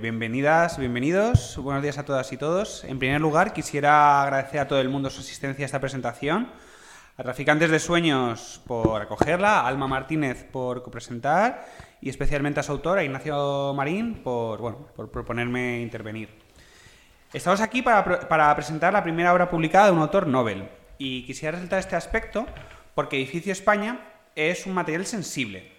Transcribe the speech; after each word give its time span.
Bienvenidas, 0.00 0.78
bienvenidos, 0.78 1.56
buenos 1.58 1.82
días 1.82 1.98
a 1.98 2.04
todas 2.04 2.32
y 2.32 2.36
todos. 2.36 2.84
En 2.84 2.98
primer 2.98 3.20
lugar, 3.20 3.52
quisiera 3.52 4.22
agradecer 4.22 4.60
a 4.60 4.66
todo 4.66 4.80
el 4.80 4.88
mundo 4.88 5.10
su 5.10 5.20
asistencia 5.20 5.64
a 5.64 5.66
esta 5.66 5.80
presentación, 5.80 6.50
a 7.16 7.22
Traficantes 7.22 7.70
de 7.70 7.78
Sueños 7.78 8.60
por 8.66 9.02
acogerla, 9.02 9.60
a 9.60 9.68
Alma 9.68 9.86
Martínez 9.86 10.44
por 10.50 10.82
copresentar 10.82 11.66
y 12.00 12.08
especialmente 12.08 12.60
a 12.60 12.62
su 12.62 12.72
autor, 12.72 12.98
a 12.98 13.04
Ignacio 13.04 13.72
Marín, 13.74 14.22
por, 14.22 14.60
bueno, 14.60 14.88
por 14.96 15.10
proponerme 15.10 15.80
intervenir. 15.82 16.30
Estamos 17.32 17.60
aquí 17.60 17.82
para, 17.82 18.26
para 18.26 18.54
presentar 18.56 18.92
la 18.92 19.02
primera 19.02 19.32
obra 19.32 19.50
publicada 19.50 19.86
de 19.86 19.92
un 19.92 20.00
autor 20.00 20.26
Nobel 20.26 20.68
y 20.98 21.24
quisiera 21.24 21.52
resaltar 21.52 21.78
este 21.78 21.96
aspecto 21.96 22.46
porque 22.94 23.16
Edificio 23.16 23.52
España 23.52 24.00
es 24.34 24.66
un 24.66 24.72
material 24.72 25.06
sensible, 25.06 25.70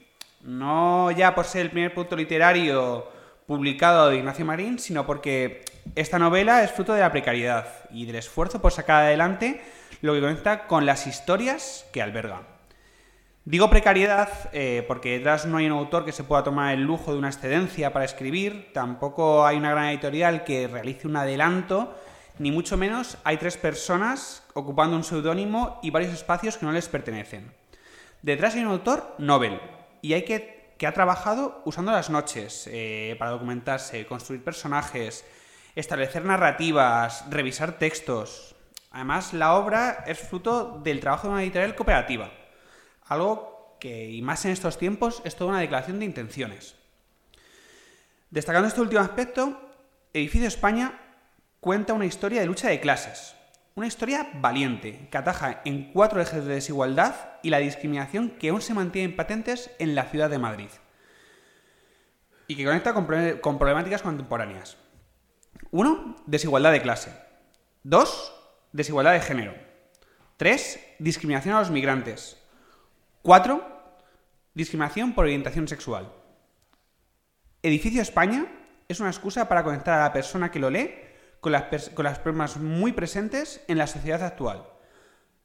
no 0.42 1.12
ya 1.12 1.34
por 1.34 1.46
ser 1.46 1.64
el 1.64 1.72
primer 1.72 1.94
producto 1.94 2.16
literario 2.16 3.15
publicado 3.48 4.10
de 4.10 4.18
Ignacio 4.18 4.46
Marín, 4.46 4.80
sino 4.80 5.06
porque 5.06 5.64
esta 5.96 6.20
novela 6.20 6.64
es 6.64 6.72
fruto 6.72 6.94
de 6.94 7.02
la 7.02 7.12
precariedad 7.12 7.68
y 7.92 8.06
del 8.06 8.16
esfuerzo 8.16 8.62
por 8.62 8.72
sacar 8.72 9.04
adelante 9.04 9.62
lo 10.02 10.14
que 10.14 10.22
conecta 10.22 10.68
con 10.68 10.86
las 10.86 11.08
historias 11.08 11.86
que 11.94 12.02
alberga. 12.02 12.42
Digo 13.48 13.70
precariedad 13.70 14.30
eh, 14.54 14.84
porque 14.88 15.18
detrás 15.18 15.46
no 15.46 15.58
hay 15.58 15.68
un 15.68 15.74
autor 15.74 16.04
que 16.04 16.12
se 16.12 16.24
pueda 16.24 16.44
tomar 16.44 16.74
el 16.74 16.82
lujo 16.82 17.12
de 17.12 17.20
una 17.20 17.30
excedencia 17.30 17.94
para 17.94 18.06
escribir, 18.06 18.72
tampoco 18.74 19.46
hay 19.46 19.58
una 19.58 19.70
gran 19.70 19.90
editorial 19.90 20.44
que 20.44 20.68
realice 20.68 21.08
un 21.08 21.16
adelanto, 21.16 21.96
ni 22.40 22.52
mucho 22.52 22.76
menos 22.76 23.20
hay 23.24 23.38
tres 23.38 23.56
personas 23.58 24.44
ocupando 24.56 24.98
un 24.98 25.04
seudónimo 25.04 25.80
y 25.84 25.92
varios 25.92 26.14
espacios 26.14 26.58
que 26.58 26.66
no 26.66 26.72
les 26.72 26.90
pertenecen. 26.90 27.54
Detrás 28.24 28.56
hay 28.56 28.64
un 28.64 28.72
autor 28.72 29.14
Nobel 29.20 29.60
y 30.02 30.14
hay 30.14 30.24
que 30.24 30.55
que 30.78 30.88
ha 30.88 30.94
trabajado 30.94 31.62
usando 31.66 31.92
las 31.92 32.10
noches 32.10 32.68
eh, 32.72 33.16
para 33.18 33.32
documentarse, 33.32 34.06
construir 34.06 34.44
personajes, 34.44 35.26
establecer 35.76 36.26
narrativas, 36.26 37.26
revisar 37.30 37.78
textos. 37.78 38.56
Además, 38.92 39.34
la 39.34 39.56
obra 39.56 40.04
es 40.08 40.20
fruto 40.20 40.80
del 40.84 41.00
trabajo 41.00 41.28
de 41.28 41.34
una 41.34 41.44
editorial 41.44 41.76
cooperativa, 41.76 42.32
algo 43.08 43.78
que, 43.80 44.10
y 44.10 44.22
más 44.22 44.46
en 44.46 44.52
estos 44.52 44.78
tiempos, 44.78 45.22
es 45.26 45.36
toda 45.36 45.52
una 45.52 45.60
declaración 45.60 46.00
de 46.00 46.06
intenciones. 46.06 46.76
Destacando 48.30 48.68
este 48.68 48.82
último 48.82 49.02
aspecto, 49.02 49.62
Edificio 50.14 50.48
España 50.48 51.00
cuenta 51.60 51.94
una 51.94 52.06
historia 52.06 52.42
de 52.42 52.48
lucha 52.48 52.70
de 52.70 52.80
clases, 52.80 53.36
una 53.76 53.88
historia 53.88 54.30
valiente, 54.36 55.10
que 55.12 55.18
ataja 55.18 55.62
en 55.66 55.92
cuatro 55.92 56.22
ejes 56.22 56.46
de 56.46 56.54
desigualdad 56.54 57.14
y 57.44 57.50
la 57.50 57.58
discriminación 57.58 58.30
que 58.30 58.48
aún 58.48 58.62
se 58.62 58.74
mantienen 58.74 59.18
patentes 59.18 59.70
en 59.80 59.96
la 59.96 60.06
ciudad 60.06 60.30
de 60.30 60.40
Madrid. 60.40 60.70
Y 62.48 62.56
que 62.56 62.64
conecta 62.64 62.94
con, 62.94 63.06
problemáticas 63.06 64.02
contemporáneas. 64.02 64.78
Uno, 65.72 66.16
desigualdad 66.26 66.72
de 66.72 66.82
clase. 66.82 67.12
Dos, 67.84 68.34
desigualdad 68.72 69.12
de 69.12 69.20
género. 69.20 69.54
Tres, 70.38 70.80
discriminación 71.00 71.56
a 71.56 71.60
los 71.60 71.72
migrantes. 71.72 72.42
Cuatro, 73.22 73.68
discriminación 74.54 75.14
por 75.14 75.26
orientación 75.26 75.68
sexual. 75.68 76.14
Edificio 77.62 78.02
España 78.02 78.46
es 78.88 79.02
una 79.02 79.10
excusa 79.10 79.50
para 79.50 79.66
conectar 79.66 80.00
a 80.00 80.04
la 80.04 80.14
persona 80.14 80.50
que 80.50 80.60
lo 80.60 80.70
lee 80.70 81.05
con 81.46 81.52
las, 81.52 81.92
con 81.92 82.06
las 82.06 82.18
problemas 82.18 82.58
muy 82.58 82.92
presentes 82.92 83.64
en 83.68 83.78
la 83.78 83.86
sociedad 83.86 84.24
actual. 84.24 84.66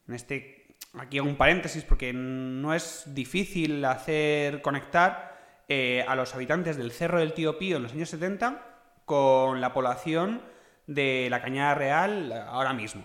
En 0.09 0.15
este, 0.15 0.75
aquí 0.95 1.19
hago 1.19 1.29
un 1.29 1.37
paréntesis 1.37 1.85
porque 1.85 2.15
no 2.15 2.73
es 2.73 3.03
difícil 3.09 3.85
hacer 3.85 4.63
conectar 4.63 5.63
eh, 5.69 6.03
a 6.09 6.15
los 6.15 6.35
habitantes 6.35 6.79
del 6.79 6.91
Cerro 6.91 7.19
del 7.19 7.35
Tío 7.35 7.59
Pío 7.59 7.77
en 7.77 7.83
los 7.83 7.93
años 7.93 8.09
70 8.09 8.67
con 9.05 9.61
la 9.61 9.75
población 9.75 10.41
de 10.87 11.29
la 11.29 11.43
Cañada 11.43 11.75
Real 11.75 12.33
ahora 12.49 12.73
mismo. 12.73 13.05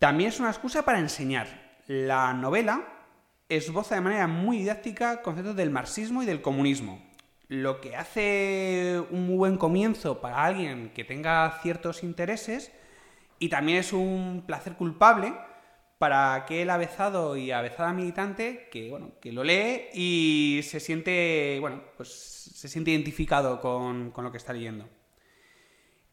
También 0.00 0.30
es 0.30 0.40
una 0.40 0.50
excusa 0.50 0.84
para 0.84 0.98
enseñar. 0.98 1.46
La 1.86 2.34
novela 2.34 2.84
esboza 3.48 3.94
de 3.94 4.00
manera 4.00 4.26
muy 4.26 4.58
didáctica 4.58 5.22
conceptos 5.22 5.54
del 5.54 5.70
marxismo 5.70 6.20
y 6.24 6.26
del 6.26 6.42
comunismo, 6.42 7.13
lo 7.48 7.80
que 7.80 7.96
hace 7.96 9.02
un 9.10 9.26
muy 9.26 9.36
buen 9.36 9.58
comienzo 9.58 10.20
para 10.20 10.44
alguien 10.44 10.90
que 10.94 11.04
tenga 11.04 11.58
ciertos 11.62 12.02
intereses 12.02 12.72
y 13.38 13.48
también 13.48 13.78
es 13.78 13.92
un 13.92 14.44
placer 14.46 14.74
culpable 14.74 15.34
para 15.98 16.34
aquel 16.34 16.70
avezado 16.70 17.36
y 17.36 17.50
avezada 17.50 17.92
militante 17.92 18.68
que, 18.70 18.90
bueno, 18.90 19.12
que 19.20 19.32
lo 19.32 19.44
lee 19.44 19.88
y 19.94 20.60
se 20.64 20.80
siente, 20.80 21.58
bueno, 21.60 21.82
pues 21.96 22.08
se 22.54 22.68
siente 22.68 22.90
identificado 22.90 23.60
con, 23.60 24.10
con 24.10 24.24
lo 24.24 24.30
que 24.30 24.38
está 24.38 24.52
leyendo. 24.52 24.88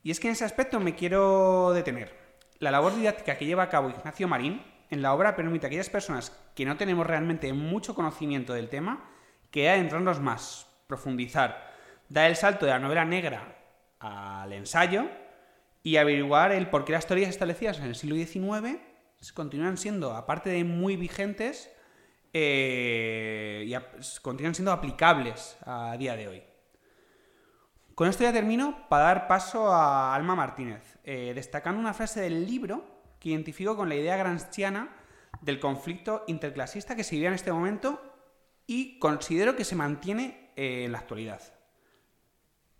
Y 0.03 0.11
es 0.11 0.19
que 0.19 0.27
en 0.27 0.33
ese 0.33 0.45
aspecto 0.45 0.79
me 0.79 0.95
quiero 0.95 1.73
detener. 1.73 2.11
La 2.59 2.71
labor 2.71 2.95
didáctica 2.95 3.37
que 3.37 3.45
lleva 3.45 3.63
a 3.63 3.69
cabo 3.69 3.89
Ignacio 3.89 4.27
Marín 4.27 4.61
en 4.89 5.01
la 5.01 5.13
obra 5.13 5.35
permite 5.35 5.65
a 5.65 5.67
aquellas 5.67 5.89
personas 5.89 6.37
que 6.55 6.65
no 6.65 6.77
tenemos 6.77 7.07
realmente 7.07 7.51
mucho 7.53 7.95
conocimiento 7.95 8.53
del 8.53 8.69
tema 8.69 9.09
que 9.49 9.69
adentrarnos 9.69 10.19
más, 10.19 10.70
profundizar, 10.91 11.71
dar 12.09 12.29
el 12.29 12.35
salto 12.35 12.65
de 12.65 12.73
la 12.73 12.79
novela 12.79 13.05
negra 13.05 13.55
al 13.99 14.51
ensayo 14.51 15.05
y 15.83 15.95
averiguar 15.95 16.51
el 16.51 16.69
por 16.69 16.83
qué 16.83 16.91
las 16.91 17.07
teorías 17.07 17.29
establecidas 17.29 17.79
en 17.79 17.85
el 17.85 17.95
siglo 17.95 18.15
XIX 18.17 18.77
continúan 19.31 19.77
siendo, 19.77 20.13
aparte 20.15 20.49
de 20.49 20.65
muy 20.65 20.97
vigentes, 20.97 21.71
eh, 22.33 23.65
y 23.67 24.19
continúan 24.21 24.55
siendo 24.55 24.71
aplicables 24.71 25.57
a 25.65 25.95
día 25.97 26.15
de 26.15 26.27
hoy. 26.27 26.43
Con 27.95 28.09
esto 28.09 28.23
ya 28.23 28.33
termino 28.33 28.87
para 28.89 29.05
dar 29.05 29.27
paso 29.27 29.71
a 29.71 30.13
Alma 30.13 30.35
Martínez, 30.35 30.97
eh, 31.03 31.31
destacando 31.35 31.79
una 31.79 31.93
frase 31.93 32.21
del 32.21 32.47
libro 32.47 32.83
que 33.19 33.29
identifico 33.29 33.77
con 33.77 33.87
la 33.87 33.95
idea 33.95 34.17
gramsciana 34.17 34.97
del 35.41 35.59
conflicto 35.59 36.23
interclasista 36.27 36.95
que 36.95 37.03
se 37.03 37.15
vivía 37.15 37.29
en 37.29 37.35
este 37.35 37.53
momento 37.53 38.01
y 38.65 38.97
considero 38.99 39.55
que 39.55 39.65
se 39.65 39.75
mantiene 39.75 40.40
eh, 40.55 40.87
la 40.89 40.99
actualidad. 40.99 41.41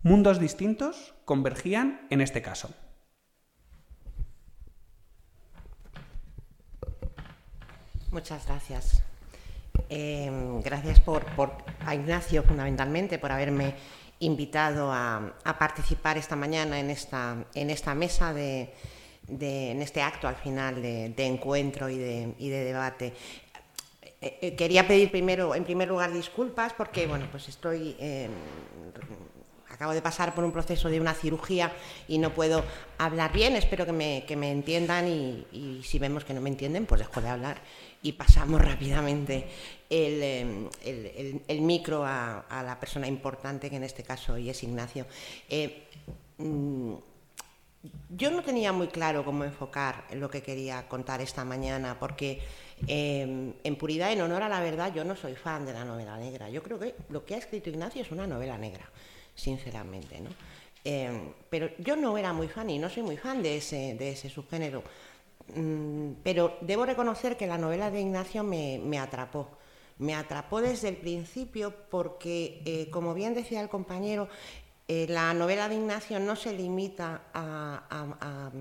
Mundos 0.04 0.40
distintos 0.40 1.14
convergían 1.26 2.08
en 2.10 2.22
este 2.22 2.42
caso. 2.42 2.74
Muchas 8.12 8.46
gracias. 8.46 9.04
Em, 9.90 10.62
gracias 10.62 11.00
por, 11.00 11.24
a 11.86 11.96
Ignacio 11.96 12.44
fundamentalmente 12.44 13.20
por 13.20 13.32
haberme 13.32 13.76
invitado 14.20 14.92
a, 14.92 15.34
participar 15.58 16.18
esta 16.18 16.36
mañana 16.36 16.80
en 16.80 16.90
esta, 16.90 17.46
en 17.54 17.70
esta 17.70 17.96
mesa 17.96 18.34
de, 18.34 18.74
en 19.28 19.82
este 19.82 20.02
acto 20.02 20.28
al 20.28 20.36
final 20.36 20.82
de, 20.82 21.26
encuentro 21.26 21.90
y 21.90 21.98
de, 21.98 22.36
y 22.38 22.50
de 22.50 22.64
debate. 22.66 23.14
Eh, 24.22 24.38
eh, 24.42 24.56
quería 24.56 24.88
pedir 24.88 25.10
primero, 25.10 25.56
en 25.56 25.64
primer 25.64 25.88
lugar, 25.88 26.14
disculpas 26.14 26.74
porque, 26.74 27.08
bueno, 27.08 27.28
pues 27.32 27.50
estoy... 27.50 27.96
acabo 29.68 29.94
de 29.94 30.02
pasar 30.02 30.36
por 30.36 30.44
un 30.44 30.52
proceso 30.52 30.90
de 30.90 31.02
una 31.02 31.16
cirugía 31.16 31.72
y 32.08 32.20
no 32.20 32.34
puedo 32.36 32.64
hablar 33.00 33.34
bien. 33.34 33.56
Espero 33.56 33.84
que 33.84 33.92
me, 33.92 34.26
que 34.28 34.36
me 34.36 34.52
entiendan 34.52 35.08
y, 35.08 35.82
si 35.84 35.98
vemos 35.98 36.24
que 36.24 36.36
no 36.36 36.42
me 36.42 36.50
entienden, 36.50 36.86
pues 36.86 37.00
dejo 37.00 37.20
de 37.20 37.30
hablar 37.30 37.62
y 38.04 38.12
pasamos 38.14 38.62
rápidamente 38.70 39.48
el, 39.90 40.24
em, 40.24 40.70
el, 41.48 41.62
micro 41.62 42.04
a, 42.06 42.46
la 42.64 42.80
persona 42.80 43.08
importante, 43.08 43.70
que 43.70 43.78
en 43.78 43.84
este 43.84 44.04
caso 44.04 44.34
hoy 44.34 44.50
es 44.50 44.62
Ignacio. 44.64 45.06
Eh, 45.50 45.88
mm, 46.38 46.94
yo 48.10 48.30
no 48.30 48.44
tenía 48.44 48.72
muy 48.72 48.88
claro 48.88 49.26
cómo 49.26 49.44
enfocar 49.44 50.06
lo 50.14 50.30
que 50.30 50.44
quería 50.44 50.88
contar 50.88 51.22
esta 51.22 51.44
mañana, 51.44 51.98
porque 52.00 52.40
Em, 52.88 53.54
en 53.64 53.76
puridad, 53.76 54.12
en 54.12 54.22
honor 54.22 54.44
a 54.44 54.50
la 54.50 54.60
verdad, 54.60 54.94
yo 54.94 55.04
no 55.04 55.16
soy 55.16 55.36
fan 55.36 55.66
de 55.66 55.74
la 55.74 55.86
novela 55.86 56.18
negra. 56.18 56.50
Yo 56.50 56.64
creo 56.64 56.80
que 56.80 56.96
lo 57.10 57.26
que 57.26 57.36
ha 57.36 57.38
escrito 57.38 57.70
Ignacio 57.70 58.02
es 58.02 58.12
una 58.12 58.28
novela 58.28 58.58
negra, 58.58 58.90
sinceramente. 59.36 60.22
Em, 60.84 61.34
pero 61.50 61.70
yo 61.78 61.96
no 61.96 62.18
era 62.18 62.34
muy 62.34 62.48
fan 62.48 62.70
y 62.70 62.80
no 62.80 62.90
soy 62.90 63.04
muy 63.04 63.18
fan 63.18 63.44
de 63.44 63.58
ese, 63.58 63.96
de 63.96 64.12
ese 64.12 64.30
subgénero. 64.30 64.84
Mm, 65.56 66.14
pero 66.24 66.58
debo 66.62 66.86
reconocer 66.86 67.38
que 67.38 67.48
la 67.48 67.58
novela 67.58 67.92
de 67.92 68.02
Ignacio 68.02 68.44
me, 68.44 69.00
atrapó. 69.00 69.50
Me 70.00 70.16
atrapó 70.16 70.62
desde 70.62 70.90
el 70.90 70.98
principio 70.98 71.74
porque, 71.90 72.62
eh, 72.66 72.90
como 72.90 73.14
bien 73.14 73.34
decía 73.34 73.62
el 73.62 73.70
compañero, 73.70 74.30
eh, 74.88 75.06
la 75.10 75.34
novela 75.34 75.70
de 75.70 75.76
Ignacio 75.76 76.20
no 76.20 76.36
se 76.36 76.54
limita 76.54 77.24
a, 77.34 78.52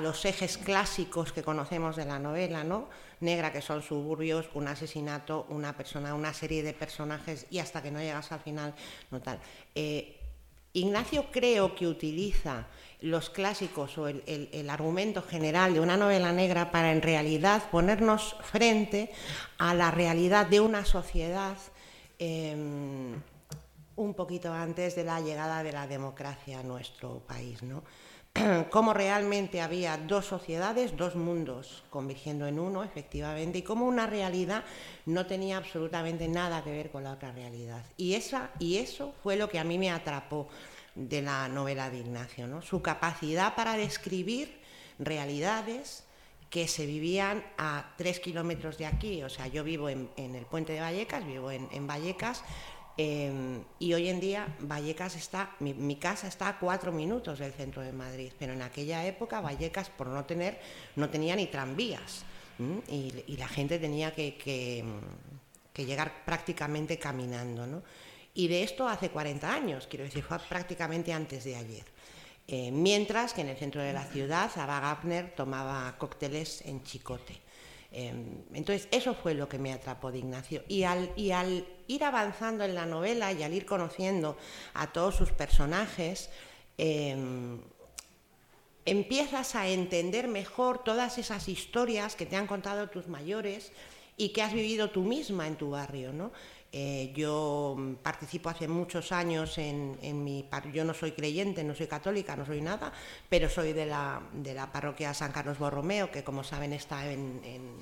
los 0.00 0.24
ejes 0.24 0.58
clásicos 0.58 1.32
que 1.32 1.42
conocemos 1.42 1.96
de 1.96 2.04
la 2.04 2.18
novela, 2.18 2.62
¿no? 2.62 2.88
Negra, 3.20 3.52
que 3.52 3.62
son 3.62 3.82
suburbios, 3.82 4.48
un 4.54 4.68
asesinato, 4.68 5.46
una 5.48 5.76
persona, 5.76 6.14
una 6.14 6.34
serie 6.34 6.62
de 6.62 6.74
personajes 6.74 7.46
y 7.50 7.58
hasta 7.58 7.82
que 7.82 7.90
no 7.90 8.00
llegas 8.00 8.30
al 8.32 8.40
final, 8.40 8.74
no 9.10 9.20
tal. 9.20 9.40
Eh, 9.74 10.20
Ignacio 10.74 11.30
creo 11.32 11.74
que 11.74 11.86
utiliza 11.86 12.66
los 13.00 13.30
clásicos 13.30 13.96
o 13.96 14.08
el, 14.08 14.68
argumento 14.68 15.22
general 15.22 15.72
de 15.72 15.80
una 15.80 15.96
novela 15.96 16.32
negra 16.32 16.70
para 16.70 16.92
en 16.92 17.00
realidad 17.00 17.62
ponernos 17.70 18.36
frente 18.42 19.10
a 19.56 19.72
la 19.72 19.90
realidad 19.90 20.46
de 20.46 20.60
una 20.60 20.84
sociedad 20.84 21.56
em, 22.18 23.14
un 23.96 24.14
poquito 24.14 24.52
antes 24.52 24.96
de 24.96 25.04
la 25.04 25.20
llegada 25.20 25.62
de 25.62 25.72
la 25.72 25.86
democracia 25.86 26.60
a 26.60 26.62
nuestro 26.62 27.20
país, 27.20 27.62
¿no? 27.62 27.82
cómo 28.70 28.92
realmente 28.92 29.60
había 29.60 29.96
dos 29.96 30.26
sociedades, 30.26 30.96
dos 30.96 31.14
mundos 31.14 31.84
convirgiendo 31.90 32.46
en 32.46 32.58
uno, 32.58 32.84
efectivamente, 32.84 33.58
y 33.58 33.62
cómo 33.62 33.86
una 33.86 34.06
realidad 34.06 34.64
no 35.06 35.26
tenía 35.26 35.56
absolutamente 35.56 36.28
nada 36.28 36.62
que 36.62 36.72
ver 36.72 36.90
con 36.90 37.04
la 37.04 37.12
otra 37.12 37.32
realidad. 37.32 37.84
Y, 37.96 38.14
esa, 38.14 38.50
y 38.58 38.78
eso 38.78 39.14
fue 39.22 39.36
lo 39.36 39.48
que 39.48 39.58
a 39.58 39.64
mí 39.64 39.78
me 39.78 39.90
atrapó 39.90 40.48
de 40.94 41.22
la 41.22 41.48
novela 41.48 41.90
de 41.90 41.98
Ignacio, 41.98 42.46
¿no? 42.46 42.62
su 42.62 42.80
capacidad 42.80 43.54
para 43.54 43.76
describir 43.76 44.60
realidades 44.98 46.04
que 46.50 46.68
se 46.68 46.86
vivían 46.86 47.44
a 47.58 47.92
tres 47.98 48.20
kilómetros 48.20 48.78
de 48.78 48.86
aquí. 48.86 49.22
O 49.22 49.28
sea, 49.28 49.46
yo 49.46 49.64
vivo 49.64 49.88
en, 49.88 50.08
el 50.16 50.46
puente 50.46 50.72
de 50.72 50.80
Vallecas, 50.80 51.26
vivo 51.26 51.50
en, 51.50 51.86
Vallecas, 51.86 52.44
em, 52.96 53.62
y 53.78 53.94
hoy 53.94 54.08
en 54.08 54.20
día 54.20 54.56
Vallecas 54.60 55.16
está, 55.16 55.54
mi, 55.60 55.96
casa 55.96 56.28
está 56.28 56.48
a 56.48 56.58
cuatro 56.58 56.92
minutos 56.92 57.38
del 57.38 57.52
centro 57.52 57.82
de 57.82 57.92
Madrid, 57.92 58.32
pero 58.38 58.52
en 58.52 58.62
aquella 58.62 59.04
época 59.06 59.40
Vallecas, 59.40 59.90
por 59.90 60.08
no 60.08 60.24
tener, 60.24 60.58
no 60.96 61.10
tenía 61.10 61.36
ni 61.36 61.46
tranvías, 61.46 62.24
y, 62.88 63.36
la 63.36 63.48
gente 63.48 63.78
tenía 63.78 64.14
que, 64.14 64.36
que, 64.36 65.84
llegar 65.84 66.24
prácticamente 66.24 66.98
caminando. 66.98 67.66
¿no? 67.66 67.82
Y 68.34 68.48
de 68.48 68.62
esto 68.62 68.88
hace 68.88 69.10
40 69.10 69.52
años, 69.52 69.86
quiero 69.86 70.04
decir, 70.04 70.22
fue 70.22 70.38
prácticamente 70.38 71.12
antes 71.12 71.44
de 71.44 71.56
ayer. 71.56 71.84
Eh, 72.48 72.70
mientras 72.70 73.32
que 73.34 73.40
en 73.40 73.48
el 73.48 73.56
centro 73.56 73.82
de 73.82 73.92
la 73.92 74.04
ciudad 74.04 74.50
Ava 74.56 74.78
Gabner 74.78 75.34
tomaba 75.34 75.96
cócteles 75.98 76.62
en 76.62 76.82
chicote. 76.84 77.40
Em, 77.90 78.42
entonces, 78.54 78.88
eso 78.90 79.14
fue 79.14 79.34
lo 79.34 79.48
que 79.48 79.58
me 79.58 79.72
atrapó 79.72 80.12
de 80.12 80.18
Ignacio. 80.18 80.62
Y 80.68 80.84
al, 80.84 81.12
y 81.16 81.32
al, 81.32 81.66
ir 81.88 82.04
avanzando 82.04 82.64
en 82.64 82.74
la 82.74 82.86
novela 82.86 83.32
y 83.32 83.42
al 83.42 83.52
ir 83.52 83.66
conociendo 83.66 84.36
a 84.74 84.88
todos 84.88 85.16
sus 85.16 85.30
personajes, 85.30 86.30
em, 86.78 87.60
empiezas 88.84 89.54
a 89.54 89.68
entender 89.68 90.28
mejor 90.28 90.84
todas 90.84 91.18
esas 91.18 91.48
historias 91.48 92.16
que 92.16 92.26
te 92.26 92.36
han 92.36 92.46
contado 92.46 92.88
tus 92.88 93.08
mayores 93.08 93.72
y 94.16 94.30
que 94.30 94.42
has 94.42 94.52
vivido 94.52 94.90
tú 94.90 95.02
misma 95.02 95.46
en 95.46 95.56
tu 95.56 95.70
barrio, 95.70 96.12
¿no? 96.12 96.32
Eh, 96.72 97.12
yo 97.14 97.76
participo 98.02 98.50
hace 98.50 98.68
muchos 98.68 99.10
años 99.12 99.56
en, 99.56 99.96
mi... 100.24 100.48
Yo 100.72 100.84
no 100.84 100.94
soy 100.94 101.12
creyente, 101.12 101.64
no 101.64 101.74
soy 101.74 101.86
católica, 101.86 102.36
no 102.36 102.44
soy 102.44 102.60
nada, 102.60 102.92
pero 103.28 103.48
soy 103.48 103.72
de 103.72 103.86
la, 103.86 104.20
de 104.32 104.52
la 104.52 104.70
parroquia 104.70 105.14
San 105.14 105.32
Carlos 105.32 105.58
Borromeo, 105.58 106.10
que 106.10 106.22
como 106.22 106.44
saben 106.44 106.72
está 106.72 107.10
en, 107.10 107.40
en, 107.44 107.76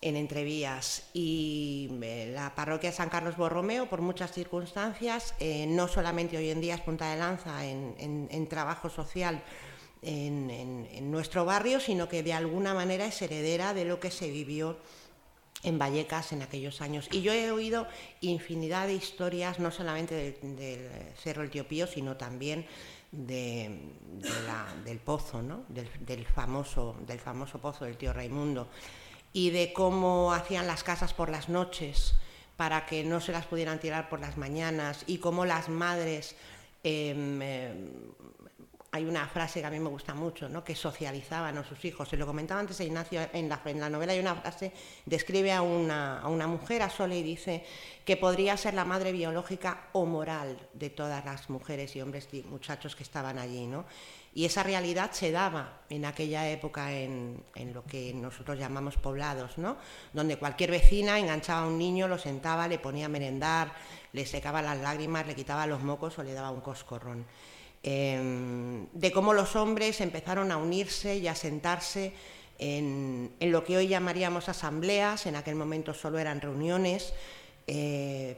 Entrevías. 0.00 1.08
Y 1.12 1.90
eh, 2.02 2.30
la 2.32 2.54
parroquia 2.54 2.92
San 2.92 3.08
Carlos 3.08 3.36
Borromeo, 3.36 3.88
por 3.88 4.00
muchas 4.00 4.32
circunstancias, 4.32 5.34
eh, 5.40 5.66
no 5.66 5.88
solamente 5.88 6.36
hoy 6.36 6.50
en 6.50 6.60
día 6.60 6.76
es 6.76 6.80
punta 6.80 7.10
de 7.10 7.16
lanza 7.18 7.66
en, 7.66 8.46
trabajo 8.48 8.88
social, 8.88 9.42
en, 10.02 11.10
nuestro 11.10 11.44
barrio, 11.44 11.80
sino 11.80 12.08
que 12.08 12.22
de 12.22 12.32
alguna 12.32 12.74
manera 12.74 13.06
es 13.06 13.20
heredera 13.22 13.74
de 13.74 13.84
lo 13.84 13.98
que 13.98 14.10
se 14.10 14.30
vivió 14.30 14.78
en 15.64 15.78
Vallecas 15.78 16.32
en 16.32 16.42
aquellos 16.42 16.80
años. 16.80 17.08
Y 17.10 17.22
yo 17.22 17.32
he 17.32 17.50
oído 17.50 17.88
infinidad 18.20 18.86
de 18.86 18.94
historias, 18.94 19.58
no 19.58 19.72
solamente 19.72 20.38
del, 20.40 20.90
Cerro 21.16 21.42
El 21.42 21.50
Tío 21.50 21.66
Pío, 21.66 21.88
sino 21.88 22.16
también 22.16 22.66
de, 23.10 23.80
del 24.84 24.98
pozo, 24.98 25.42
¿no? 25.42 25.64
del, 25.68 26.26
famoso, 26.26 26.96
del 27.06 27.18
famoso 27.18 27.58
pozo 27.58 27.84
del 27.84 27.96
tío 27.96 28.12
Raimundo, 28.12 28.68
y 29.32 29.50
de 29.50 29.72
cómo 29.72 30.32
hacían 30.32 30.66
las 30.66 30.82
casas 30.82 31.14
por 31.14 31.28
las 31.28 31.48
noches 31.48 32.14
para 32.58 32.86
que 32.86 33.04
no 33.04 33.20
se 33.20 33.30
las 33.30 33.46
pudieran 33.46 33.78
tirar 33.78 34.08
por 34.08 34.18
las 34.18 34.36
mañanas, 34.36 35.04
y 35.06 35.18
cómo 35.18 35.44
las 35.44 35.68
madres 35.68 36.34
em, 36.82 37.40
em, 37.40 37.90
hay 38.90 39.04
una 39.04 39.28
frase 39.28 39.60
que 39.60 39.66
a 39.66 39.70
mí 39.70 39.78
me 39.78 39.90
gusta 39.90 40.12
mucho, 40.12 40.48
¿no? 40.48 40.64
que 40.64 40.74
socializaban 40.74 41.56
a 41.56 41.62
sus 41.62 41.84
hijos. 41.84 42.08
Se 42.08 42.16
lo 42.16 42.26
comentaba 42.26 42.58
antes 42.58 42.80
a 42.80 42.84
Ignacio 42.84 43.20
en 43.32 43.48
la, 43.48 43.60
en 43.64 43.78
la 43.78 43.88
novela, 43.88 44.12
hay 44.12 44.18
una 44.18 44.34
frase, 44.34 44.72
describe 45.06 45.52
a 45.52 45.62
una, 45.62 46.20
a 46.20 46.26
una 46.28 46.48
mujer, 46.48 46.82
a 46.82 46.90
Sole, 46.90 47.18
y 47.18 47.22
dice 47.22 47.64
que 48.04 48.16
podría 48.16 48.56
ser 48.56 48.74
la 48.74 48.84
madre 48.84 49.12
biológica 49.12 49.88
o 49.92 50.04
moral 50.04 50.58
de 50.72 50.90
todas 50.90 51.24
las 51.24 51.50
mujeres 51.50 51.94
y 51.94 52.00
hombres 52.00 52.28
y 52.32 52.42
muchachos 52.42 52.96
que 52.96 53.04
estaban 53.04 53.38
allí. 53.38 53.68
¿no? 53.68 53.84
Y 54.38 54.44
esa 54.44 54.62
realidad 54.62 55.10
se 55.10 55.32
daba 55.32 55.80
en 55.90 56.04
aquella 56.04 56.48
época 56.48 56.92
en, 56.92 57.42
en, 57.56 57.74
lo 57.74 57.82
que 57.84 58.14
nosotros 58.14 58.56
llamamos 58.56 58.96
poblados, 58.96 59.58
¿no? 59.58 59.76
donde 60.12 60.36
cualquier 60.36 60.70
vecina 60.70 61.18
enganchaba 61.18 61.62
a 61.62 61.66
un 61.66 61.76
niño, 61.76 62.06
lo 62.06 62.18
sentaba, 62.18 62.68
le 62.68 62.78
ponía 62.78 63.06
a 63.06 63.08
merendar, 63.08 63.72
le 64.12 64.24
secaba 64.26 64.62
las 64.62 64.78
lágrimas, 64.78 65.26
le 65.26 65.34
quitaba 65.34 65.66
los 65.66 65.82
mocos 65.82 66.20
o 66.20 66.22
le 66.22 66.34
daba 66.34 66.52
un 66.52 66.60
coscorrón. 66.60 67.26
Em, 67.82 68.86
de 68.92 69.10
cómo 69.10 69.32
los 69.34 69.56
hombres 69.56 70.00
empezaron 70.00 70.52
a 70.52 70.56
unirse 70.56 71.16
y 71.16 71.26
a 71.26 71.34
sentarse 71.34 72.12
en, 72.60 73.32
lo 73.40 73.64
que 73.64 73.76
hoy 73.76 73.88
llamaríamos 73.88 74.48
asambleas, 74.48 75.26
en 75.26 75.34
aquel 75.34 75.56
momento 75.56 75.94
solo 75.94 76.16
eran 76.20 76.40
reuniones, 76.40 77.12
eh, 77.66 78.36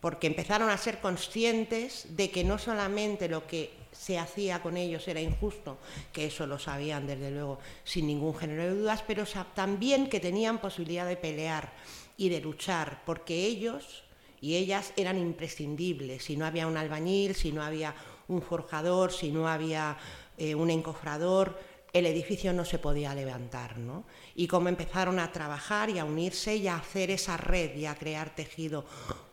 porque 0.00 0.26
empezaron 0.26 0.68
a 0.68 0.76
ser 0.78 0.98
conscientes 0.98 2.16
de 2.16 2.28
que 2.32 2.42
no 2.42 2.58
solamente 2.58 3.28
lo 3.28 3.46
que 3.46 3.77
se 3.98 4.16
hacía 4.16 4.62
con 4.62 4.76
ellos 4.76 5.08
era 5.08 5.20
injusto, 5.20 5.78
que 6.12 6.26
eso 6.26 6.46
lo 6.46 6.58
sabían 6.58 7.06
desde 7.06 7.32
luego 7.32 7.58
sin 7.82 8.06
ningún 8.06 8.34
género 8.34 8.62
de 8.62 8.74
dudas, 8.74 9.02
pero 9.04 9.24
también 9.54 10.08
que 10.08 10.20
tenían 10.20 10.60
posibilidad 10.60 11.06
de 11.06 11.16
pelear 11.16 11.72
y 12.16 12.28
de 12.28 12.40
luchar, 12.40 13.02
porque 13.04 13.34
ellos 13.46 14.04
y 14.40 14.54
ellas 14.54 14.92
eran 14.96 15.18
imprescindibles, 15.18 16.22
si 16.22 16.36
no 16.36 16.46
había 16.46 16.68
un 16.68 16.76
albañil, 16.76 17.34
si 17.34 17.50
no 17.50 17.62
había 17.62 17.94
un 18.28 18.40
forjador, 18.40 19.10
si 19.10 19.32
no 19.32 19.48
había 19.48 19.96
eh, 20.36 20.54
un 20.54 20.70
encofrador, 20.70 21.58
el 21.92 22.06
edificio 22.06 22.52
no 22.52 22.64
se 22.64 22.78
podía 22.78 23.14
levantar. 23.14 23.78
¿no? 23.78 24.04
Y 24.36 24.46
cómo 24.46 24.68
empezaron 24.68 25.18
a 25.18 25.32
trabajar 25.32 25.90
y 25.90 25.98
a 25.98 26.04
unirse 26.04 26.54
y 26.54 26.68
a 26.68 26.76
hacer 26.76 27.10
esa 27.10 27.36
red 27.36 27.74
y 27.76 27.86
a 27.86 27.96
crear 27.96 28.32
tejido. 28.34 28.84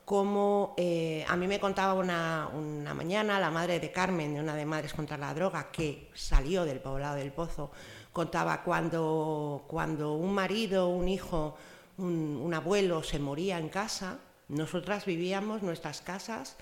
Como 0.06 0.76
eh, 0.78 1.26
a 1.28 1.36
mí 1.36 1.48
me 1.48 1.60
contaba 1.60 1.96
una, 1.96 2.50
mañana 2.94 3.40
la 3.40 3.50
madre 3.50 3.80
de 3.80 3.92
Carmen, 3.92 4.36
de 4.36 4.40
una 4.40 4.56
de 4.56 4.66
Madres 4.66 4.94
contra 4.94 5.18
la 5.18 5.34
Droga, 5.34 5.72
que 5.72 6.12
salió 6.14 6.64
del 6.64 6.80
poblado 6.80 7.16
del 7.16 7.32
Pozo, 7.32 7.72
contaba 8.14 8.64
cuando, 8.64 9.66
cuando 9.68 10.14
un 10.14 10.34
marido, 10.34 10.90
un 10.90 11.08
hijo, 11.08 11.58
un 11.98 12.54
abuelo 12.54 13.02
se 13.02 13.18
moría 13.18 13.58
en 13.58 13.70
casa, 13.70 14.20
nosotras 14.48 15.06
vivíamos 15.06 15.64
nuestras 15.64 16.02
casas 16.02 16.56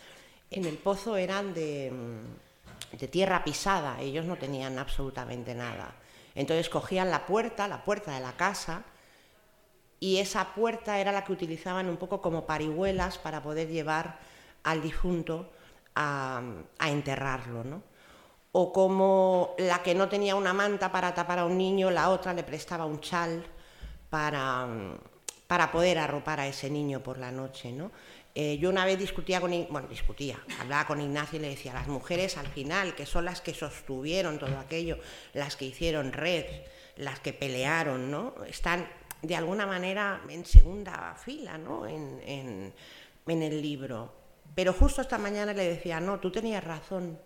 en 0.54 0.66
el 0.66 0.78
pozo 0.78 1.18
eran 1.18 1.54
de, 1.54 1.92
tierra 3.10 3.44
pisada, 3.44 4.00
ellos 4.00 4.26
no 4.26 4.38
tenían 4.38 4.78
absolutamente 4.78 5.56
nada. 5.56 5.96
Entonces 6.36 6.70
cogían 6.70 7.10
la 7.10 7.26
puerta, 7.26 7.68
la 7.68 7.84
puerta 7.84 8.14
de 8.14 8.20
la 8.20 8.34
casa, 8.34 8.84
y 10.04 10.18
esa 10.18 10.54
puerta 10.54 11.00
era 11.00 11.14
la 11.14 11.24
que 11.24 11.32
utilizaban 11.32 11.88
un 11.88 11.96
poco 11.96 12.22
como 12.22 12.46
parihuelas 12.46 13.18
para 13.20 13.42
poder 13.42 13.70
llevar 13.70 14.20
al 14.64 14.82
difunto 14.82 15.50
a, 15.96 16.42
enterrarlo. 16.82 17.64
¿no? 17.64 17.82
O 18.52 18.74
como 18.74 19.56
la 19.60 19.82
que 19.82 19.96
no 19.96 20.10
tenía 20.10 20.36
una 20.36 20.52
manta 20.52 20.92
para 20.92 21.14
tapar 21.14 21.40
a 21.40 21.46
un 21.46 21.58
niño, 21.58 21.90
la 21.90 22.10
otra 22.10 22.34
le 22.34 22.44
prestaba 22.44 22.86
un 22.86 23.00
chal 23.00 23.46
para, 24.10 24.68
para 25.48 25.72
poder 25.72 25.98
arropar 25.98 26.42
a 26.42 26.48
ese 26.48 26.70
niño 26.70 27.02
por 27.02 27.18
la 27.18 27.32
noche. 27.32 27.72
¿no? 27.72 27.90
Eh, 28.36 28.58
yo 28.58 28.72
una 28.72 28.84
vez 28.84 29.00
discutía 29.00 29.40
con, 29.40 29.52
bueno, 29.70 29.88
discutía, 29.88 30.38
hablaba 30.60 30.86
con 30.86 31.00
Ignacio 31.00 31.40
y 31.40 31.44
le 31.44 31.50
decía, 31.52 31.72
las 31.72 31.88
mujeres 31.88 32.36
al 32.36 32.48
final, 32.48 32.94
que 32.94 33.06
son 33.06 33.24
las 33.24 33.40
que 33.40 33.54
sostuvieron 33.54 34.38
todo 34.38 34.60
aquello, 34.60 34.98
las 35.34 35.56
que 35.56 35.64
hicieron 35.64 36.12
red, 36.12 36.44
las 36.98 37.22
que 37.22 37.32
pelearon, 37.32 38.12
¿no? 38.12 38.36
Están 38.46 38.88
de 39.24 39.36
alguna 39.36 39.66
manera 39.66 40.22
en 40.30 40.46
segunda 40.46 41.16
fila, 41.16 41.58
¿no? 41.58 41.88
en 41.88 42.74
el 43.26 43.62
libro. 43.62 44.12
Pero 44.54 44.74
justo 44.74 45.02
esta 45.02 45.18
mañana 45.18 45.54
le 45.54 45.68
decía, 45.68 46.00
no, 46.00 46.20
tú 46.20 46.32
tenías 46.32 46.64
razón, 46.64 47.18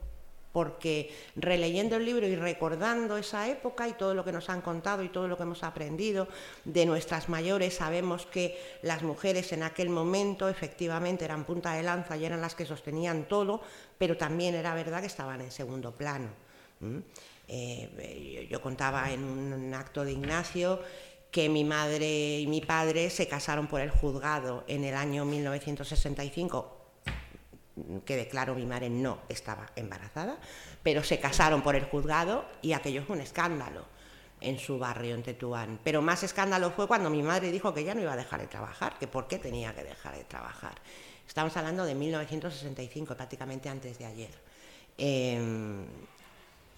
porque 0.57 1.13
releyendo 1.35 1.97
el 1.97 2.05
libro 2.05 2.25
y 2.25 2.35
recordando 2.35 3.17
esa 3.17 3.47
época 3.47 3.87
y 3.87 3.93
todo 3.93 4.15
lo 4.15 4.23
que 4.23 4.31
nos 4.31 4.49
han 4.49 4.61
contado 4.61 5.03
y 5.03 5.09
todo 5.09 5.27
lo 5.27 5.37
que 5.37 5.43
hemos 5.43 5.63
aprendido 5.63 6.27
de 6.65 6.85
nuestras 6.85 7.29
mayores, 7.29 7.75
sabemos 7.75 8.25
que 8.25 8.57
las 8.81 9.03
mujeres 9.03 9.51
en 9.51 9.63
aquel 9.63 9.89
momento 9.89 10.49
efectivamente 10.49 11.25
eran 11.25 11.43
punta 11.43 11.73
de 11.73 11.83
lanza 11.83 12.17
y 12.17 12.25
eran 12.25 12.41
las 12.41 12.55
que 12.55 12.65
sostenían 12.65 13.27
todo, 13.27 13.61
pero 13.97 14.17
también 14.17 14.55
era 14.55 14.73
verdad 14.73 15.01
que 15.01 15.07
estaban 15.07 15.41
en 15.41 15.51
segundo 15.51 15.91
plano. 15.91 16.29
Eh, 17.47 18.47
yo 18.49 18.61
contaba 18.61 19.11
en 19.11 19.23
un 19.23 19.73
acto 19.73 20.03
de 20.03 20.11
Ignacio 20.11 20.81
que 21.37 21.49
mi 21.49 21.63
madre 21.63 22.39
y 22.39 22.47
mi 22.47 22.61
padre 22.61 23.11
se 23.11 23.27
casaron 23.27 23.67
por 23.67 23.79
el 23.79 23.91
juzgado 23.91 24.63
en 24.65 24.83
el 24.83 24.95
año 24.95 25.23
1965 25.23 26.75
que 28.05 28.15
declaró 28.15 28.55
mi 28.55 28.65
madre 28.65 28.89
no 28.89 29.19
estaba 29.29 29.67
embarazada, 29.75 30.39
pero 30.81 31.03
se 31.03 31.19
casaron 31.19 31.61
por 31.61 31.75
el 31.75 31.83
juzgado 31.83 32.43
y 32.63 32.73
aquello 32.73 33.03
fue 33.03 33.17
un 33.17 33.21
escándalo 33.21 33.85
en 34.41 34.57
su 34.57 34.79
barrio, 34.79 35.13
en 35.13 35.21
Tetuán. 35.21 35.79
Pero 35.83 36.01
más 36.01 36.23
escándalo 36.23 36.71
fue 36.71 36.87
cuando 36.87 37.11
mi 37.11 37.21
madre 37.21 37.51
dijo 37.51 37.71
que 37.71 37.83
ya 37.83 37.93
no 37.93 38.01
iba 38.01 38.13
a 38.13 38.17
dejar 38.17 38.41
de 38.41 38.47
trabajar, 38.47 38.97
que 38.97 39.05
por 39.05 39.27
qué 39.27 39.37
tenía 39.37 39.75
que 39.75 39.83
dejar 39.83 40.17
de 40.17 40.23
trabajar. 40.23 40.73
Estamos 41.27 41.55
hablando 41.55 41.85
de 41.85 41.93
1965, 41.93 43.15
prácticamente 43.15 43.69
antes 43.69 43.99
de 43.99 44.05
ayer. 44.05 44.33
Em, 44.97 45.85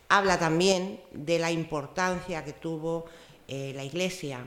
habla 0.10 0.38
también 0.38 1.00
de 1.12 1.40
la 1.40 1.50
importancia 1.50 2.44
que 2.44 2.52
tuvo 2.52 3.06
eh, 3.50 3.74
la 3.76 3.84
Iglesia, 3.84 4.40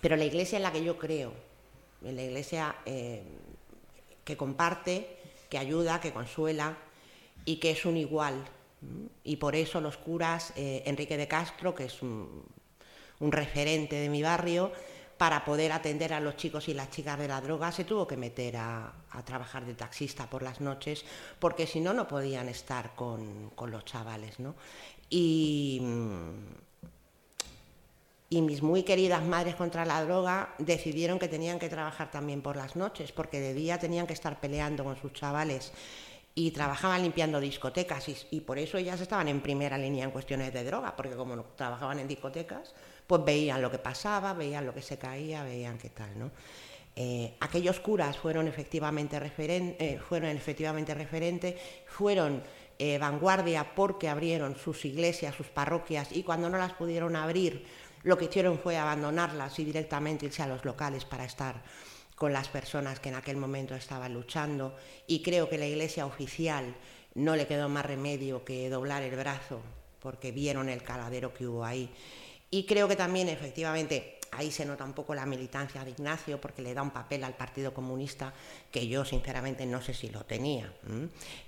pero 0.00 0.16
la 0.16 0.24
Iglesia 0.24 0.56
en 0.56 0.62
la 0.62 0.72
que 0.72 0.84
yo 0.84 0.98
creo, 0.98 1.32
en 2.04 2.16
la 2.16 2.22
Iglesia 2.22 2.76
em, 2.84 3.24
que 4.24 4.36
comparte, 4.36 5.16
que 5.48 5.58
ayuda, 5.58 6.00
que 6.00 6.12
consuela 6.12 6.76
y 7.44 7.56
que 7.56 7.70
es 7.70 7.84
un 7.84 7.96
igual. 7.96 8.44
Y 9.24 9.36
por 9.36 9.56
eso 9.56 9.80
los 9.80 9.96
curas, 9.96 10.52
eh, 10.56 10.82
Enrique 10.86 11.16
de 11.16 11.26
Castro, 11.26 11.74
que 11.74 11.84
es 11.84 12.02
un 12.02 12.44
referente 13.20 13.96
de 13.96 14.08
mi 14.08 14.22
barrio, 14.22 14.72
para 15.16 15.44
poder 15.44 15.72
atender 15.72 16.12
a 16.12 16.20
los 16.20 16.36
chicos 16.36 16.68
y 16.68 16.74
las 16.74 16.90
chicas 16.90 17.18
de 17.18 17.28
la 17.28 17.40
droga, 17.40 17.70
se 17.72 17.84
tuvo 17.84 18.06
que 18.06 18.16
meter 18.16 18.56
a, 18.56 18.92
trabajar 19.24 19.64
de 19.64 19.74
taxista 19.74 20.28
por 20.28 20.42
las 20.42 20.60
noches, 20.60 21.04
porque 21.38 21.66
si 21.66 21.80
no, 21.80 21.94
no 21.94 22.08
podían 22.08 22.48
estar 22.48 22.94
con, 22.96 23.52
los 23.56 23.84
chavales. 23.84 24.40
¿no? 24.40 24.54
Y, 25.08 25.80
y 28.34 28.42
mis 28.42 28.62
muy 28.62 28.82
queridas 28.82 29.22
madres 29.22 29.54
contra 29.54 29.84
la 29.84 30.04
droga 30.04 30.56
decidieron 30.58 31.20
que 31.20 31.28
tenían 31.28 31.60
que 31.60 31.68
trabajar 31.68 32.10
también 32.10 32.42
por 32.42 32.56
las 32.56 32.74
noches, 32.74 33.12
porque 33.12 33.38
de 33.38 33.54
día 33.54 33.78
tenían 33.78 34.08
que 34.08 34.12
estar 34.12 34.40
peleando 34.40 34.82
con 34.82 34.96
sus 34.96 35.12
chavales 35.12 35.70
y 36.34 36.50
trabajaban 36.50 37.02
limpiando 37.02 37.38
discotecas 37.38 38.08
y, 38.32 38.40
por 38.40 38.58
eso 38.58 38.76
ellas 38.76 39.00
estaban 39.00 39.28
en 39.28 39.40
primera 39.40 39.78
línea 39.78 40.04
en 40.04 40.10
cuestiones 40.10 40.52
de 40.52 40.64
droga, 40.64 40.96
porque 40.96 41.14
como 41.14 41.44
trabajaban 41.54 42.00
en 42.00 42.08
discotecas, 42.08 42.74
pues 43.06 43.24
veían 43.24 43.62
lo 43.62 43.70
que 43.70 43.78
pasaba, 43.78 44.32
veían 44.32 44.66
lo 44.66 44.74
que 44.74 44.82
se 44.82 44.98
caía, 44.98 45.44
veían 45.44 45.78
qué 45.78 45.90
tal, 45.90 46.18
¿no? 46.18 46.32
Eh, 46.96 47.34
aquellos 47.38 47.78
curas 47.78 48.18
fueron 48.18 48.48
efectivamente, 48.48 49.16
eh, 49.38 50.00
fueron 50.08 50.30
efectivamente 50.30 50.92
referentes, 50.92 51.54
fueron 51.86 52.42
eh, 52.76 52.98
vanguardia 52.98 53.72
porque 53.76 54.08
abrieron 54.08 54.56
sus 54.56 54.84
iglesias, 54.84 55.36
sus 55.36 55.46
parroquias 55.46 56.10
y 56.10 56.24
cuando 56.24 56.50
no 56.50 56.58
las 56.58 56.72
pudieron 56.72 57.14
abrir, 57.14 57.64
lo 58.04 58.16
que 58.16 58.26
hicieron 58.26 58.58
fue 58.58 58.76
abandonarlas 58.76 59.58
y 59.58 59.64
directamente 59.64 60.26
irse 60.26 60.42
a 60.42 60.46
los 60.46 60.64
locales 60.64 61.04
para 61.04 61.24
estar 61.24 61.62
con 62.14 62.32
las 62.32 62.48
personas 62.48 63.00
que 63.00 63.08
en 63.08 63.16
aquel 63.16 63.36
momento 63.36 63.74
estaban 63.74 64.14
luchando 64.14 64.76
y 65.08 65.22
creo 65.22 65.48
que 65.48 65.58
la 65.58 65.66
iglesia 65.66 66.06
oficial 66.06 66.76
no 67.14 67.34
le 67.34 67.48
quedó 67.48 67.68
más 67.68 67.84
remedio 67.84 68.44
que 68.44 68.70
doblar 68.70 69.02
el 69.02 69.16
brazo 69.16 69.60
porque 70.00 70.30
vieron 70.30 70.68
el 70.68 70.82
caladero 70.82 71.34
que 71.34 71.46
hubo 71.46 71.64
ahí 71.64 71.90
y 72.54 72.66
creo 72.66 72.86
que 72.86 72.94
también, 72.94 73.28
efectivamente, 73.28 74.20
ahí 74.30 74.52
se 74.52 74.64
nota 74.64 74.84
un 74.84 74.92
poco 74.92 75.12
la 75.12 75.26
militancia 75.26 75.82
de 75.82 75.90
Ignacio, 75.90 76.40
porque 76.40 76.62
le 76.62 76.72
da 76.72 76.82
un 76.82 76.92
papel 76.92 77.24
al 77.24 77.34
Partido 77.34 77.74
Comunista 77.74 78.32
que 78.70 78.86
yo, 78.86 79.04
sinceramente, 79.04 79.66
no 79.66 79.82
sé 79.82 79.92
si 79.92 80.08
lo 80.08 80.24
tenía. 80.24 80.72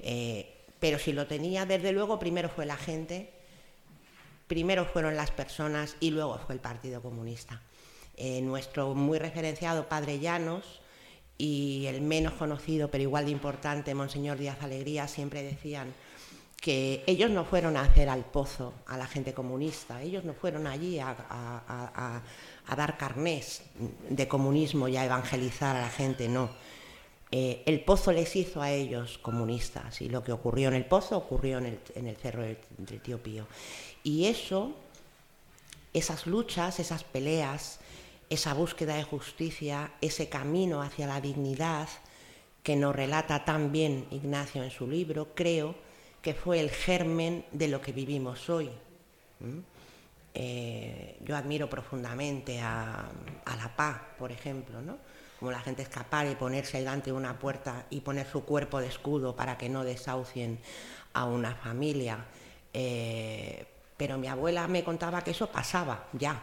Eh, 0.01 0.65
pero 0.81 0.99
si 0.99 1.13
lo 1.13 1.29
tenía, 1.29 1.65
desde 1.65 1.93
luego, 1.93 2.19
primero 2.19 2.49
fue 2.49 2.67
la 2.67 2.77
gente, 2.77 3.31
primero 4.47 4.85
fueron 4.85 5.17
las 5.17 5.31
personas 5.31 5.97
y 6.01 6.11
luego 6.11 6.39
fue 6.39 6.55
el 6.55 6.61
Partido 6.61 7.03
Comunista. 7.03 7.61
Eh, 8.17 8.41
nuestro 8.41 8.95
muy 8.95 9.19
referenciado 9.19 9.89
Padre 9.89 10.19
Llanos 10.19 10.81
y 11.39 11.85
el 11.87 12.01
menos 12.01 12.33
conocido, 12.35 12.91
pero 12.91 13.03
igual 13.03 13.27
de 13.27 13.31
importante, 13.31 13.95
Monseñor 13.95 14.39
Díaz 14.39 14.63
Alegría, 14.63 15.07
siempre 15.07 15.43
decían 15.43 15.93
que 16.61 17.05
ellos 17.07 17.31
no 17.31 17.45
fueron 17.45 17.77
a 17.77 17.83
hacer 17.83 18.09
al 18.09 18.25
pozo 18.25 18.73
a 18.87 18.97
la 18.97 19.07
gente 19.07 19.35
comunista, 19.35 20.03
ellos 20.03 20.25
no 20.25 20.33
fueron 20.33 20.67
allí 20.67 20.99
a, 20.99 22.23
dar 22.77 22.97
carnés 22.97 23.63
de 24.09 24.27
comunismo 24.27 24.89
y 24.89 24.97
a 24.97 25.05
evangelizar 25.05 25.77
a 25.77 25.83
la 25.83 25.91
gente, 25.91 26.29
no. 26.29 26.49
Eh, 27.33 27.63
el 27.67 27.81
pozo 27.81 28.13
les 28.13 28.37
hizo 28.37 28.63
a 28.63 28.71
ellos 28.71 29.19
comunistas 29.19 30.01
y 30.01 30.09
lo 30.09 30.23
que 30.23 30.31
ocurrió 30.33 30.69
en 30.69 30.75
el 30.75 30.85
pozo 30.85 31.17
ocurrió 31.17 31.59
en 31.59 31.81
el, 32.07 32.17
cerro 32.17 32.43
del, 32.43 32.59
Tío 33.03 33.23
Pío. 33.23 33.47
Y 34.05 34.27
eso, 34.27 34.73
esas 35.93 36.27
luchas, 36.27 36.79
esas 36.79 37.03
peleas, 37.03 37.81
esa 38.31 38.55
búsqueda 38.55 38.95
de 38.95 39.03
justicia, 39.03 39.93
ese 40.01 40.29
camino 40.29 40.83
hacia 40.83 41.07
la 41.07 41.21
dignidad 41.21 41.89
que 42.63 42.77
nos 42.77 42.95
relata 42.95 43.45
tan 43.45 43.73
bien 43.73 44.07
Ignacio 44.11 44.63
en 44.63 44.71
su 44.71 44.87
libro, 44.87 45.29
creo 45.35 45.75
que 46.23 46.35
fue 46.35 46.61
el 46.61 46.71
germen 46.71 47.45
de 47.53 47.69
lo 47.69 47.81
que 47.81 47.93
vivimos 47.93 48.51
hoy. 48.51 48.71
Eh, 50.35 51.19
yo 51.25 51.37
admiro 51.37 51.71
profundamente 51.71 52.61
a, 52.61 53.09
La 53.47 53.77
Paz, 53.77 54.01
por 54.19 54.33
ejemplo, 54.33 54.83
¿no? 54.83 54.99
Como 55.39 55.51
la 55.51 55.61
gente 55.61 55.83
es 55.83 55.89
capaz 55.89 56.25
de 56.25 56.37
ponerse 56.37 56.79
delante 56.79 57.11
de 57.11 57.17
una 57.17 57.39
puerta 57.39 57.87
y 57.91 58.01
poner 58.01 58.27
su 58.27 58.45
cuerpo 58.45 58.81
de 58.81 58.89
escudo 58.89 59.37
para 59.37 59.59
que 59.59 59.69
no 59.69 59.85
desahucien 59.85 60.59
a 61.13 61.25
una 61.25 61.55
familia. 61.55 62.25
Eh, 62.73 63.67
pero 63.97 64.19
mi 64.19 64.29
abuela 64.29 64.69
me 64.69 64.85
contaba 64.85 65.23
que 65.23 65.31
eso 65.31 65.49
pasaba 65.49 66.09
ya, 66.13 66.43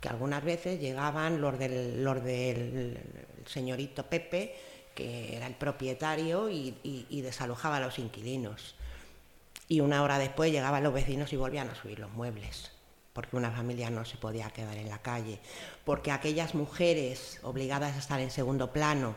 que 0.00 0.08
algunas 0.08 0.44
veces 0.44 0.80
llegaban 0.80 1.40
los 1.40 1.58
del, 1.58 2.04
los 2.04 2.22
del 2.22 2.98
señorito 3.46 4.06
Pepe, 4.06 4.54
que 4.94 5.36
era 5.36 5.46
el 5.46 5.54
propietario, 5.54 6.48
y 6.48 7.20
desalojaba 7.22 7.78
a 7.78 7.80
los 7.80 7.98
inquilinos 7.98 8.76
y 9.68 9.80
una 9.80 10.02
hora 10.02 10.18
después 10.18 10.52
llegaban 10.52 10.82
los 10.82 10.92
vecinos 10.92 11.32
y 11.32 11.36
volvían 11.36 11.70
a 11.70 11.74
subir 11.74 11.98
los 11.98 12.10
muebles, 12.12 12.70
porque 13.14 13.36
una 13.36 13.50
familia 13.50 13.88
no 13.88 14.04
se 14.04 14.18
podía 14.18 14.50
quedar 14.50 14.76
en 14.76 14.90
la 14.90 14.98
calle, 14.98 15.38
porque 15.84 16.10
aquellas 16.10 16.54
mujeres 16.54 17.38
obligadas 17.42 17.94
a 17.94 18.00
estar 18.00 18.20
en 18.20 18.30
segundo 18.30 18.72
plano, 18.72 19.14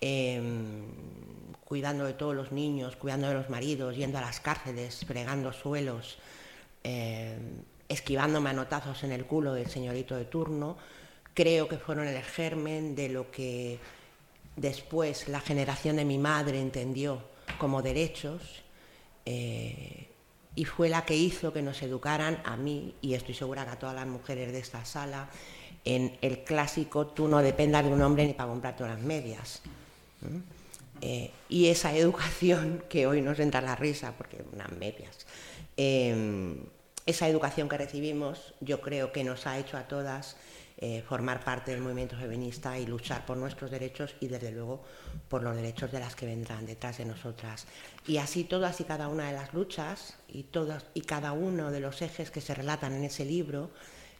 em, 0.00 0.86
cuidando 1.64 2.06
de 2.06 2.14
todos 2.14 2.34
los 2.34 2.50
niños, 2.50 2.96
cuidando 2.96 3.28
de 3.28 3.34
los 3.34 3.50
maridos, 3.50 3.94
yendo 3.94 4.18
a 4.18 4.22
las 4.22 4.40
cárceles, 4.40 5.04
fregando 5.06 5.52
suelos, 5.52 6.18
em, 6.82 7.62
esquivando 7.88 8.40
manotazos 8.40 9.04
en 9.04 9.12
el 9.12 9.26
culo 9.26 9.52
del 9.52 9.68
señorito 9.68 10.16
de 10.16 10.24
turno, 10.24 10.76
creo 11.34 11.68
que 11.68 11.76
fueron 11.78 12.08
el 12.08 12.22
germen 12.22 12.94
de 12.96 13.10
lo 13.10 13.30
que 13.30 13.78
después 14.56 15.28
la 15.28 15.40
generación 15.40 15.96
de 15.96 16.04
mi 16.06 16.18
madre 16.18 16.60
entendió 16.60 17.22
como 17.58 17.82
derechos 17.82 18.62
eh, 19.26 20.05
y 20.56 20.64
fue 20.64 20.88
la 20.88 21.04
que 21.04 21.14
hizo 21.14 21.52
que 21.52 21.62
nos 21.62 21.82
educaran 21.82 22.40
a 22.44 22.56
mí, 22.56 22.94
y 23.02 23.14
estoy 23.14 23.34
segura 23.34 23.64
que 23.64 23.70
a 23.70 23.78
todas 23.78 23.94
las 23.94 24.06
mujeres 24.06 24.50
de 24.50 24.58
esta 24.58 24.84
sala, 24.84 25.28
en 25.84 26.16
el 26.22 26.42
clásico 26.42 27.06
tú 27.06 27.28
no 27.28 27.38
dependas 27.38 27.84
de 27.84 27.92
un 27.92 28.02
hombre 28.02 28.26
ni 28.26 28.32
para 28.32 28.48
comprarte 28.48 28.82
unas 28.82 28.98
medias. 28.98 29.62
Eh, 31.02 31.30
y 31.50 31.66
esa 31.66 31.94
educación, 31.94 32.82
que 32.88 33.06
hoy 33.06 33.20
nos 33.20 33.38
entra 33.38 33.60
la 33.60 33.76
risa, 33.76 34.14
porque 34.16 34.42
unas 34.52 34.72
medias, 34.72 35.26
eh, 35.76 36.56
esa 37.04 37.28
educación 37.28 37.68
que 37.68 37.78
recibimos 37.78 38.54
yo 38.60 38.80
creo 38.80 39.12
que 39.12 39.22
nos 39.22 39.46
ha 39.46 39.58
hecho 39.58 39.76
a 39.76 39.86
todas 39.86 40.36
eh, 40.78 41.02
formar 41.08 41.42
parte 41.42 41.70
del 41.70 41.80
movimiento 41.80 42.16
feminista 42.16 42.78
y 42.78 42.86
luchar 42.86 43.24
por 43.24 43.38
nuestros 43.38 43.70
derechos 43.70 44.14
y 44.20 44.28
desde 44.28 44.50
luego 44.50 44.82
por 45.28 45.42
los 45.42 45.56
derechos 45.56 45.90
de 45.90 46.00
las 46.00 46.14
que 46.14 46.26
vendrán 46.26 46.66
detrás 46.66 46.98
de 46.98 47.06
nosotras. 47.06 47.66
Y 48.06 48.18
así 48.18 48.44
todas 48.44 48.78
y 48.80 48.84
cada 48.84 49.08
una 49.08 49.28
de 49.28 49.32
las 49.32 49.54
luchas 49.54 50.18
y 50.28 50.42
todas 50.42 50.84
y 50.92 51.00
cada 51.00 51.32
uno 51.32 51.70
de 51.70 51.80
los 51.80 52.02
ejes 52.02 52.30
que 52.30 52.42
se 52.42 52.54
relatan 52.54 52.92
en 52.92 53.04
ese 53.04 53.24
libro 53.24 53.70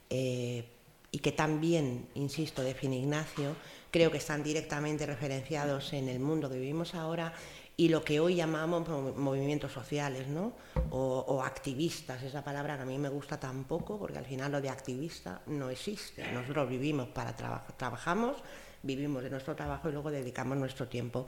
eh, 0.09 0.65
y 1.11 1.19
que 1.19 1.31
también, 1.31 2.07
insisto, 2.15 2.63
define 2.63 2.97
Ignacio, 2.97 3.55
creo 3.91 4.11
que 4.11 4.17
están 4.17 4.43
directamente 4.43 5.05
referenciados 5.05 5.93
en 5.93 6.09
el 6.09 6.19
mundo 6.19 6.49
que 6.49 6.57
vivimos 6.57 6.95
ahora 6.95 7.33
y 7.79 7.89
lo 7.89 8.03
que 8.03 8.19
hoy 8.19 8.35
llamamos 8.35 8.89
movimientos 9.15 9.71
sociales, 9.71 10.27
¿no? 10.27 10.53
O, 10.89 11.43
activistas, 11.43 12.23
esa 12.23 12.43
palabra 12.43 12.75
que 12.75 12.81
a 12.81 12.85
mí 12.85 12.97
me 12.97 13.07
gusta 13.07 13.39
tampoco, 13.39 13.99
porque 13.99 14.17
al 14.17 14.25
final 14.25 14.51
lo 14.51 14.61
de 14.61 14.69
activista 14.69 15.41
no 15.45 15.69
existe. 15.69 16.29
Nosotros 16.31 16.67
vivimos 16.67 17.07
para 17.09 17.35
trabajar, 17.35 17.77
trabajamos, 17.77 18.37
vivimos 18.81 19.21
de 19.21 19.29
nuestro 19.29 19.55
trabajo 19.55 19.89
y 19.89 19.91
luego 19.91 20.09
dedicamos 20.09 20.57
nuestro 20.57 20.87
tiempo 20.87 21.27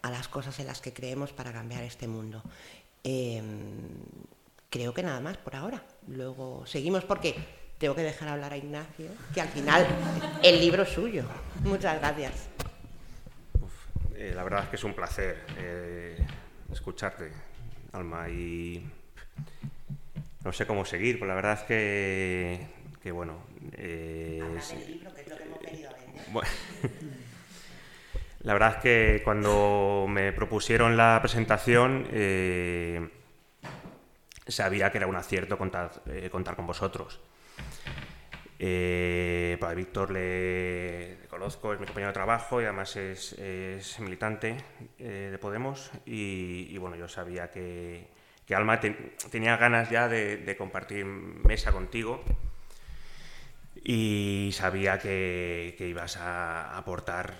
a 0.00 0.10
las 0.10 0.26
cosas 0.26 0.58
en 0.58 0.68
las 0.68 0.80
que 0.80 0.94
creemos 0.94 1.34
para 1.34 1.52
cambiar 1.52 1.82
este 1.84 2.08
mundo. 2.08 2.42
Em, 3.04 3.44
creo 4.70 4.94
que 4.94 5.02
nada 5.02 5.20
más 5.20 5.36
por 5.36 5.54
ahora. 5.54 5.84
Luego 6.08 6.64
seguimos 6.64 7.04
porque 7.04 7.34
tengo 7.76 7.94
que 7.94 8.02
dejar 8.02 8.28
hablar 8.28 8.54
a 8.54 8.56
Ignacio, 8.56 9.10
que 9.34 9.42
al 9.42 9.48
final 9.48 9.86
el 10.42 10.60
libro 10.60 10.84
es 10.84 10.88
suyo. 10.88 11.24
Muchas 11.62 11.98
gracias. 11.98 12.48
Eh, 14.20 14.32
la 14.34 14.44
verdad 14.44 14.64
es 14.64 14.68
que 14.68 14.76
es 14.76 14.84
un 14.84 14.92
placer 14.92 15.46
eh, 15.56 16.14
escucharte, 16.70 17.32
Alma, 17.92 18.28
y 18.28 18.86
no 20.44 20.52
sé 20.52 20.66
cómo 20.66 20.84
seguir, 20.84 21.14
pero 21.14 21.28
la 21.28 21.34
verdad 21.36 21.54
es 21.54 21.62
que, 21.62 22.66
que 23.02 23.12
bueno... 23.12 23.38
Eh, 23.78 24.42
la 28.42 28.52
verdad 28.52 28.74
es 28.76 28.82
que 28.82 29.22
cuando 29.24 30.04
me 30.06 30.34
propusieron 30.34 30.98
la 30.98 31.18
presentación 31.22 32.06
sabía 34.46 34.92
que 34.92 34.98
era 34.98 35.06
un 35.06 35.16
acierto 35.16 35.56
contar, 35.56 36.02
contar 36.30 36.56
con 36.56 36.66
vosotros. 36.66 37.20
Eh, 38.62 39.56
para 39.58 39.72
Víctor 39.72 40.10
le, 40.10 41.16
conozco, 41.30 41.72
es 41.72 41.80
mi 41.80 41.86
compañero 41.86 42.10
de 42.10 42.12
trabajo 42.12 42.60
y 42.60 42.64
además 42.64 42.94
es, 42.94 43.34
militante 44.00 44.58
eh, 44.98 45.28
de 45.32 45.38
Podemos 45.38 45.90
y, 46.04 46.76
bueno, 46.76 46.94
yo 46.94 47.08
sabía 47.08 47.50
que, 47.50 48.08
Alma 48.54 48.78
tenía 49.30 49.56
ganas 49.56 49.88
ya 49.88 50.08
de, 50.08 50.54
compartir 50.58 51.06
mesa 51.06 51.72
contigo 51.72 52.22
y 53.82 54.50
sabía 54.52 54.98
que, 54.98 55.74
ibas 55.78 56.18
a 56.18 56.76
aportar 56.76 57.32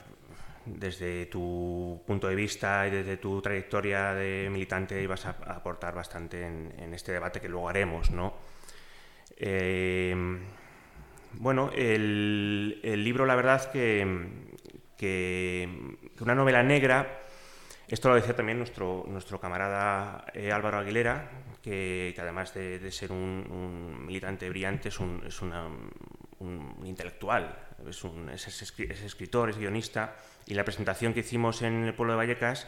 desde 0.65 1.27
tu 1.27 2.03
punto 2.07 2.29
de 2.29 2.35
vista 2.35 2.87
y 2.89 2.93
desde 2.93 3.19
tu 3.19 3.43
trayectoria 3.43 4.15
de 4.15 4.49
militante 4.51 5.03
ibas 5.03 5.27
a, 5.27 5.37
aportar 5.49 5.95
bastante 5.95 6.47
en, 6.47 6.95
este 6.95 7.13
debate 7.13 7.43
que 7.43 7.49
luego 7.51 7.69
haremos, 7.69 8.11
¿no? 8.11 8.33
Eh, 9.37 10.17
bueno, 11.35 11.71
el, 11.75 12.81
libro, 12.83 13.27
la 13.27 13.35
verdad 13.35 13.71
que, 13.71 14.07
una 16.21 16.35
novela 16.35 16.63
negra, 16.63 17.23
esto 17.89 18.09
lo 18.09 18.15
decía 18.15 18.37
también 18.37 18.59
nuestro, 18.59 19.05
nuestro 19.09 19.41
camarada 19.41 20.27
eh, 20.35 20.53
Álvaro 20.53 20.79
Aguilera, 20.79 21.31
que, 21.63 22.15
además 22.19 22.55
de, 22.55 22.91
ser 22.93 23.13
un, 23.13 24.05
militante 24.07 24.49
brillante 24.49 24.89
es 24.89 25.01
un, 25.01 25.23
es 25.27 25.41
un 25.43 26.83
intelectual, 26.85 27.57
es, 27.89 28.47
es, 28.47 29.03
escritor, 29.03 29.51
es 29.51 29.59
guionista, 29.59 30.17
y 30.47 30.55
la 30.55 30.65
presentación 30.65 31.15
que 31.15 31.21
hicimos 31.21 31.63
en 31.63 31.85
el 31.85 31.95
pueblo 31.95 32.15
de 32.15 32.19
Vallecas, 32.19 32.67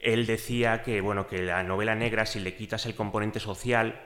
él 0.00 0.26
decía 0.26 0.82
que, 0.82 1.00
bueno, 1.00 1.26
que 1.28 1.42
la 1.42 1.62
novela 1.62 1.94
negra, 1.94 2.26
si 2.26 2.40
le 2.40 2.56
quitas 2.56 2.86
el 2.86 2.94
componente 2.94 3.38
social, 3.38 4.00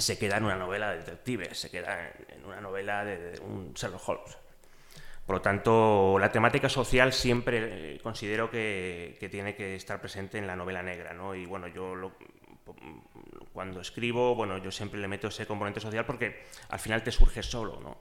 se 0.00 0.18
queda 0.18 0.36
en 0.36 0.44
una 0.44 0.56
novela 0.56 0.90
de 0.90 0.98
detectives, 0.98 1.58
se 1.58 1.70
queda 1.70 2.12
en 2.28 2.44
una 2.44 2.60
novela 2.60 3.04
de, 3.04 3.38
un 3.40 3.72
Sherlock 3.74 4.08
Holmes. 4.08 4.38
Por 5.26 5.36
lo 5.36 5.42
tanto, 5.42 6.18
la 6.18 6.32
temática 6.32 6.70
social 6.70 7.12
siempre 7.12 7.96
eh, 7.96 8.00
considero 8.00 8.50
que, 8.50 9.18
tiene 9.30 9.54
que 9.54 9.74
estar 9.74 10.00
presente 10.00 10.38
en 10.38 10.46
la 10.46 10.56
novela 10.56 10.82
negra, 10.82 11.12
¿no? 11.12 11.34
Y 11.34 11.44
bueno, 11.44 11.68
yo 11.68 12.12
cuando 13.52 13.80
escribo, 13.80 14.34
bueno, 14.34 14.56
yo 14.56 14.70
siempre 14.70 14.98
le 14.98 15.06
meto 15.06 15.28
ese 15.28 15.46
componente 15.46 15.80
social 15.80 16.06
porque 16.06 16.44
al 16.70 16.78
final 16.78 17.02
te 17.02 17.12
surge 17.12 17.42
solo, 17.42 17.78
¿no? 17.80 17.98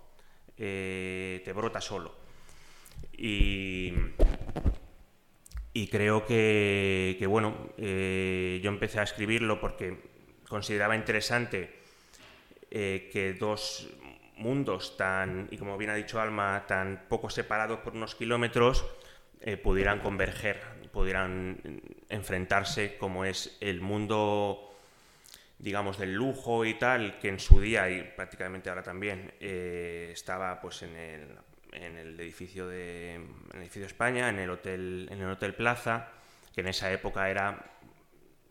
Eh, 0.58 1.42
te 1.44 1.52
brota 1.52 1.82
solo. 1.82 2.16
Y, 3.12 3.92
creo 5.92 6.26
que, 6.26 7.26
bueno, 7.28 7.72
eh, 7.78 8.60
yo 8.64 8.70
empecé 8.70 9.00
a 9.00 9.04
escribirlo 9.04 9.60
porque 9.60 9.98
consideraba 10.48 10.96
interesante 10.96 11.77
eh, 12.72 13.10
que 13.12 13.34
dos 13.34 13.90
mundos 14.38 14.98
tan, 14.98 15.48
y 15.52 15.58
como 15.58 15.78
bien 15.78 15.92
ha 15.92 15.96
dicho 15.96 16.22
Alma, 16.22 16.66
tan 16.68 17.06
poco 17.10 17.30
separados 17.30 17.80
por 17.80 17.94
unos 17.94 18.16
kilómetros, 18.16 18.86
eh, 19.42 19.58
pudieran 19.58 20.00
converger, 20.00 20.62
pudieran 20.92 21.82
enfrentarse, 22.10 22.98
como 22.98 23.26
es 23.26 23.58
el 23.62 23.82
mundo, 23.82 24.76
digamos, 25.60 25.98
del 25.98 26.14
lujo 26.14 26.66
y 26.66 26.74
tal, 26.76 27.20
que 27.20 27.30
en 27.30 27.40
su 27.40 27.60
día, 27.60 27.90
y 27.90 28.04
prácticamente 28.16 28.70
ahora 28.70 28.84
también, 28.84 29.34
eh, 29.40 30.10
estaba 30.12 30.60
pues 30.62 30.84
en 30.84 30.96
el, 30.96 31.28
en 31.72 31.98
el 31.98 32.20
edificio 32.20 32.68
de 32.68 33.16
en 33.16 33.32
el 33.54 33.62
edificio 33.62 33.86
España, 33.86 34.30
en 34.30 34.40
el 34.40 34.50
hotel, 34.50 35.08
en 35.12 35.22
el 35.22 35.30
Hotel 35.30 35.54
Plaza, 35.54 36.10
que 36.54 36.62
en 36.62 36.68
esa 36.68 36.92
época 36.92 37.30
era 37.30 37.77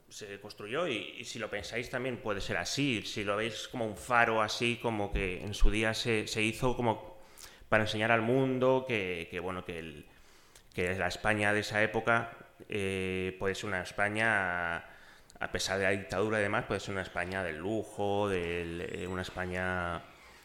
se 0.09 0.41
construyó 0.41 0.87
y, 0.87 1.25
si 1.25 1.39
lo 1.39 1.51
pensáis 1.51 1.91
también 1.91 2.19
puede 2.19 2.41
ser 2.41 2.57
así, 2.57 3.03
si 3.03 3.25
lo 3.25 3.37
veis 3.37 3.69
como 3.69 3.87
un 3.87 3.97
faro 3.97 4.41
así, 4.43 4.79
como 4.81 5.13
que 5.13 5.43
en 5.43 5.55
su 5.55 5.71
día 5.71 5.95
se, 5.95 6.27
se 6.27 6.43
hizo 6.43 6.77
como 6.77 7.17
para 7.69 7.85
enseñar 7.85 8.13
al 8.13 8.23
mundo 8.23 8.85
que, 8.87 9.29
que 9.31 9.41
bueno, 9.41 9.65
que, 9.65 9.79
el, 9.79 10.07
que, 10.75 10.95
la 10.95 11.09
España 11.09 11.53
de 11.53 11.61
esa 11.61 11.83
época 11.83 12.33
eh, 12.69 13.37
puede 13.39 13.55
ser 13.55 13.67
una 13.67 13.83
España, 13.83 14.77
a 14.77 15.53
pesar 15.53 15.79
de 15.79 15.85
la 15.85 15.91
dictadura 15.91 16.39
y 16.39 16.43
demás, 16.43 16.65
puede 16.67 16.81
ser 16.81 16.93
una 16.93 17.03
España 17.03 17.43
del 17.43 17.59
lujo, 17.59 18.29
de 18.29 19.03
eh, 19.03 19.07
una 19.07 19.23
España 19.23 20.03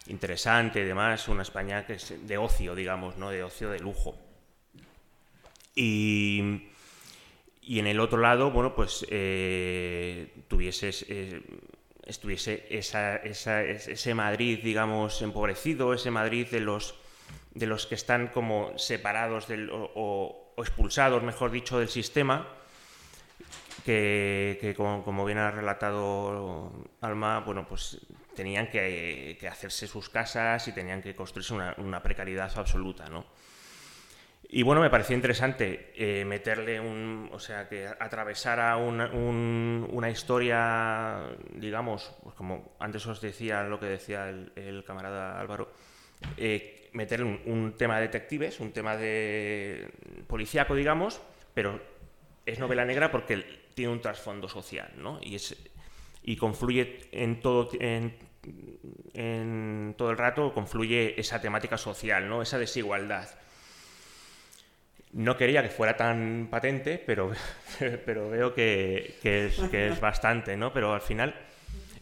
interesante 0.08 0.82
y 0.82 0.84
demás, 0.84 1.28
una 1.28 1.44
España 1.44 1.86
que 1.86 1.94
es 1.94 2.28
de 2.28 2.38
ocio, 2.38 2.74
digamos, 2.76 3.18
¿no? 3.18 3.30
De 3.30 3.44
ocio 3.44 3.70
de 3.70 3.80
lujo. 3.80 4.18
Y 5.76 6.71
y 7.62 7.80
en 7.80 7.88
el 7.88 8.00
otro 8.00 8.18
lado, 8.18 8.52
bueno, 8.52 8.74
pues 8.74 9.06
eh, 9.10 10.34
eh, 10.50 11.42
estuviese 12.06 12.68
esa, 12.70 13.16
ese 13.18 14.16
Madrid, 14.16 14.60
digamos, 14.64 15.22
empobrecido, 15.22 15.94
ese 15.94 16.10
Madrid 16.10 16.48
de 16.50 16.60
los, 16.60 16.96
de 17.54 17.68
los 17.68 17.86
que 17.86 17.96
están 17.96 18.30
como 18.30 18.78
separados 18.78 19.48
del, 19.48 19.70
o, 19.72 20.54
expulsados, 20.58 21.22
mejor 21.22 21.52
dicho, 21.52 21.78
del 21.78 21.90
sistema, 21.90 22.48
que, 23.86 24.74
como, 24.76 25.26
bien 25.26 25.38
ha 25.38 25.52
relatado 25.52 26.72
Alma, 27.02 27.40
bueno, 27.42 27.68
pues 27.68 28.00
tenían 28.36 28.70
que, 28.70 29.38
hacerse 29.50 29.88
sus 29.88 30.10
casas 30.10 30.68
y 30.68 30.72
tenían 30.72 31.02
que 31.02 31.16
construirse 31.16 31.54
una, 31.54 31.76
una 31.78 32.02
precariedad 32.02 32.52
absoluta, 32.56 33.08
¿no? 33.08 33.26
Y 34.54 34.64
bueno, 34.64 34.82
me 34.82 34.90
pareció 34.90 35.16
interesante 35.16 35.94
eh, 35.96 36.26
meterle 36.26 36.78
un, 36.78 37.30
o 37.32 37.40
sea, 37.40 37.70
que 37.70 37.88
atravesara 37.88 38.76
una, 38.76 39.10
una 39.10 40.10
historia, 40.10 41.22
digamos, 41.56 42.14
pues 42.22 42.36
como 42.36 42.76
antes 42.78 43.08
os 43.08 43.22
decía 43.22 43.64
lo 43.64 43.80
que 43.80 43.86
decía 43.86 44.28
el, 44.28 44.84
camarada 44.86 45.40
Álvaro, 45.40 45.72
eh, 46.36 46.90
meterle 46.92 47.42
un, 47.46 47.78
tema 47.78 47.96
de 47.96 48.02
detectives, 48.02 48.60
un 48.60 48.74
tema 48.74 48.98
de 48.98 49.90
policíaco, 50.28 50.76
digamos, 50.76 51.22
pero 51.54 51.82
es 52.46 52.60
novela 52.60 52.84
negra 52.84 53.10
porque 53.10 53.70
tiene 53.74 53.94
un 53.94 54.02
trasfondo 54.02 54.50
social, 54.50 54.92
¿no? 54.98 55.18
Y, 55.22 55.36
es, 55.36 55.56
y 56.24 56.36
confluye 56.36 57.08
en 57.14 57.40
todo, 57.40 57.70
en, 57.80 58.18
en 59.14 59.96
todo 59.98 60.12
el 60.12 60.18
rato, 60.18 60.54
confluye 60.54 61.18
esa 61.18 61.40
temática 61.40 61.78
social, 61.78 62.28
¿no? 62.28 62.42
Esa 62.42 62.60
desigualdad 62.60 63.30
no 65.14 65.38
quería 65.38 65.62
que 65.62 65.70
fuera 65.70 65.98
tan 65.98 66.48
patente, 66.50 66.98
pero, 66.98 67.32
pero 68.06 68.30
veo 68.30 68.54
que, 68.54 69.16
es, 69.24 70.00
bastante, 70.00 70.56
¿no? 70.56 70.74
Pero 70.74 70.94
al 70.94 71.02
final 71.02 71.36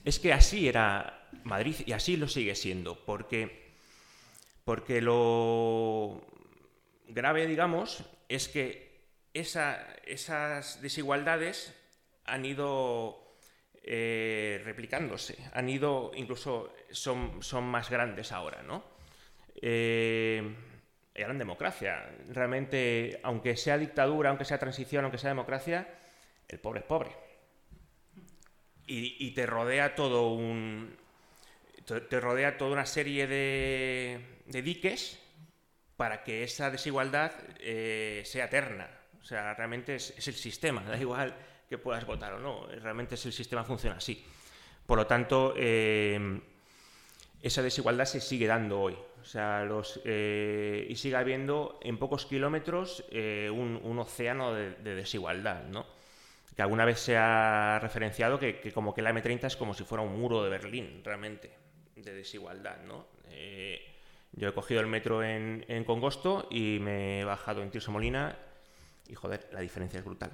es 0.06 0.20
que 0.20 0.34
así 0.34 0.68
era 0.68 1.28
Madrid 1.44 1.76
y 1.86 1.94
así 1.94 2.18
lo 2.18 2.28
sigue 2.28 2.56
siendo, 2.56 3.04
porque, 3.06 3.72
porque 4.64 5.02
lo 5.02 6.26
grave, 7.08 7.48
digamos, 7.48 8.06
es 8.28 8.48
que 8.48 8.90
esas 9.34 10.82
desigualdades 10.82 11.74
han 12.26 12.46
ido 12.46 13.30
eh, 13.84 14.62
replicándose, 14.64 15.38
han 15.54 15.70
ido, 15.70 16.12
incluso 16.16 16.74
son, 16.92 17.42
son 17.42 17.64
más 17.64 17.90
grandes 17.90 18.32
ahora, 18.32 18.62
¿no? 18.62 18.84
Eh, 19.62 20.44
eran 21.22 21.38
democracia. 21.38 22.10
Realmente, 22.30 23.20
aunque 23.24 23.56
sea 23.56 23.78
dictadura, 23.78 24.30
aunque 24.30 24.46
sea 24.46 24.58
transición, 24.58 25.04
aunque 25.04 25.18
sea 25.18 25.30
democracia, 25.30 25.88
el 26.48 26.60
pobre 26.60 26.80
es 26.80 26.86
pobre. 26.86 27.12
Y, 28.92 29.32
te 29.32 29.46
rodea 29.46 29.94
todo 29.94 30.32
un. 30.34 30.98
Te 31.86 32.20
rodea 32.20 32.58
toda 32.58 32.72
una 32.72 32.88
serie 32.88 33.28
de, 33.28 34.20
diques 34.48 35.20
para 35.96 36.24
que 36.24 36.44
esa 36.44 36.72
desigualdad 36.72 37.34
eh, 37.60 38.24
sea 38.26 38.46
eterna. 38.46 38.90
O 39.22 39.26
sea, 39.26 39.54
realmente 39.54 39.96
es, 39.96 40.28
el 40.28 40.34
sistema, 40.34 40.82
da 40.88 40.98
igual 40.98 41.36
que 41.70 41.78
puedas 41.78 42.04
votar 42.06 42.34
o 42.34 42.40
no, 42.40 42.66
realmente 42.66 43.14
es 43.14 43.26
el 43.28 43.34
sistema 43.34 43.64
funciona 43.64 43.98
así. 43.98 44.26
Por 44.88 44.98
lo 44.98 45.06
tanto, 45.06 45.54
eh, 45.56 46.42
esa 47.42 47.62
desigualdad 47.62 48.06
se 48.06 48.20
sigue 48.22 48.48
dando 48.48 48.82
hoy. 48.82 48.98
O 49.22 49.26
sea, 49.26 49.68
eh, 50.06 50.88
y 50.90 50.96
sigue 50.96 51.16
habiendo 51.16 51.80
en 51.84 51.98
pocos 51.98 52.26
kilómetros 52.26 53.04
eh, 53.12 53.50
un, 53.52 54.00
océano 54.00 54.54
de, 54.54 54.96
desigualdad, 54.96 55.66
¿no? 55.66 55.86
Que 56.56 56.62
alguna 56.62 56.86
vez 56.86 57.00
se 57.00 57.18
ha 57.18 57.80
referenciado 57.82 58.40
que, 58.40 58.72
como 58.74 58.94
que 58.94 59.02
la 59.02 59.14
M30 59.14 59.46
es 59.46 59.56
como 59.56 59.74
si 59.74 59.84
fuera 59.84 60.04
un 60.04 60.20
muro 60.20 60.44
de 60.44 60.50
Berlín, 60.50 61.02
realmente, 61.04 61.52
de 61.96 62.14
desigualdad, 62.14 62.82
¿no? 62.86 63.08
Eh, 63.30 63.86
yo 64.32 64.50
he 64.50 64.54
cogido 64.54 64.82
el 64.82 64.88
metro 64.88 65.24
en, 65.24 65.84
Congosto 65.86 66.48
y 66.50 66.80
me 66.80 67.22
he 67.22 67.24
bajado 67.24 67.62
en 67.62 67.72
Tirso 67.72 67.92
Molina 67.92 68.38
y, 69.08 69.16
joder, 69.16 69.50
la 69.52 69.60
diferencia 69.62 70.00
es 70.00 70.06
brutal. 70.06 70.32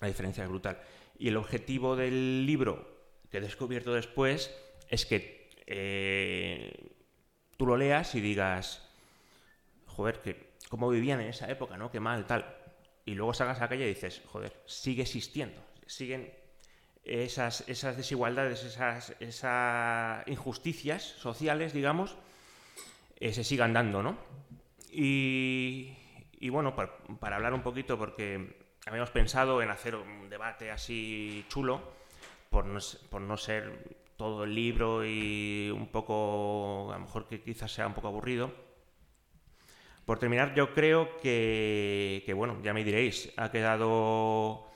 La 0.00 0.08
diferencia 0.08 0.42
es 0.42 0.48
brutal. 0.48 0.80
Y 1.18 1.28
el 1.28 1.36
objetivo 1.36 1.96
del 1.96 2.46
libro 2.46 2.96
que 3.30 3.38
he 3.38 3.40
descubierto 3.40 3.94
después 3.94 4.54
es 4.88 5.06
que 5.06 5.50
tú 7.56 7.66
lo 7.66 7.76
leas 7.76 8.14
y 8.14 8.20
digas, 8.20 8.88
joder, 9.86 10.20
que 10.20 10.54
cómo 10.68 10.88
vivían 10.88 11.20
en 11.20 11.28
esa 11.28 11.50
época, 11.50 11.76
¿no? 11.76 11.90
Qué 11.90 12.00
mal, 12.00 12.26
tal. 12.26 12.56
Y 13.04 13.14
luego 13.14 13.34
salgas 13.34 13.58
a 13.58 13.62
la 13.62 13.68
calle 13.68 13.84
y 13.84 13.94
dices, 13.94 14.22
joder, 14.26 14.62
sigue 14.66 15.02
existiendo, 15.02 15.62
siguen 15.86 16.32
esas, 17.04 17.66
esas 17.68 17.96
desigualdades, 17.96 18.64
esas, 18.64 19.14
esas 19.20 20.26
injusticias 20.26 21.02
sociales, 21.02 21.72
digamos, 21.72 22.16
eh, 23.18 23.32
se 23.32 23.44
sigan 23.44 23.72
dando, 23.72 24.02
¿no? 24.02 24.18
Y, 24.90 25.94
bueno, 26.50 26.74
para, 26.74 27.36
hablar 27.36 27.54
un 27.54 27.62
poquito, 27.62 27.98
porque 27.98 28.56
habíamos 28.86 29.10
pensado 29.10 29.62
en 29.62 29.70
hacer 29.70 29.94
un 29.94 30.28
debate 30.28 30.70
así 30.70 31.44
chulo, 31.48 31.80
por 32.50 32.64
no, 32.64 32.80
por 33.10 33.20
no 33.20 33.36
ser 33.36 33.98
todo 34.16 34.44
el 34.44 34.54
libro 34.54 35.04
y 35.04 35.70
un 35.74 35.88
poco, 35.88 36.90
a 36.92 36.98
lo 36.98 37.04
mejor 37.04 37.26
que 37.26 37.42
quizás 37.42 37.72
sea 37.72 37.86
un 37.86 37.94
poco 37.94 38.08
aburrido. 38.08 38.52
Por 40.04 40.18
terminar, 40.18 40.54
yo 40.54 40.72
creo 40.72 41.16
que, 41.18 42.22
que 42.24 42.32
bueno, 42.32 42.58
ya 42.62 42.72
me 42.72 42.84
diréis, 42.84 43.32
ha 43.36 43.50
quedado 43.50 44.66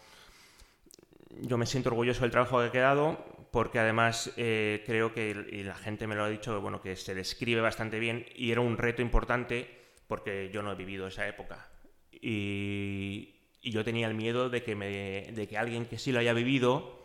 yo 1.43 1.59
me 1.59 1.67
siento 1.67 1.91
orgulloso 1.91 2.23
del 2.23 2.31
trabajo 2.31 2.59
que 2.59 2.67
ha 2.67 2.73
quedado 2.73 3.25
porque 3.51 3.79
además 3.79 4.33
eh, 4.37 4.83
creo 4.87 5.13
que, 5.13 5.31
y 5.51 5.63
la 5.63 5.75
gente 5.75 6.07
me 6.07 6.15
lo 6.15 6.25
ha 6.25 6.29
dicho, 6.29 6.61
bueno, 6.61 6.81
que 6.81 6.95
se 6.97 7.15
describe 7.15 7.61
bastante 7.61 7.99
bien 7.99 8.27
y 8.37 8.53
era 8.53 8.61
un 8.61 8.79
reto 8.79 9.03
importante 9.03 9.69
porque 10.07 10.51
yo 10.53 10.63
no 10.63 10.73
he 10.73 10.77
vivido 10.77 11.07
esa 11.07 11.27
época. 11.27 11.69
Y, 12.13 13.37
yo 13.63 13.85
tenía 13.85 14.07
el 14.07 14.15
miedo 14.15 14.49
de 14.49 14.63
que, 14.63 14.75
me, 14.75 15.33
de 15.33 15.47
que 15.47 15.59
alguien 15.59 15.85
que 15.85 15.99
sí 15.99 16.13
lo 16.13 16.19
haya 16.19 16.33
vivido 16.33 17.00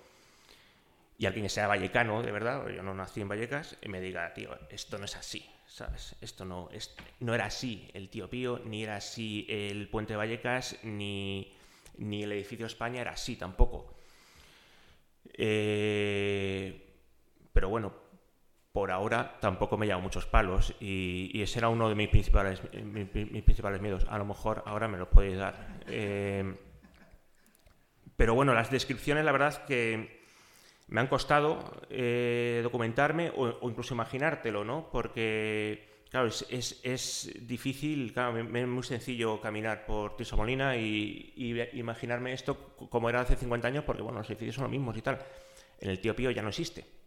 y 1.17 1.25
alguien 1.25 1.45
que 1.45 1.49
sea 1.49 1.67
vallecano, 1.67 2.21
de 2.21 2.32
verdad, 2.32 2.67
yo 2.67 2.84
no 2.84 2.93
nací 2.93 3.21
en 3.21 3.30
Vallecas, 3.30 3.78
me 3.88 4.01
diga, 4.01 4.34
tío, 4.34 4.49
esto 4.69 4.97
no 4.97 5.06
es 5.06 5.15
así, 5.15 5.49
¿sabes? 5.65 6.15
Esto 6.19 6.43
no, 6.43 6.69
es, 6.71 6.95
no 7.21 7.34
era 7.34 7.45
así 7.45 7.89
el 7.93 8.10
tío 8.10 8.30
Pío, 8.30 8.60
ni 8.65 8.84
era 8.84 8.97
así 8.97 9.45
el 9.47 9.88
puente 9.88 10.13
de 10.13 10.17
Vallecas, 10.17 10.78
ni, 10.84 11.56
ni 11.97 12.23
el 12.23 12.32
edificio 12.34 12.65
España 12.65 13.01
era 13.01 13.12
así 13.12 13.38
tampoco. 13.38 13.95
Eh, 15.34 16.86
pero 17.54 17.69
bueno, 17.69 17.93
por 18.73 18.91
ahora 18.91 19.38
tampoco 19.39 19.78
me 19.78 19.86
llevo 19.86 20.01
muchos 20.01 20.25
palos 20.25 20.75
y, 20.82 21.41
ese 21.41 21.60
era 21.60 21.69
uno 21.69 21.88
de 21.88 21.95
mis 21.95 22.10
principales, 22.10 22.62
mis, 22.73 23.08
principales 23.08 23.80
miedos. 23.80 24.06
A 24.10 24.17
lo 24.17 24.25
mejor 24.25 24.63
ahora 24.65 24.89
me 24.89 24.97
lo 24.97 25.10
podéis 25.10 25.38
dar. 25.38 25.80
Eh, 25.88 26.56
pero 28.17 28.34
bueno, 28.34 28.54
las 28.54 28.69
descripciones 28.69 29.23
la 29.23 29.32
verdad 29.32 29.65
que 29.65 30.25
me 30.88 31.02
han 31.02 31.08
costado 31.08 31.60
eh, 31.89 32.60
documentarme 32.63 33.32
o, 33.36 33.67
incluso 33.69 33.93
imaginártelo, 33.93 34.63
¿no? 34.63 34.89
Porque, 34.91 36.04
claro, 36.10 36.28
es, 36.28 37.34
difícil, 37.41 38.13
claro, 38.13 38.38
es 38.38 38.67
muy 38.67 38.84
sencillo 38.84 39.41
caminar 39.41 39.86
por 39.86 40.15
Molina 40.36 40.78
y, 40.78 41.34
imaginarme 41.74 42.34
esto 42.34 42.76
como 42.89 43.10
era 43.10 43.21
hace 43.21 43.36
50 43.36 43.67
años, 43.67 43.84
porque, 43.84 44.02
bueno, 44.02 44.19
los 44.19 44.30
edificios 44.30 44.56
son 44.56 44.65
los 44.65 44.71
mismos 44.71 44.95
y 44.98 45.02
tal. 45.02 45.19
En 45.80 45.89
el 45.89 46.00
tío 46.00 46.15
Pío 46.15 46.32
ya 46.32 46.41
no 46.41 46.50
existe. 46.50 47.05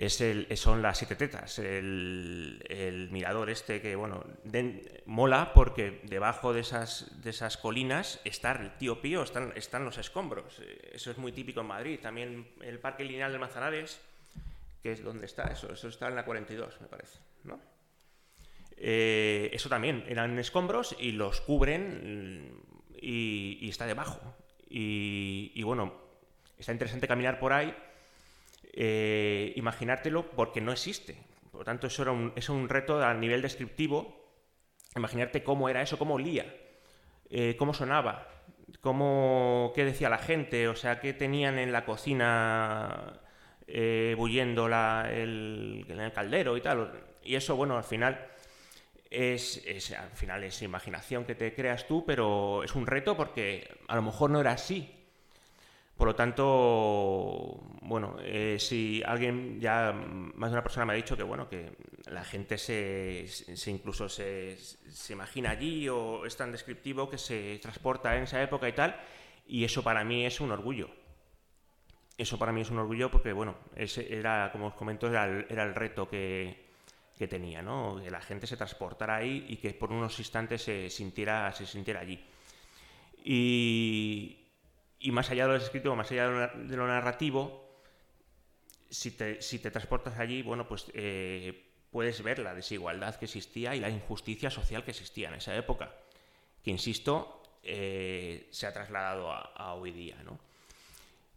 Es 0.00 0.22
el, 0.22 0.46
son 0.56 0.80
las 0.80 0.96
siete 0.96 1.14
tetas, 1.14 1.58
el, 1.58 3.08
mirador 3.12 3.50
este 3.50 3.82
que, 3.82 3.94
bueno, 3.96 4.24
mola 5.04 5.52
porque 5.52 6.00
debajo 6.04 6.54
de 6.54 6.60
esas, 6.60 7.20
de 7.22 7.28
esas 7.28 7.58
colinas 7.58 8.18
está 8.24 8.52
el 8.52 8.78
tío 8.78 9.02
Pío, 9.02 9.22
están, 9.22 9.52
están 9.56 9.84
los 9.84 9.98
escombros. 9.98 10.62
Eso 10.90 11.10
es 11.10 11.18
muy 11.18 11.32
típico 11.32 11.60
en 11.60 11.66
Madrid. 11.66 12.00
También 12.00 12.48
el 12.62 12.78
Parque 12.78 13.04
Lineal 13.04 13.30
de 13.30 13.38
Manzanares, 13.40 14.00
que 14.82 14.92
es 14.92 15.04
donde 15.04 15.26
está 15.26 15.48
eso, 15.52 15.70
eso 15.70 15.88
está 15.88 16.08
en 16.08 16.14
la 16.14 16.24
42, 16.24 16.80
me 16.80 16.86
parece, 16.86 17.18
¿no? 17.44 17.60
Eh, 18.78 19.50
eso 19.52 19.68
también, 19.68 20.06
eran 20.08 20.38
escombros 20.38 20.96
y 20.98 21.12
los 21.12 21.42
cubren 21.42 22.58
y, 22.96 23.68
está 23.68 23.84
debajo. 23.84 24.34
Y 24.66 25.62
bueno, 25.62 25.92
está 26.56 26.72
interesante 26.72 27.06
caminar 27.06 27.38
por 27.38 27.52
ahí 27.52 27.76
eh, 28.72 29.52
imaginártelo 29.56 30.30
porque 30.30 30.60
no 30.60 30.72
existe. 30.72 31.16
Por 31.50 31.60
lo 31.60 31.64
tanto, 31.64 31.86
eso 31.86 32.02
era 32.02 32.12
un, 32.12 32.32
es 32.36 32.48
un 32.48 32.68
reto 32.68 33.02
a 33.02 33.12
nivel 33.14 33.42
descriptivo, 33.42 34.20
imaginarte 34.96 35.42
cómo 35.42 35.68
era 35.68 35.82
eso, 35.82 35.98
cómo 35.98 36.14
olía, 36.14 36.54
eh, 37.28 37.56
cómo 37.58 37.74
sonaba, 37.74 38.28
cómo, 38.80 39.72
qué 39.74 39.84
decía 39.84 40.08
la 40.08 40.18
gente, 40.18 40.68
o 40.68 40.76
sea, 40.76 41.00
qué 41.00 41.12
tenían 41.12 41.58
en 41.58 41.72
la 41.72 41.84
cocina 41.84 43.20
eh, 43.66 44.14
bulliendo 44.16 44.66
el, 44.66 45.84
en 45.88 46.00
el 46.00 46.12
caldero 46.12 46.56
y 46.56 46.60
tal. 46.60 46.92
Y 47.22 47.34
eso, 47.34 47.56
bueno, 47.56 47.76
al 47.76 47.84
final 47.84 48.26
es, 49.10 49.62
es, 49.66 49.92
al 49.92 50.10
final 50.10 50.44
es 50.44 50.62
imaginación 50.62 51.24
que 51.24 51.34
te 51.34 51.54
creas 51.54 51.86
tú, 51.86 52.04
pero 52.06 52.62
es 52.62 52.74
un 52.74 52.86
reto 52.86 53.16
porque 53.16 53.68
a 53.88 53.96
lo 53.96 54.02
mejor 54.02 54.30
no 54.30 54.40
era 54.40 54.52
así. 54.52 54.99
Por 56.00 56.08
lo 56.08 56.14
tanto, 56.14 57.60
bueno, 57.82 58.16
eh, 58.22 58.56
si 58.58 59.02
alguien, 59.04 59.60
ya 59.60 59.92
más 59.92 60.48
de 60.48 60.54
una 60.54 60.62
persona 60.62 60.86
me 60.86 60.94
ha 60.94 60.96
dicho 60.96 61.14
que, 61.14 61.22
bueno, 61.22 61.46
que 61.46 61.76
la 62.06 62.24
gente 62.24 62.56
se, 62.56 63.26
incluso 63.66 64.08
se, 64.08 64.56
imagina 65.10 65.50
allí 65.50 65.90
o 65.90 66.24
es 66.24 66.34
tan 66.38 66.52
descriptivo 66.52 67.10
que 67.10 67.18
se 67.18 67.58
transporta 67.60 68.16
en 68.16 68.22
esa 68.22 68.42
época 68.42 68.66
y 68.66 68.72
tal, 68.72 68.98
y 69.46 69.62
eso 69.62 69.82
para 69.82 70.02
mí 70.02 70.24
es 70.24 70.40
un 70.40 70.52
orgullo. 70.52 70.88
Eso 72.16 72.38
para 72.38 72.50
mí 72.50 72.62
es 72.62 72.70
un 72.70 72.78
orgullo 72.78 73.10
porque, 73.10 73.34
bueno, 73.34 73.58
ese 73.76 74.10
era, 74.10 74.48
como 74.52 74.68
os 74.68 74.74
comento, 74.74 75.06
era 75.06 75.26
el, 75.26 75.74
reto 75.74 76.08
que, 76.08 76.64
que, 77.18 77.28
tenía, 77.28 77.60
¿no? 77.60 78.00
Que 78.02 78.10
la 78.10 78.22
gente 78.22 78.46
se 78.46 78.56
transportara 78.56 79.16
ahí 79.16 79.44
y 79.50 79.56
que 79.58 79.74
por 79.74 79.92
unos 79.92 80.18
instantes 80.18 80.62
se 80.62 80.88
sintiera, 80.88 81.52
se 81.52 81.66
sintiera 81.66 82.00
allí. 82.00 82.24
Y, 83.22 84.39
y 85.00 85.10
más 85.12 85.30
allá 85.30 85.46
de 85.46 85.54
lo 85.54 85.56
escrito, 85.56 85.96
más 85.96 86.10
allá 86.10 86.52
de 86.54 86.76
lo 86.76 86.86
narrativo, 86.86 87.70
si 88.90 89.12
te, 89.12 89.40
si 89.40 89.58
te 89.58 89.70
transportas 89.70 90.18
allí, 90.18 90.42
bueno, 90.42 90.68
pues 90.68 90.86
eh, 90.92 91.70
puedes 91.90 92.22
ver 92.22 92.38
la 92.40 92.54
desigualdad 92.54 93.16
que 93.16 93.24
existía 93.24 93.74
y 93.74 93.80
la 93.80 93.88
injusticia 93.88 94.50
social 94.50 94.84
que 94.84 94.90
existía 94.90 95.28
en 95.28 95.34
esa 95.34 95.56
época, 95.56 95.94
que, 96.62 96.70
insisto, 96.70 97.42
eh, 97.62 98.48
se 98.50 98.66
ha 98.66 98.72
trasladado 98.72 99.32
a, 99.32 99.74
hoy 99.74 99.92
día, 99.92 100.22
¿no? 100.22 100.38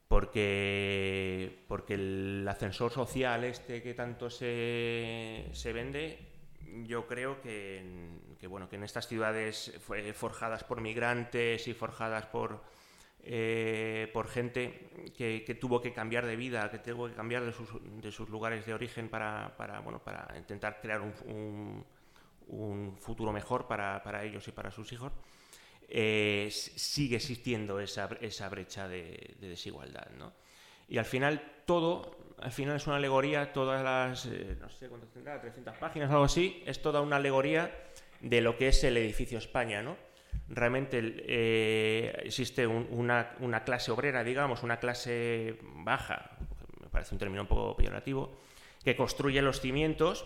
Porque, 0.10 1.64
porque 1.68 1.96
el 1.96 2.46
ascensor 2.48 2.92
social 2.92 3.46
este 3.46 3.82
que 3.82 3.94
tanto 3.94 4.30
se, 4.30 5.50
se 5.54 5.74
vende, 5.74 6.20
yo 6.86 7.08
creo 7.08 7.42
que, 7.42 7.82
bueno, 8.48 8.70
que 8.70 8.76
en 8.76 8.84
estas 8.84 9.08
ciudades 9.08 9.74
forjadas 10.14 10.64
por 10.64 10.82
migrantes 10.82 11.68
y 11.68 11.74
forjadas 11.74 12.26
por 12.28 12.62
eh, 13.26 14.10
por 14.12 14.28
gente 14.28 15.12
que, 15.16 15.58
tuvo 15.60 15.82
que 15.82 15.94
cambiar 15.94 16.26
de 16.26 16.36
vida, 16.36 16.70
que 16.70 16.80
tuvo 16.80 17.08
que 17.08 17.14
cambiar 17.14 17.46
de 17.46 17.54
sus, 17.54 17.70
de 18.02 18.12
sus 18.12 18.28
lugares 18.28 18.66
de 18.66 18.74
origen 18.74 19.08
para, 19.08 19.56
para, 19.56 19.80
bueno, 19.80 20.00
para 20.00 20.38
intentar 20.38 20.82
crear 20.82 21.02
un, 21.02 21.86
un, 22.48 22.98
futuro 22.98 23.32
mejor 23.32 23.66
para, 23.66 24.04
para, 24.04 24.24
ellos 24.24 24.46
y 24.50 24.52
para 24.52 24.72
sus 24.72 24.92
hijos, 24.92 25.14
eh, 25.88 26.50
sigue 26.52 27.16
existiendo 27.16 27.80
esa, 27.80 28.10
esa 28.20 28.50
brecha 28.50 28.90
de, 28.90 29.36
desigualdad. 29.40 30.10
¿no? 30.18 30.34
Y 30.90 30.98
al 30.98 31.06
final 31.06 31.64
todo, 31.66 32.36
al 32.40 32.52
final 32.52 32.76
es 32.76 32.88
una 32.88 32.98
alegoría, 32.98 33.54
todas 33.54 33.82
las, 33.82 34.26
eh, 34.26 34.58
no 34.60 34.70
sé 34.70 34.90
cuántas 34.90 35.12
tendrá, 35.12 35.40
300 35.40 35.78
páginas 35.78 36.12
algo 36.12 36.26
así, 36.26 36.62
es 36.66 36.82
toda 36.82 37.00
una 37.00 37.16
alegoría 37.16 37.72
de 38.20 38.42
lo 38.42 38.58
que 38.58 38.68
es 38.68 38.84
el 38.84 38.98
edificio 38.98 39.38
España, 39.38 39.82
¿no? 39.82 39.96
Realmente 40.50 41.00
eh, 41.28 42.22
existe 42.26 42.68
una, 42.68 43.64
clase 43.66 43.92
obrera, 43.92 44.24
digamos, 44.24 44.64
una 44.64 44.78
clase 44.78 45.58
baja, 45.76 46.32
me 46.82 46.88
parece 46.90 47.16
un 47.16 47.20
término 47.20 47.44
un 47.44 47.48
poco 47.48 47.76
peyorativo, 47.76 48.38
que 48.84 48.96
construye 48.96 49.42
los 49.42 49.62
cimientos 49.62 50.26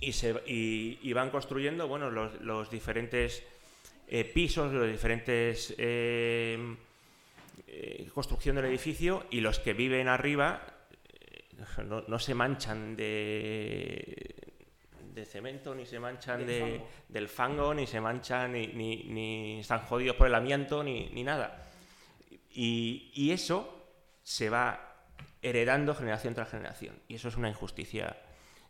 y, 0.00 0.12
se, 0.12 0.42
y, 0.46 1.12
van 1.12 1.30
construyendo 1.30 1.88
bueno, 1.88 2.10
los, 2.10 2.70
diferentes 2.70 3.42
eh, 4.08 4.24
pisos, 4.24 4.72
los 4.72 4.86
diferentes 4.86 5.74
eh, 5.78 6.76
construcción 8.14 8.56
del 8.56 8.64
edificio 8.64 9.26
y 9.30 9.40
los 9.40 9.58
que 9.58 9.74
viven 9.74 10.08
arriba 10.08 10.62
no 12.08 12.18
se 12.18 12.34
manchan 12.34 12.96
de, 12.96 14.35
de 15.16 15.24
cemento, 15.24 15.74
ni 15.74 15.86
se 15.86 15.98
manchan 15.98 16.46
de, 16.46 16.82
del 17.08 17.28
fango, 17.28 17.72
ni 17.72 17.86
se 17.86 18.00
manchan, 18.00 18.52
ni, 18.52 18.66
ni, 18.68 19.60
están 19.60 19.80
jodidos 19.80 20.14
por 20.14 20.26
el 20.26 20.34
amianto, 20.34 20.84
ni, 20.84 21.08
ni 21.08 21.24
nada. 21.24 21.66
Y, 22.50 23.10
y, 23.14 23.32
eso 23.32 23.88
se 24.22 24.50
va 24.50 24.94
heredando 25.40 25.94
generación 25.94 26.34
tras 26.34 26.50
generación. 26.50 27.00
Y 27.08 27.14
eso 27.14 27.28
es 27.28 27.36
una 27.36 27.48
injusticia. 27.48 28.16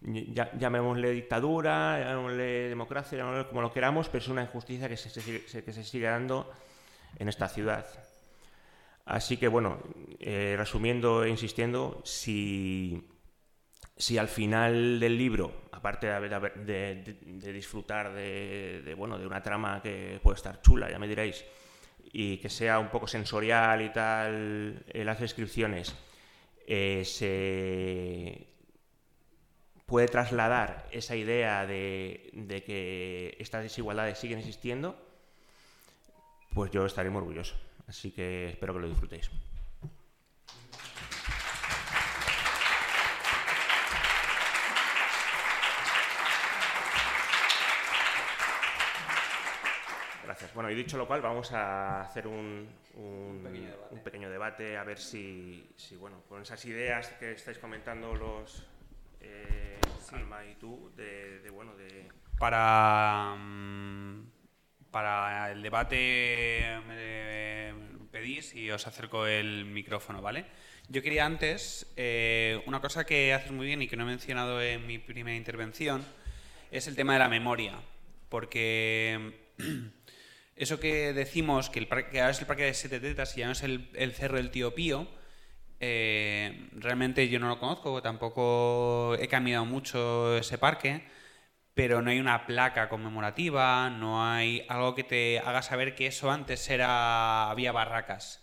Ya, 0.00 0.52
llamémosle 0.56 1.10
dictadura, 1.10 1.98
llamémosle 1.98 2.68
democracia, 2.68 3.18
llamémosle 3.18 3.48
como 3.48 3.62
lo 3.62 3.72
queramos, 3.72 4.08
pero 4.08 4.22
es 4.22 4.28
una 4.28 4.42
injusticia 4.42 4.88
que 4.88 4.96
se, 4.96 5.64
que 5.64 5.72
se 5.72 5.84
sigue 5.84 6.06
dando 6.06 6.52
en 7.18 7.28
esta 7.28 7.48
ciudad. 7.48 7.86
Así 9.04 9.36
que 9.36 9.48
bueno, 9.48 9.78
eh, 10.20 10.54
resumiendo 10.56 11.24
e 11.24 11.30
insistiendo, 11.30 12.02
si 12.04 13.15
si 13.96 14.18
al 14.18 14.28
final 14.28 15.00
del 15.00 15.16
libro, 15.16 15.62
aparte 15.72 16.06
de, 16.06 17.16
de, 17.16 17.52
disfrutar 17.52 18.12
de, 18.12 18.94
bueno, 18.96 19.18
de 19.18 19.26
una 19.26 19.42
trama 19.42 19.80
que 19.82 20.20
puede 20.22 20.36
estar 20.36 20.60
chula, 20.60 20.90
ya 20.90 20.98
me 20.98 21.08
diréis, 21.08 21.44
y 22.12 22.36
que 22.38 22.50
sea 22.50 22.78
un 22.78 22.88
poco 22.88 23.06
sensorial 23.06 23.80
y 23.82 23.90
tal 23.90 24.84
en 24.86 25.06
las 25.06 25.18
descripciones, 25.18 25.94
eh, 26.66 27.02
se 27.04 28.48
puede 29.86 30.08
trasladar 30.08 30.86
esa 30.90 31.16
idea 31.16 31.64
de, 31.66 32.30
de, 32.34 32.64
que 32.64 33.36
estas 33.38 33.62
desigualdades 33.62 34.18
siguen 34.18 34.40
existiendo, 34.40 34.98
pues 36.52 36.70
yo 36.70 36.84
estaré 36.84 37.08
muy 37.08 37.18
orgulloso. 37.18 37.54
Así 37.86 38.10
que 38.10 38.48
espero 38.48 38.74
que 38.74 38.80
lo 38.80 38.88
disfrutéis. 38.88 39.30
Bueno, 50.54 50.70
y 50.70 50.74
dicho 50.74 50.96
lo 50.96 51.06
cual, 51.06 51.20
vamos 51.20 51.52
a 51.52 52.02
hacer 52.02 52.26
un, 52.26 52.68
pequeño 54.04 54.30
debate. 54.30 54.76
a 54.76 54.84
ver 54.84 54.98
si, 54.98 55.68
bueno, 55.98 56.22
con 56.28 56.42
esas 56.42 56.64
ideas 56.64 57.08
que 57.18 57.32
estáis 57.32 57.58
comentando 57.58 58.14
los 58.14 58.66
eh, 59.20 59.78
Alma 60.12 60.44
y 60.44 60.54
tú, 60.54 60.92
de, 60.96 61.48
bueno, 61.50 61.74
de... 61.76 62.08
Para, 62.38 63.34
mm, 63.38 64.30
para 64.90 65.50
el 65.52 65.62
debate 65.62 66.80
me 66.86 67.74
pedís 68.10 68.54
y 68.54 68.70
os 68.70 68.86
acerco 68.86 69.26
el 69.26 69.64
micrófono, 69.64 70.22
¿vale? 70.22 70.46
Yo 70.88 71.02
quería 71.02 71.26
antes, 71.26 71.92
eh, 71.96 72.62
una 72.66 72.80
cosa 72.80 73.04
que 73.04 73.34
haces 73.34 73.50
muy 73.50 73.66
bien 73.66 73.82
y 73.82 73.88
que 73.88 73.96
no 73.96 74.04
he 74.04 74.06
mencionado 74.06 74.62
en 74.62 74.86
mi 74.86 74.98
primera 74.98 75.36
intervención, 75.36 76.04
es 76.70 76.86
el 76.86 76.96
tema 76.96 77.14
de 77.14 77.18
la 77.18 77.28
memoria, 77.28 77.74
porque... 78.28 79.46
Eso 80.56 80.80
que 80.80 81.12
decimos 81.12 81.68
que, 81.68 81.78
el 81.78 81.86
parque, 81.86 82.18
ahora 82.18 82.30
es 82.30 82.40
el 82.40 82.46
parque 82.46 82.64
de 82.64 82.72
siete 82.72 82.98
tetas 82.98 83.36
y 83.36 83.40
ya 83.40 83.46
no 83.46 83.52
es 83.52 83.62
el, 83.62 84.12
cerro 84.14 84.38
del 84.38 84.50
tío 84.50 84.74
Pío, 84.74 85.06
eh, 85.80 86.70
realmente 86.72 87.28
yo 87.28 87.38
no 87.38 87.48
lo 87.48 87.58
conozco, 87.58 88.00
tampoco 88.00 89.14
he 89.16 89.28
caminado 89.28 89.66
mucho 89.66 90.34
ese 90.38 90.56
parque, 90.56 91.04
pero 91.74 92.00
no 92.00 92.10
hay 92.10 92.20
una 92.20 92.46
placa 92.46 92.88
conmemorativa, 92.88 93.90
no 93.90 94.24
hay 94.24 94.64
algo 94.70 94.94
que 94.94 95.04
te 95.04 95.40
haga 95.40 95.60
saber 95.60 95.94
que 95.94 96.06
eso 96.06 96.30
antes 96.30 96.70
era 96.70 97.50
había 97.50 97.72
barracas. 97.72 98.42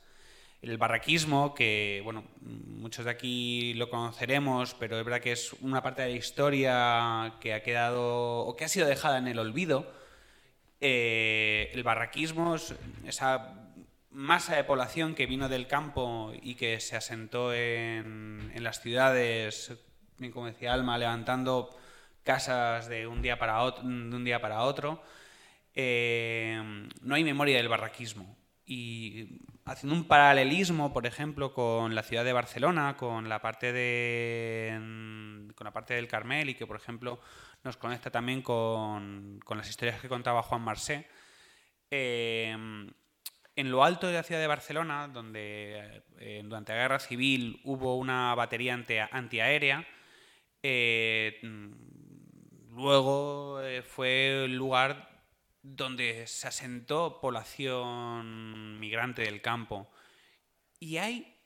El 0.62 0.78
barraquismo, 0.78 1.56
que 1.56 2.02
bueno, 2.04 2.26
muchos 2.42 3.06
de 3.06 3.12
aquí 3.12 3.74
lo 3.74 3.90
conoceremos, 3.90 4.76
pero 4.76 5.00
es 5.00 5.06
verdad 5.06 5.20
que 5.22 5.32
es 5.32 5.54
una 5.62 5.82
parte 5.82 6.04
de 6.04 6.10
la 6.12 6.16
historia 6.16 7.34
que 7.42 7.56
ha 7.56 7.64
quedado 7.64 8.42
o 8.42 8.56
que 8.56 8.66
ha 8.66 8.70
sido 8.70 8.88
dejada 8.88 9.18
en 9.18 9.28
el 9.28 9.40
olvido 9.40 10.03
eh, 10.86 11.72
el 11.74 11.82
barraquismo, 11.82 12.58
esa 13.06 13.72
masa 14.12 14.58
de 14.58 14.66
población 14.66 15.16
que 15.16 15.26
vino 15.26 15.48
del 15.48 15.66
campo 15.66 16.34
y 16.42 16.56
que 16.56 16.82
se 16.82 16.98
asentó 16.98 17.54
en, 17.54 18.52
las 18.62 18.82
ciudades, 18.82 19.72
como 20.34 20.48
decía 20.48 20.74
Alma, 20.74 20.98
levantando 20.98 21.70
casas 22.24 22.90
de 22.90 23.08
un 23.08 23.22
día 23.22 23.40
para 23.40 23.62
otro, 23.62 25.02
eh, 25.74 26.62
no 27.02 27.16
hay 27.16 27.24
memoria 27.24 27.56
del 27.56 27.70
barraquismo. 27.70 28.36
Y 28.66 29.40
haciendo 29.64 29.96
un 29.96 30.06
paralelismo, 30.06 30.92
por 30.92 31.06
ejemplo, 31.06 31.54
con 31.54 31.96
la 31.96 32.04
ciudad 32.04 32.26
de 32.26 32.34
Barcelona, 32.34 32.98
con 32.98 33.30
la 33.30 33.42
parte 33.42 33.72
de 33.72 34.78
con 35.56 35.64
la 35.64 35.72
parte 35.72 35.94
del 35.94 36.10
Carmel 36.10 36.50
y 36.50 36.56
que, 36.56 36.68
por 36.68 36.76
ejemplo, 36.76 37.22
nos 37.64 37.78
conecta 37.78 38.12
también 38.12 38.42
con, 38.42 39.40
las 39.50 39.70
historias 39.70 40.02
que 40.02 40.10
contaba 40.10 40.44
Juan 40.44 40.62
Marsé. 40.62 41.08
Eh, 41.90 42.52
en 43.56 43.72
lo 43.72 43.84
alto 43.84 44.08
de 44.08 44.14
la 44.14 44.24
ciudad 44.24 44.42
de 44.42 44.48
Barcelona, 44.48 45.08
donde 45.08 46.04
eh, 46.18 46.42
durante 46.44 46.74
la 46.74 46.80
guerra 46.80 47.00
civil 47.00 47.62
hubo 47.64 47.98
una 47.98 48.34
batería 48.36 48.74
antiaérea, 49.12 49.88
eh, 50.64 51.40
luego 52.72 53.62
fue 53.88 54.46
el 54.46 54.56
lugar 54.56 55.24
donde 55.62 56.28
se 56.28 56.48
asentó 56.48 57.20
población 57.22 58.80
migrante 58.80 59.22
del 59.22 59.42
campo. 59.42 59.90
Y 60.80 60.98
hay, 60.98 61.40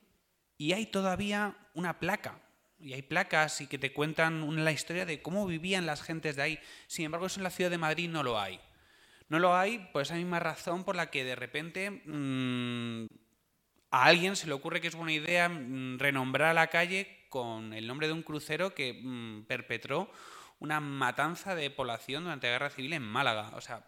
y 0.58 0.72
hay 0.72 0.88
todavía 0.88 1.56
una 1.74 2.00
placa 2.00 2.42
y 2.80 2.94
hay 2.94 3.02
placas 3.02 3.62
y 3.62 3.68
que 3.68 3.78
te 3.78 3.94
cuentan 3.94 4.64
la 4.64 4.72
historia 4.72 5.06
de 5.06 5.22
cómo 5.22 5.46
vivían 5.46 5.86
las 5.86 6.02
gentes 6.02 6.36
de 6.36 6.42
ahí. 6.42 6.60
Sin 6.88 7.06
embargo, 7.06 7.28
eso 7.28 7.40
en 7.40 7.44
la 7.44 7.50
ciudad 7.50 7.72
de 7.72 7.78
Madrid 7.78 8.10
no 8.10 8.24
lo 8.24 8.40
hay. 8.40 8.60
No 9.30 9.40
lo 9.40 9.56
hay 9.56 9.80
por 9.92 10.04
esa 10.04 10.16
misma 10.16 10.40
razón 10.40 10.84
por 10.84 10.96
la 10.96 11.10
que 11.10 11.24
de 11.24 11.36
repente 11.36 11.90
mm, 11.92 13.08
a 13.92 14.06
alguien 14.06 14.36
se 14.36 14.48
le 14.48 14.54
ocurre 14.54 14.80
que 14.80 14.88
es 14.88 14.96
buena 14.96 15.12
idea 15.12 15.50
mm, 15.50 16.00
renombrar 16.00 16.52
a 16.52 16.54
la 16.54 16.68
calle 16.68 17.26
con 17.30 17.74
el 17.74 17.88
nombre 17.88 18.08
de 18.08 18.14
un 18.14 18.24
crucero 18.24 18.74
que 18.74 18.94
mm, 18.94 19.46
perpetró 19.46 20.10
una 20.60 20.80
matanza 20.80 21.56
de 21.56 21.70
población 21.70 22.24
durante 22.24 22.48
la 22.48 22.54
guerra 22.54 22.70
civil 22.70 22.94
en 22.94 23.04
Málaga. 23.04 23.52
O 23.56 23.62
sea, 23.62 23.86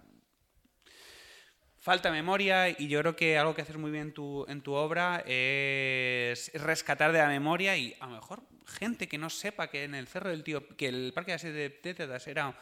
falta 1.78 2.12
memoria 2.12 2.70
y 2.70 2.88
yo 2.88 3.00
creo 3.00 3.16
que 3.16 3.38
algo 3.38 3.56
que 3.56 3.62
haces 3.62 3.78
muy 3.78 3.92
bien 3.92 4.14
tu, 4.14 4.46
en 4.50 4.62
tu 4.62 4.74
obra 4.74 5.24
es 5.26 6.52
rescatar 6.54 7.12
de 7.14 7.20
la 7.20 7.28
memoria 7.28 7.78
y 7.78 7.96
a 8.00 8.08
lo 8.08 8.14
mejor 8.14 8.44
gente 8.70 9.08
que 9.08 9.18
no 9.18 9.30
sepa 9.30 9.68
que 9.68 9.84
en 9.84 9.96
el 9.96 10.08
Cerro 10.08 10.30
del 10.30 10.44
Tío, 10.44 10.68
que 10.78 10.88
el 10.88 11.12
Parque 11.14 11.36
de 11.38 11.70
Tétedas 11.70 12.28
era 12.28 12.58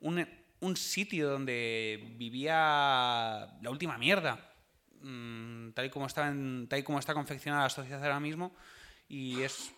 un, 0.00 0.26
un, 0.60 0.76
sitio 0.76 1.30
donde 1.30 2.14
vivía 2.16 3.58
la 3.62 3.70
última 3.70 3.98
mierda, 3.98 4.52
mm, 5.02 5.70
tal, 5.70 5.86
y 5.86 5.90
como 5.90 6.06
está 6.06 6.32
tal 6.68 6.78
y 6.78 6.82
como 6.82 6.98
está 6.98 7.14
confeccionada 7.14 7.64
la 7.64 7.70
sociedad 7.70 8.02
ahora 8.02 8.20
mismo, 8.20 8.54
y 9.08 9.42
es, 9.42 9.72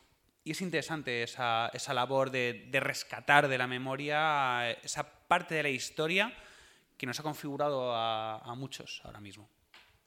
y 0.45 0.53
es 0.53 0.61
interesante 0.61 1.23
esa, 1.23 1.71
esa 1.73 1.93
labor 1.95 2.31
de, 2.31 2.69
de, 2.71 2.81
rescatar 2.81 3.49
de 3.49 3.59
la 3.59 3.67
memoria 3.67 4.71
esa 4.71 5.27
parte 5.27 5.55
de 5.55 5.63
la 5.63 5.71
historia 5.71 6.33
que 6.97 7.07
nos 7.07 7.19
ha 7.19 7.23
configurado 7.23 7.95
a, 7.95 8.39
a 8.39 8.55
muchos 8.55 9.01
ahora 9.05 9.21
mismo. 9.21 9.49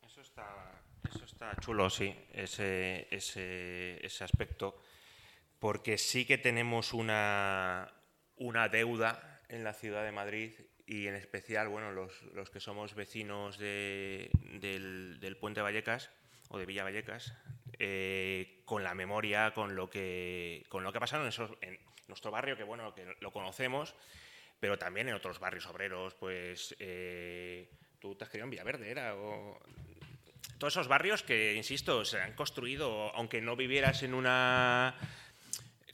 Eso 0.06 0.22
está, 0.22 0.82
eso 1.10 1.26
está 1.26 1.56
chulo, 1.58 1.90
sí, 1.90 2.16
ese, 2.32 3.08
ese, 3.12 4.06
ese 4.06 4.24
aspecto 4.24 4.80
porque 5.66 5.98
sí 5.98 6.26
que 6.26 6.38
tenemos 6.38 6.94
una, 6.94 7.92
deuda 8.72 9.42
en 9.50 9.64
la 9.64 9.74
ciudad 9.74 10.06
de 10.06 10.12
Madrid 10.12 10.52
y 10.86 11.08
en 11.08 11.16
especial, 11.16 11.70
bueno, 11.70 11.92
los, 11.92 12.52
que 12.52 12.60
somos 12.60 12.94
vecinos 12.94 13.58
del, 13.58 14.30
Puente 15.40 15.62
Vallecas 15.62 16.12
o 16.50 16.60
de 16.60 16.68
Villa 16.68 16.84
Vallecas, 16.84 17.34
eh, 17.80 18.62
con 18.66 18.84
la 18.84 18.94
memoria, 18.94 19.56
con 19.56 19.76
lo 19.76 19.90
que, 19.90 20.68
con 20.70 20.84
lo 20.84 20.92
que 20.92 21.00
ha 21.00 21.02
pasado 21.02 21.28
en, 21.62 21.80
nuestro 22.08 22.30
barrio, 22.30 22.56
que 22.56 22.64
bueno, 22.64 22.94
que 22.94 23.16
lo 23.20 23.32
conocemos, 23.32 23.96
pero 24.60 24.78
también 24.78 25.10
en 25.10 25.16
otros 25.16 25.40
barrios 25.40 25.66
obreros, 25.66 26.14
pues 26.14 26.76
eh, 26.78 27.72
tú 27.98 28.14
te 28.14 28.24
has 28.24 28.30
querido 28.30 28.44
en 28.44 28.52
Villaverde, 28.52 28.92
¿era? 28.92 29.16
todos 30.60 30.74
esos 30.74 30.88
barrios 30.88 31.24
que, 31.24 31.56
insisto, 31.56 32.06
se 32.06 32.22
han 32.22 32.34
construido, 32.34 33.12
aunque 33.16 33.42
no 33.42 33.56
vivieras 33.56 34.04
en 34.04 34.14
una 34.14 34.96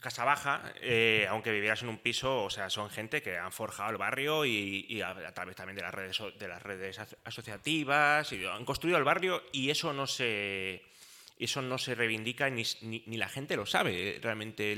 Casa 0.02 0.24
Baja, 0.24 0.72
eh, 0.80 1.26
aunque 1.30 1.52
vivieras 1.52 1.82
en 1.82 1.88
un 1.88 1.98
piso, 1.98 2.44
o 2.44 2.50
sea, 2.50 2.68
son 2.68 2.90
gente 2.90 3.22
que 3.22 3.38
han 3.38 3.52
forjado 3.52 3.90
el 3.90 3.96
barrio 3.96 4.44
y, 4.44 5.00
a, 5.00 5.32
través 5.32 5.56
también 5.56 5.76
de 5.76 5.82
las 5.82 5.94
redes 5.94 6.18
de 6.38 6.48
las 6.48 6.60
redes 6.60 6.98
asociativas 7.24 8.32
y 8.32 8.44
han 8.44 8.64
construido 8.64 8.98
el 8.98 9.04
barrio 9.04 9.44
y 9.52 9.70
eso 9.70 9.92
no 9.92 10.06
se 10.06 10.82
eso 11.38 11.62
no 11.62 11.78
se 11.78 11.94
reivindica 11.94 12.50
ni, 12.50 12.64
ni, 12.82 13.16
la 13.16 13.28
gente 13.28 13.56
lo 13.56 13.64
sabe 13.64 14.18
realmente 14.20 14.74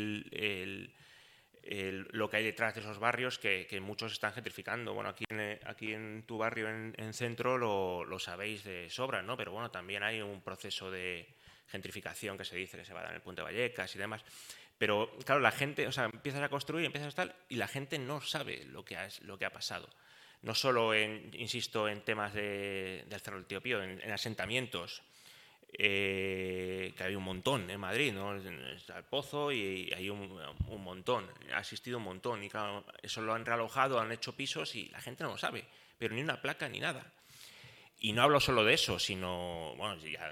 lo 2.13 2.29
que 2.29 2.37
hay 2.37 2.45
detrás 2.45 2.75
de 2.75 2.83
esos 2.83 2.99
barrios 2.99 3.39
que, 3.39 3.81
muchos 3.81 4.13
están 4.13 4.35
gentrificando. 4.35 4.93
Bueno, 4.93 5.11
aquí 5.11 5.25
en, 5.31 5.59
aquí 5.65 5.95
en 5.95 6.25
tu 6.27 6.37
barrio 6.39 6.69
en, 6.69 7.15
centro 7.15 7.57
lo, 7.57 8.05
lo, 8.05 8.19
sabéis 8.19 8.63
de 8.65 8.91
sobra, 8.91 9.23
¿no? 9.23 9.37
Pero 9.37 9.53
bueno, 9.53 9.71
también 9.71 10.03
hay 10.03 10.21
un 10.21 10.43
proceso 10.43 10.91
de 10.91 11.27
gentrificación 11.69 12.37
que 12.39 12.45
se 12.45 12.57
dice 12.57 12.77
que 12.77 12.85
se 12.85 12.93
va 12.93 13.01
a 13.01 13.03
dar 13.05 13.13
en 13.13 13.17
el 13.17 13.23
Puente 13.23 13.43
Vallecas 13.43 13.95
y 13.95 13.99
demás. 13.99 14.25
Pero 14.79 15.11
claro, 15.25 15.41
la 15.41 15.53
gente, 15.53 15.87
o 15.87 15.93
sea, 15.93 16.07
empiezas 16.07 16.43
a 16.43 16.49
construir, 16.49 16.85
empiezas 16.85 17.13
a 17.15 17.17
tal, 17.17 17.35
y 17.49 17.57
la 17.57 17.69
gente 17.69 17.99
no 17.99 18.21
sabe 18.21 18.65
lo 18.67 18.85
que 18.85 18.97
ha, 18.97 19.09
lo 19.23 19.39
que 19.39 19.45
ha 19.45 19.53
pasado. 19.53 19.89
No 20.43 20.55
solo, 20.55 20.93
en, 20.93 21.31
insisto, 21.35 21.89
en 21.89 22.03
temas 22.03 22.35
de, 22.35 23.05
del 23.09 23.21
Cerro 23.21 23.41
del 23.41 24.01
en, 24.03 24.13
asentamientos, 24.13 25.03
eh, 25.73 26.93
que 26.97 27.05
hay 27.05 27.15
un 27.15 27.25
montón 27.25 27.71
en 27.71 27.81
Madrid, 27.81 28.13
¿no? 28.13 28.35
El 28.35 29.05
Pozo 29.09 29.51
y 29.51 29.93
hay 29.97 30.11
un, 30.11 30.39
montón, 30.83 31.29
ha 31.53 31.61
existido 31.61 31.99
un 31.99 32.05
montón, 32.05 32.45
y 32.45 32.51
claro, 32.51 32.85
eso 33.03 33.23
lo 33.23 33.33
han 33.35 33.47
realojado, 33.47 33.99
han 33.99 34.13
hecho 34.13 34.37
pisos 34.37 34.75
y 34.75 34.89
la 34.91 35.01
gente 35.01 35.25
no 35.25 35.31
lo 35.31 35.39
sabe, 35.39 35.65
pero 35.99 36.15
ni 36.15 36.21
una 36.21 36.41
placa 36.41 36.69
ni 36.69 36.79
nada. 36.79 37.11
Y 38.01 38.13
no 38.13 38.23
hablo 38.23 38.39
solo 38.39 38.65
de 38.65 38.75
eso, 38.75 38.99
sino, 38.99 39.75
bueno, 39.77 39.97
ya 39.97 40.31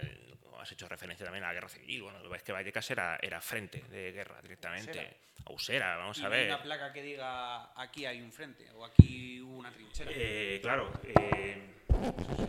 has 0.62 0.72
hecho 0.72 0.88
referencia 0.88 1.25
también 1.25 1.44
a 1.44 1.48
la 1.48 1.55
guerra 1.55 1.68
civil. 1.68 2.03
Bueno, 2.03 2.29
ves 2.29 2.42
que 2.42 2.53
Vallecas 2.53 2.90
era, 2.90 3.18
era 3.20 3.40
frente 3.40 3.83
de 3.90 4.12
guerra 4.12 4.40
directamente. 4.40 5.18
Usera, 5.51 5.96
vamos 5.96 6.22
a 6.22 6.29
ver. 6.29 6.46
una 6.46 6.62
placa 6.62 6.92
que 6.92 7.03
diga 7.03 7.72
aquí 7.81 8.07
hay 8.07 8.20
un 8.20 8.31
frente 8.31 8.70
o 8.72 8.85
aquí 8.85 9.40
hubo 9.40 9.59
una 9.59 9.72
trinchera. 9.72 10.11
Eh, 10.14 10.61
claro. 10.62 10.92
Eh, 11.03 11.75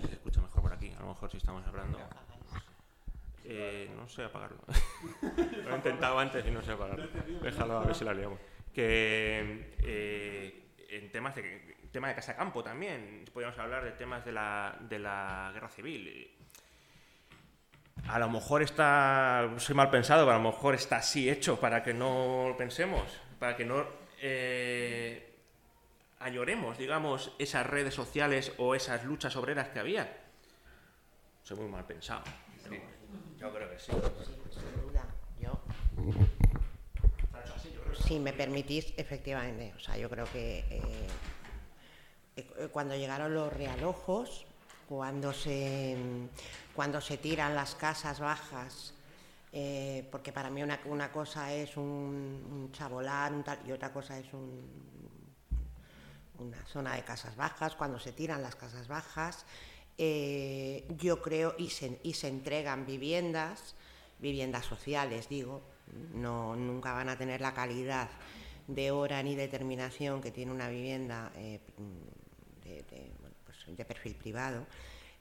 se 0.05 0.13
escucha 0.13 0.41
mejor 0.41 0.61
por 0.61 0.73
aquí. 0.73 0.87
aquí, 0.87 0.95
a 0.95 1.01
lo 1.01 1.07
mejor 1.09 1.31
si 1.31 1.37
estamos 1.37 1.65
hablando. 1.65 1.99
Eh, 3.45 3.89
no 3.95 4.07
sé 4.07 4.23
apagarlo. 4.23 4.59
lo 5.65 5.71
he 5.71 5.75
intentado 5.75 6.19
antes 6.19 6.45
y 6.45 6.51
no 6.51 6.61
sé 6.61 6.71
apagarlo. 6.71 7.07
Déjalo 7.41 7.79
a 7.79 7.85
ver 7.85 7.95
si 7.95 8.05
la 8.05 8.13
liamos. 8.13 8.39
Que 8.73 9.73
eh, 9.79 10.63
en 10.89 11.11
temas 11.11 11.35
de 11.35 11.73
tema 11.91 12.07
de 12.07 12.15
casa 12.15 12.35
campo 12.35 12.63
también 12.63 13.25
podríamos 13.31 13.57
hablar 13.59 13.83
de 13.83 13.91
temas 13.91 14.25
de 14.25 14.31
la, 14.31 14.77
de 14.81 14.99
la 14.99 15.51
guerra 15.53 15.69
civil. 15.69 16.31
A 18.07 18.19
lo 18.19 18.29
mejor 18.29 18.61
está, 18.61 19.49
soy 19.57 19.75
mal 19.75 19.89
pensado, 19.89 20.25
pero 20.25 20.35
a 20.35 20.39
lo 20.39 20.51
mejor 20.51 20.75
está 20.75 20.97
así 20.97 21.29
hecho 21.29 21.59
para 21.59 21.83
que 21.83 21.93
no 21.93 22.49
lo 22.49 22.57
pensemos, 22.57 23.03
para 23.39 23.55
que 23.55 23.65
no 23.65 23.85
eh, 24.21 25.33
añoremos, 26.19 26.77
digamos, 26.77 27.31
esas 27.39 27.65
redes 27.65 27.93
sociales 27.93 28.53
o 28.57 28.75
esas 28.75 29.03
luchas 29.05 29.35
obreras 29.35 29.69
que 29.69 29.79
había. 29.79 30.23
Soy 31.43 31.57
muy 31.57 31.67
mal 31.67 31.85
pensado. 31.85 32.23
Yo 33.39 33.53
creo 33.53 33.69
que 33.69 33.79
sí. 33.79 33.91
sin 33.91 34.81
duda. 34.81 35.05
Yo. 35.39 35.59
Si 38.05 38.19
me 38.19 38.31
permitís, 38.31 38.93
efectivamente. 38.97 39.73
O 39.75 39.79
sea, 39.79 39.97
yo 39.97 40.09
creo 40.09 40.25
que 40.31 40.59
eh, 40.69 41.07
eh, 42.37 42.69
cuando 42.71 42.95
llegaron 42.95 43.33
los 43.33 43.51
realojos, 43.51 44.45
cuando 44.87 45.33
se, 45.33 45.97
cuando 46.75 47.01
se 47.01 47.17
tiran 47.17 47.55
las 47.55 47.75
casas 47.75 48.19
bajas, 48.19 48.93
eh, 49.51 50.07
porque 50.11 50.31
para 50.31 50.49
mí 50.49 50.63
una, 50.63 50.79
una 50.85 51.11
cosa 51.11 51.53
es 51.53 51.77
un, 51.77 51.83
un 51.83 52.71
chabolán 52.71 53.43
y 53.67 53.71
otra 53.71 53.93
cosa 53.93 54.17
es 54.17 54.31
un, 54.33 54.93
una 56.39 56.65
zona 56.65 56.95
de 56.95 57.03
casas 57.03 57.35
bajas, 57.35 57.75
cuando 57.75 57.99
se 57.99 58.11
tiran 58.11 58.41
las 58.41 58.55
casas 58.55 58.87
bajas, 58.87 59.45
eh, 59.97 60.85
yo 60.97 61.21
creo, 61.21 61.55
y 61.57 61.69
se, 61.69 61.99
y 62.03 62.13
se 62.13 62.27
entregan 62.27 62.85
viviendas, 62.85 63.75
viviendas 64.19 64.65
sociales, 64.65 65.29
digo, 65.29 65.61
no, 66.13 66.55
nunca 66.55 66.93
van 66.93 67.09
a 67.09 67.17
tener 67.17 67.41
la 67.41 67.53
calidad 67.53 68.09
de 68.67 68.91
hora 68.91 69.21
ni 69.21 69.35
determinación 69.35 70.21
que 70.21 70.31
tiene 70.31 70.51
una 70.51 70.69
vivienda 70.69 71.31
eh, 71.35 71.59
de, 72.63 73.11
de, 73.67 73.85
perfil 73.85 74.15
privado. 74.15 74.65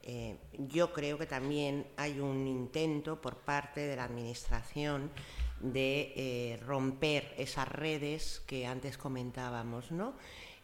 Eh, 0.02 0.36
yo 0.58 0.92
creo 0.92 1.16
que 1.16 1.26
también 1.26 1.86
hay 1.96 2.18
un 2.18 2.46
intento 2.46 3.20
por 3.20 3.36
parte 3.36 3.80
de 3.80 3.96
la 3.96 4.04
Administración 4.04 5.10
de 5.60 6.12
eh, 6.16 6.60
romper 6.66 7.34
esas 7.38 7.68
redes 7.68 8.42
que 8.46 8.66
antes 8.66 8.98
comentábamos, 8.98 9.92
¿no? 9.92 10.14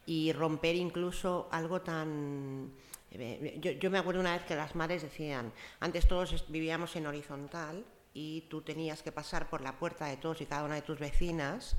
Y 0.06 0.32
romper 0.32 0.74
incluso 0.74 1.48
algo 1.52 1.82
tan 1.82 2.72
eh, 3.10 3.58
yo, 3.60 3.72
yo, 3.72 3.90
me 3.90 3.98
acuerdo 3.98 4.20
una 4.20 4.32
vez 4.32 4.42
que 4.42 4.54
las 4.54 4.74
madres 4.74 5.02
decían, 5.02 5.52
antes 5.80 6.06
todos 6.06 6.44
vivíamos 6.48 6.94
en 6.96 7.06
horizontal 7.06 7.84
y 8.12 8.42
tú 8.50 8.62
tenías 8.62 9.02
que 9.02 9.12
pasar 9.12 9.48
por 9.48 9.60
la 9.60 9.78
puerta 9.78 10.06
de 10.06 10.16
todos 10.16 10.40
y 10.40 10.46
cada 10.46 10.64
una 10.64 10.74
de 10.74 10.82
tus 10.82 10.98
vecinas 10.98 11.76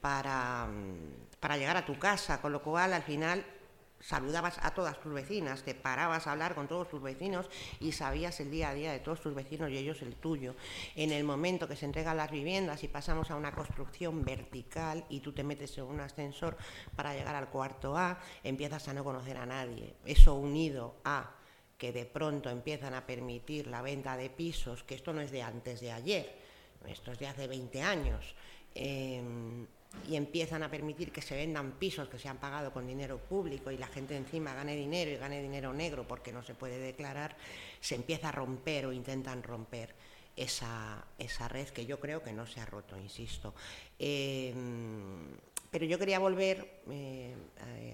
para, 0.00 0.66
mm, 0.66 1.38
para 1.40 1.56
llegar 1.56 1.76
a 1.76 1.86
tu 1.86 1.98
casa, 1.98 2.40
con 2.40 2.52
lo 2.52 2.62
cual 2.62 2.92
al 2.92 3.02
final 3.02 3.44
saludabas 4.04 4.58
a 4.60 4.72
todas 4.74 5.00
tus 5.00 5.14
vecinas, 5.14 5.62
te 5.62 5.74
parabas 5.74 6.26
a 6.26 6.32
hablar 6.32 6.54
con 6.54 6.68
todos 6.68 6.88
tus 6.88 7.02
vecinos 7.02 7.48
y 7.80 7.92
sabías 7.92 8.38
el 8.40 8.50
día 8.50 8.68
a 8.68 8.74
día 8.74 8.92
de 8.92 8.98
todos 8.98 9.22
tus 9.22 9.34
vecinos 9.34 9.70
y 9.70 9.78
ellos 9.78 10.02
el 10.02 10.16
tuyo. 10.16 10.54
En 10.94 11.10
el 11.10 11.24
momento 11.24 11.66
que 11.66 11.76
se 11.76 11.86
entregan 11.86 12.18
las 12.18 12.30
viviendas 12.30 12.84
y 12.84 12.88
pasamos 12.88 13.30
a 13.30 13.36
una 13.36 13.52
construcción 13.52 14.22
vertical 14.22 15.06
y 15.08 15.20
tú 15.20 15.32
te 15.32 15.42
metes 15.42 15.78
en 15.78 15.84
un 15.84 16.00
ascensor 16.00 16.56
para 16.94 17.14
llegar 17.14 17.34
al 17.34 17.48
cuarto 17.48 17.96
A, 17.96 18.20
empiezas 18.42 18.86
a 18.88 18.92
no 18.92 19.04
conocer 19.04 19.38
a 19.38 19.46
nadie. 19.46 19.94
Eso 20.04 20.34
unido 20.34 20.96
a 21.04 21.36
que 21.78 21.92
de 21.92 22.04
pronto 22.04 22.50
empiezan 22.50 22.92
a 22.92 23.06
permitir 23.06 23.68
la 23.68 23.80
venta 23.80 24.18
de 24.18 24.28
pisos, 24.28 24.84
que 24.84 24.96
esto 24.96 25.14
no 25.14 25.22
es 25.22 25.30
de 25.30 25.42
antes 25.42 25.80
de 25.80 25.92
ayer, 25.92 26.38
esto 26.86 27.12
es 27.12 27.18
de 27.18 27.26
hace 27.26 27.48
20 27.48 27.80
años. 27.80 28.34
Eh, 28.74 29.66
y 30.08 30.16
empiezan 30.16 30.62
a 30.62 30.70
permitir 30.70 31.12
que 31.12 31.22
se 31.22 31.34
vendan 31.34 31.72
pisos 31.72 32.08
que 32.08 32.18
se 32.18 32.28
han 32.28 32.38
pagado 32.38 32.72
con 32.72 32.86
dinero 32.86 33.18
público 33.18 33.70
y 33.70 33.78
la 33.78 33.86
gente 33.86 34.16
encima 34.16 34.54
gane 34.54 34.76
dinero 34.76 35.10
y 35.10 35.16
gane 35.16 35.42
dinero 35.42 35.72
negro 35.72 36.06
porque 36.06 36.32
no 36.32 36.42
se 36.42 36.54
puede 36.54 36.78
declarar, 36.78 37.36
se 37.80 37.94
empieza 37.94 38.28
a 38.28 38.32
romper 38.32 38.86
o 38.86 38.92
intentan 38.92 39.42
romper 39.42 39.94
esa, 40.36 41.04
esa 41.18 41.48
red 41.48 41.68
que 41.68 41.86
yo 41.86 42.00
creo 42.00 42.22
que 42.22 42.32
no 42.32 42.46
se 42.46 42.60
ha 42.60 42.66
roto, 42.66 42.98
insisto. 42.98 43.54
Eh, 43.98 44.52
pero 45.74 45.86
yo 45.86 45.98
quería 45.98 46.20
volver 46.20 46.82
eh, 46.88 47.34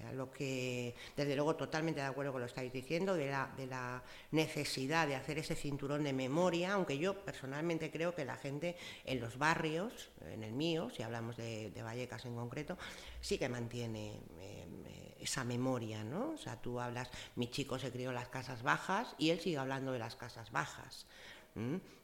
a 0.07 0.13
lo 0.13 0.31
que, 0.31 0.93
desde 1.17 1.35
luego, 1.35 1.55
totalmente 1.55 1.99
de 1.99 2.05
acuerdo 2.05 2.31
con 2.31 2.39
lo 2.39 2.45
que 2.45 2.51
estáis 2.51 2.71
diciendo, 2.71 3.15
de 3.15 3.31
la, 3.31 4.03
necesidad 4.29 5.07
de 5.07 5.15
hacer 5.15 5.39
ese 5.39 5.55
cinturón 5.55 6.03
de 6.03 6.13
memoria, 6.13 6.73
aunque 6.73 6.99
yo 6.99 7.25
personalmente 7.25 7.89
creo 7.89 8.13
que 8.13 8.23
la 8.23 8.37
gente 8.37 8.75
en 9.03 9.19
los 9.19 9.39
barrios, 9.39 10.11
en 10.31 10.43
el 10.43 10.53
mío, 10.53 10.91
si 10.95 11.01
hablamos 11.01 11.37
de, 11.37 11.73
Vallecas 11.83 12.23
en 12.25 12.35
concreto, 12.35 12.77
sí 13.19 13.39
que 13.39 13.49
mantiene 13.49 14.19
eh, 14.39 15.15
esa 15.19 15.43
memoria, 15.43 16.03
¿no? 16.03 16.33
O 16.33 16.37
sea, 16.37 16.61
tú 16.61 16.79
hablas, 16.79 17.09
mi 17.35 17.49
chico 17.49 17.79
se 17.79 17.91
crió 17.91 18.09
en 18.09 18.15
las 18.15 18.27
casas 18.27 18.61
bajas 18.61 19.15
y 19.17 19.31
él 19.31 19.39
sigue 19.39 19.57
hablando 19.57 19.91
de 19.91 19.97
las 19.97 20.15
casas 20.15 20.51
bajas. 20.51 21.07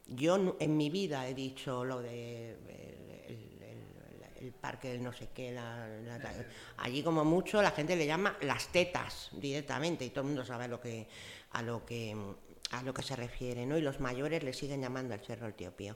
Yo 0.07 0.55
en 0.59 0.75
mi 0.75 0.89
vida 0.89 1.27
he 1.27 1.35
dicho 1.35 1.85
lo 1.85 2.01
de 2.01 2.86
parque 4.53 4.97
no 4.97 5.13
sé 5.13 5.29
qué, 5.33 5.51
la, 5.51 5.87
allí 6.77 7.03
como 7.03 7.23
mucho 7.23 7.61
la 7.61 7.71
gente 7.71 7.95
le 7.95 8.05
llama 8.05 8.37
las 8.41 8.67
tetas 8.69 9.29
directamente 9.33 10.05
y 10.05 10.09
todo 10.09 10.21
el 10.21 10.27
mundo 10.27 10.45
sabe 10.45 10.67
lo 10.67 10.79
que, 10.79 11.07
a 11.51 11.61
lo 11.61 11.85
que 11.85 12.15
a 12.71 12.83
lo 12.83 12.93
que 12.93 13.01
se 13.01 13.15
refiere, 13.15 13.65
¿no? 13.65 13.77
Y 13.77 13.81
los 13.81 13.99
mayores 13.99 14.43
le 14.43 14.51
siguen 14.51 14.81
llamando 14.81 15.13
al 15.13 15.21
cerro 15.21 15.47
el. 15.47 15.95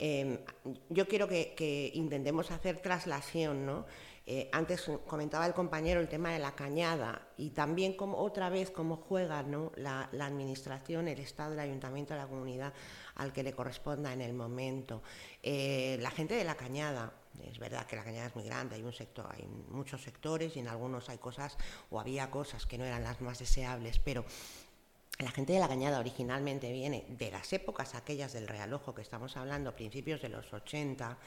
Eh, 0.00 0.44
yo 0.88 1.06
quiero 1.06 1.28
que, 1.28 1.92
intentemos 1.94 2.50
hacer 2.50 2.80
traslación, 2.80 3.64
¿no? 3.64 3.86
Eh, 4.26 4.50
antes 4.52 4.90
comentaba 5.06 5.46
el 5.46 5.54
compañero 5.54 6.00
el 6.00 6.08
tema 6.08 6.32
de 6.32 6.38
la 6.38 6.54
cañada 6.54 7.28
y 7.38 7.50
también 7.50 7.94
como 7.94 8.18
otra 8.18 8.50
vez 8.50 8.70
cómo 8.70 8.96
juega 8.96 9.42
¿no? 9.42 9.72
la, 9.76 10.10
la, 10.12 10.26
administración, 10.26 11.08
el 11.08 11.18
Estado, 11.18 11.54
el 11.54 11.60
ayuntamiento, 11.60 12.14
la 12.14 12.26
comunidad 12.26 12.74
al 13.14 13.32
que 13.32 13.42
le 13.42 13.54
corresponda 13.54 14.12
en 14.12 14.20
el 14.20 14.34
momento. 14.34 15.02
Eh, 15.42 15.96
la 16.00 16.10
gente 16.10 16.34
de 16.34 16.44
la 16.44 16.56
cañada, 16.56 17.12
es 17.44 17.58
verdad 17.58 17.86
que 17.86 17.96
la 17.96 18.04
cañada 18.04 18.26
es 18.26 18.34
muy 18.34 18.44
grande, 18.44 18.76
hay 18.76 18.82
un 18.82 18.92
sector, 18.92 19.28
hay 19.30 19.46
muchos 19.68 20.02
sectores 20.02 20.56
y 20.56 20.60
en 20.60 20.68
algunos 20.68 21.08
hay 21.08 21.18
cosas 21.18 21.56
o 21.90 22.00
había 22.00 22.30
cosas 22.30 22.66
que 22.66 22.78
no 22.78 22.84
eran 22.84 23.04
las 23.04 23.20
más 23.20 23.38
deseables, 23.38 23.98
pero 23.98 24.24
la 25.18 25.32
gente 25.32 25.52
de 25.52 25.58
la 25.58 25.66
Cañada 25.66 25.98
originalmente 25.98 26.70
viene 26.70 27.04
de 27.08 27.32
las 27.32 27.52
épocas 27.52 27.96
aquellas 27.96 28.32
del 28.32 28.46
realojo 28.46 28.94
que 28.94 29.02
estamos 29.02 29.36
hablando, 29.36 29.74
principios 29.74 30.22
de 30.22 30.28
los 30.28 30.52
80, 30.52 31.18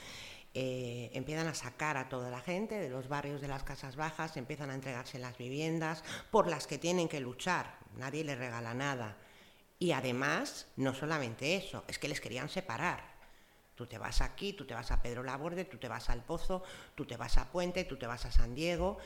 eh, 0.54 1.12
empiezan 1.14 1.48
a 1.48 1.54
sacar 1.54 1.98
a 1.98 2.08
toda 2.08 2.30
la 2.30 2.40
gente 2.40 2.80
de 2.80 2.90
los 2.90 3.10
barrios 3.10 3.42
de 3.42 3.50
las 3.50 3.64
casas 3.64 3.98
bajas, 3.98 4.38
empiezan 4.38 4.70
a 4.70 4.76
entregarse 4.76 5.20
las 5.20 5.38
viviendas 5.38 6.04
por 6.30 6.48
las 6.48 6.68
que 6.68 6.78
tienen 6.78 7.10
que 7.10 7.20
luchar, 7.20 7.80
nadie 7.98 8.24
les 8.24 8.38
regala 8.38 8.74
nada. 8.74 9.18
Y 9.78 9.92
además, 9.92 10.68
no 10.78 10.94
solamente 10.94 11.56
eso, 11.56 11.84
es 11.88 12.00
que 12.00 12.08
les 12.08 12.22
querían 12.22 12.48
separar. 12.48 13.11
Tú 13.82 13.88
te 13.88 13.98
vas 13.98 14.22
aquí, 14.22 14.54
tú 14.54 14.64
te 14.64 14.76
vas 14.76 14.92
a 14.92 15.02
Pedro 15.02 15.24
Laborde, 15.24 15.66
tú 15.66 15.80
te 15.80 15.88
vas 15.88 16.12
al 16.12 16.24
Pozo, 16.24 16.62
tú 16.94 17.04
te 17.04 17.18
vas 17.18 17.40
a 17.40 17.52
Puente, 17.52 17.84
tú 17.84 17.98
te 17.98 18.06
vas 18.06 18.26
a 18.26 18.32
San 18.32 18.54
Diego, 18.54 19.00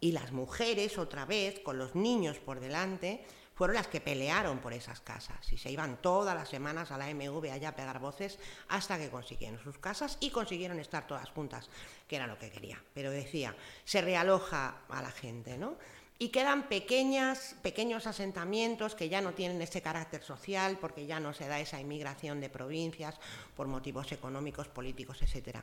y 0.00 0.12
las 0.12 0.32
mujeres 0.32 0.96
otra 0.96 1.26
vez, 1.26 1.60
con 1.60 1.76
los 1.76 1.94
niños 1.94 2.38
por 2.38 2.58
delante, 2.58 3.22
fueron 3.54 3.76
las 3.76 3.86
que 3.86 4.00
pelearon 4.00 4.60
por 4.60 4.72
esas 4.72 5.00
casas 5.00 5.52
y 5.52 5.58
se 5.58 5.70
iban 5.70 6.00
todas 6.00 6.34
las 6.34 6.48
semanas 6.48 6.90
a 6.90 6.96
la 6.96 7.12
MV 7.12 7.52
allá 7.52 7.68
a 7.68 7.76
pegar 7.76 7.98
voces 7.98 8.38
hasta 8.68 8.96
que 8.96 9.10
consiguieron 9.10 9.62
sus 9.62 9.76
casas 9.76 10.16
y 10.20 10.30
consiguieron 10.30 10.80
estar 10.80 11.06
todas 11.06 11.28
juntas, 11.28 11.68
que 12.08 12.16
era 12.16 12.26
lo 12.26 12.38
que 12.38 12.50
quería. 12.50 12.82
Pero 12.94 13.10
decía, 13.10 13.54
se 13.84 14.00
realoja 14.00 14.84
a 14.88 15.02
la 15.02 15.10
gente, 15.10 15.58
¿no? 15.58 15.76
Y 16.18 16.28
quedan 16.28 16.68
pequeñas, 16.68 17.56
pequeños 17.62 18.06
asentamientos 18.06 18.94
que 18.94 19.08
ya 19.08 19.20
no 19.20 19.34
tienen 19.34 19.60
ese 19.60 19.82
carácter 19.82 20.22
social 20.22 20.78
porque 20.80 21.06
ya 21.06 21.18
no 21.18 21.32
se 21.32 21.48
da 21.48 21.58
esa 21.58 21.80
inmigración 21.80 22.40
de 22.40 22.48
provincias 22.48 23.16
por 23.56 23.66
motivos 23.66 24.12
económicos, 24.12 24.68
políticos, 24.68 25.20
etc. 25.22 25.58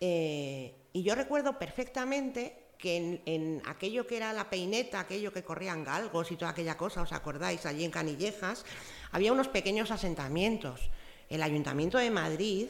Eh, 0.00 0.74
y 0.92 1.02
yo 1.02 1.14
recuerdo 1.14 1.58
perfectamente 1.58 2.64
que 2.78 2.96
en, 2.96 3.22
en, 3.26 3.62
aquello 3.66 4.06
que 4.06 4.16
era 4.16 4.32
la 4.32 4.48
peineta, 4.48 5.00
aquello 5.00 5.32
que 5.32 5.44
corrían 5.44 5.84
galgos 5.84 6.32
y 6.32 6.36
toda 6.36 6.52
aquella 6.52 6.76
cosa, 6.76 7.02
¿os 7.02 7.12
acordáis? 7.12 7.66
Allí 7.66 7.84
en 7.84 7.90
Canillejas, 7.90 8.64
había 9.12 9.32
unos 9.32 9.48
pequeños 9.48 9.90
asentamientos. 9.90 10.90
El 11.28 11.42
Ayuntamiento 11.42 11.98
de 11.98 12.10
Madrid 12.10 12.68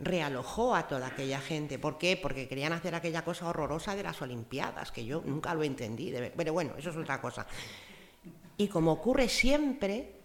realojó 0.00 0.74
a 0.74 0.86
toda 0.86 1.08
aquella 1.08 1.40
gente. 1.40 1.78
¿Por 1.78 1.98
qué? 1.98 2.16
Porque 2.16 2.48
querían 2.48 2.72
hacer 2.72 2.94
aquella 2.94 3.24
cosa 3.24 3.48
horrorosa 3.48 3.96
de 3.96 4.02
las 4.02 4.20
Olimpiadas, 4.22 4.92
que 4.92 5.04
yo 5.04 5.22
nunca 5.24 5.54
lo 5.54 5.62
entendí. 5.62 6.14
Pero 6.36 6.52
bueno, 6.52 6.74
eso 6.78 6.90
es 6.90 6.96
otra 6.96 7.20
cosa. 7.20 7.46
Y 8.56 8.68
como 8.68 8.92
ocurre 8.92 9.28
siempre, 9.28 10.20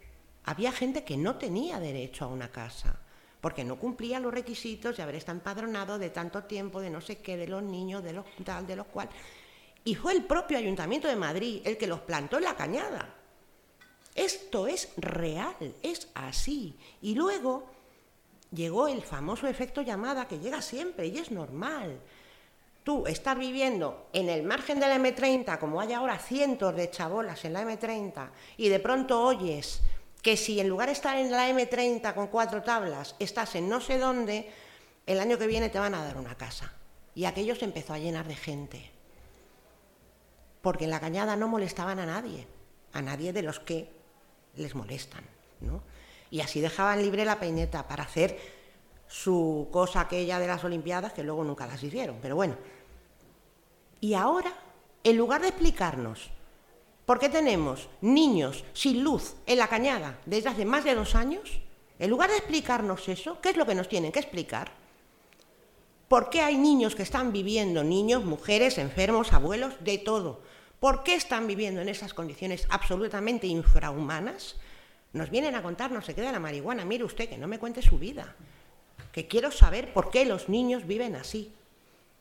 había 0.46 0.72
gente 0.72 1.04
que 1.04 1.18
no 1.18 1.36
tenía 1.36 1.80
derecho 1.80 2.26
a 2.26 2.28
una 2.28 2.50
casa 2.50 3.00
porque 3.44 3.66
no 3.66 3.78
cumplía 3.78 4.22
los 4.22 4.34
requisitos 4.34 4.96
de 4.96 5.04
haber 5.04 5.16
estado 5.16 5.38
empadronado 5.38 6.00
de 6.00 6.10
tanto 6.12 6.46
tiempo, 6.46 6.80
de 6.80 6.90
no 6.90 7.02
sé 7.02 7.18
qué, 7.18 7.36
de 7.36 7.46
los 7.46 7.62
niños, 7.62 8.02
de 8.02 8.14
los 8.14 8.26
tal, 8.46 8.66
de 8.66 8.78
los 8.78 8.88
cual. 8.88 9.10
Y 9.84 9.96
fue 9.96 10.14
el 10.14 10.24
propio 10.24 10.58
Ayuntamiento 10.58 11.10
de 11.10 11.18
Madrid 11.18 11.62
el 11.66 11.78
que 11.78 11.86
los 11.86 12.00
plantó 12.00 12.38
en 12.38 12.46
la 12.46 12.56
cañada. 12.56 13.14
Esto 14.16 14.66
es 14.66 14.94
real, 14.96 15.76
es 15.82 16.08
así. 16.14 16.78
Y 17.02 17.16
luego 17.16 17.70
llegó 18.54 18.88
el 18.88 19.02
famoso 19.02 19.48
efecto 19.48 19.82
llamada 19.82 20.28
que 20.28 20.40
llega 20.40 20.62
siempre 20.62 21.08
y 21.08 21.18
es 21.18 21.32
normal. 21.32 22.00
Tú 22.84 23.08
estás 23.08 23.38
viviendo 23.38 24.10
en 24.14 24.30
el 24.30 24.44
margen 24.44 24.80
de 24.80 24.88
la 24.88 24.98
M30, 24.98 25.58
como 25.58 25.80
hay 25.80 25.94
ahora 25.94 26.20
cientos 26.20 26.76
de 26.76 26.90
chabolas 26.90 27.46
en 27.46 27.54
la 27.54 27.64
M30, 27.64 28.30
y 28.58 28.70
de 28.70 28.80
pronto 28.80 29.24
oyes 29.24 29.82
que 30.22 30.38
si 30.38 30.60
en 30.60 30.70
lugar 30.70 30.88
de 30.88 30.94
estar 30.94 31.18
en 31.18 31.32
la 31.32 31.50
M30 31.50 32.14
con 32.14 32.28
cuatro 32.28 32.62
tablas, 32.62 33.16
estás 33.20 33.56
en 33.56 33.70
no 33.70 33.82
sé 33.82 33.98
dónde, 33.98 34.50
el 35.06 35.20
año 35.20 35.38
que 35.38 35.48
viene 35.48 35.70
te 35.70 35.80
van 35.80 35.96
a 35.96 36.04
dar 36.04 36.18
una 36.18 36.36
casa. 36.36 36.74
Y 37.16 37.26
aquello 37.26 37.56
se 37.56 37.66
empezó 37.66 37.94
a 37.94 38.00
llenar 38.00 38.28
de 38.28 38.36
gente. 38.36 38.92
Porque 40.62 40.86
en 40.86 40.92
la 40.92 41.00
cañada 41.00 41.36
no 41.36 41.48
molestaban 41.48 42.00
a 42.00 42.06
nadie, 42.06 42.48
a 42.94 43.02
nadie 43.02 43.34
de 43.34 43.44
los 43.44 43.60
que 43.60 43.92
les 44.56 44.76
molestan. 44.76 45.24
¿no? 45.60 45.84
Y 46.34 46.42
así 46.42 46.62
dejaban 46.62 47.00
libre 47.00 47.26
la 47.26 47.40
peineta 47.40 47.88
para 47.88 48.06
hacer 48.06 48.40
su 49.08 49.68
cosa 49.72 50.02
aquella 50.02 50.40
de 50.40 50.48
las 50.48 50.64
Olimpiadas, 50.64 51.14
que 51.14 51.22
luego 51.22 51.44
nunca 51.44 51.68
las 51.68 51.84
hicieron. 51.84 52.18
Pero 52.24 52.36
bueno. 52.36 52.56
Y 54.02 54.16
ahora, 54.16 54.52
en 55.04 55.16
lugar 55.16 55.42
de 55.42 55.50
explicarnos 55.50 56.32
por 57.06 57.20
qué 57.20 57.30
tenemos 57.30 57.88
niños 58.02 58.66
sin 58.74 59.04
luz 59.04 59.36
en 59.46 59.60
la 59.60 59.68
cañada 59.68 60.18
desde 60.26 60.50
hace 60.50 60.66
más 60.66 60.84
de 60.84 60.96
dos 60.96 61.14
años, 61.14 61.62
en 62.00 62.10
lugar 62.10 62.32
de 62.32 62.38
explicarnos 62.38 63.08
eso, 63.10 63.40
¿qué 63.40 63.50
es 63.50 63.56
lo 63.56 63.68
que 63.68 63.76
nos 63.76 63.88
tienen 63.88 64.12
que 64.12 64.18
explicar? 64.18 64.72
¿Por 66.08 66.32
qué 66.32 66.42
hay 66.42 66.58
niños 66.58 66.96
que 66.96 67.04
están 67.04 67.32
viviendo, 67.32 67.84
niños, 67.84 68.26
mujeres, 68.26 68.80
enfermos, 68.80 69.34
abuelos, 69.34 69.76
de 69.82 70.00
todo? 70.00 70.42
¿Por 70.80 71.04
qué 71.04 71.14
están 71.14 71.46
viviendo 71.46 71.80
en 71.80 71.90
esas 71.90 72.16
condiciones 72.16 72.66
absolutamente 72.72 73.46
infrahumanas? 73.46 74.56
Nos 75.14 75.30
vienen 75.30 75.56
a 75.56 75.62
contar, 75.62 75.92
no 75.92 76.02
se 76.02 76.16
queda 76.16 76.32
la 76.32 76.40
marihuana, 76.40 76.86
mire 76.86 77.04
usted, 77.04 77.30
que 77.30 77.38
no 77.38 77.48
me 77.48 77.60
cuente 77.60 77.82
su 77.82 78.00
vida, 78.00 78.36
que 79.12 79.28
quiero 79.28 79.52
saber 79.52 79.94
por 79.94 80.10
qué 80.10 80.26
los 80.26 80.50
niños 80.50 80.88
viven 80.88 81.16
así. 81.16 81.54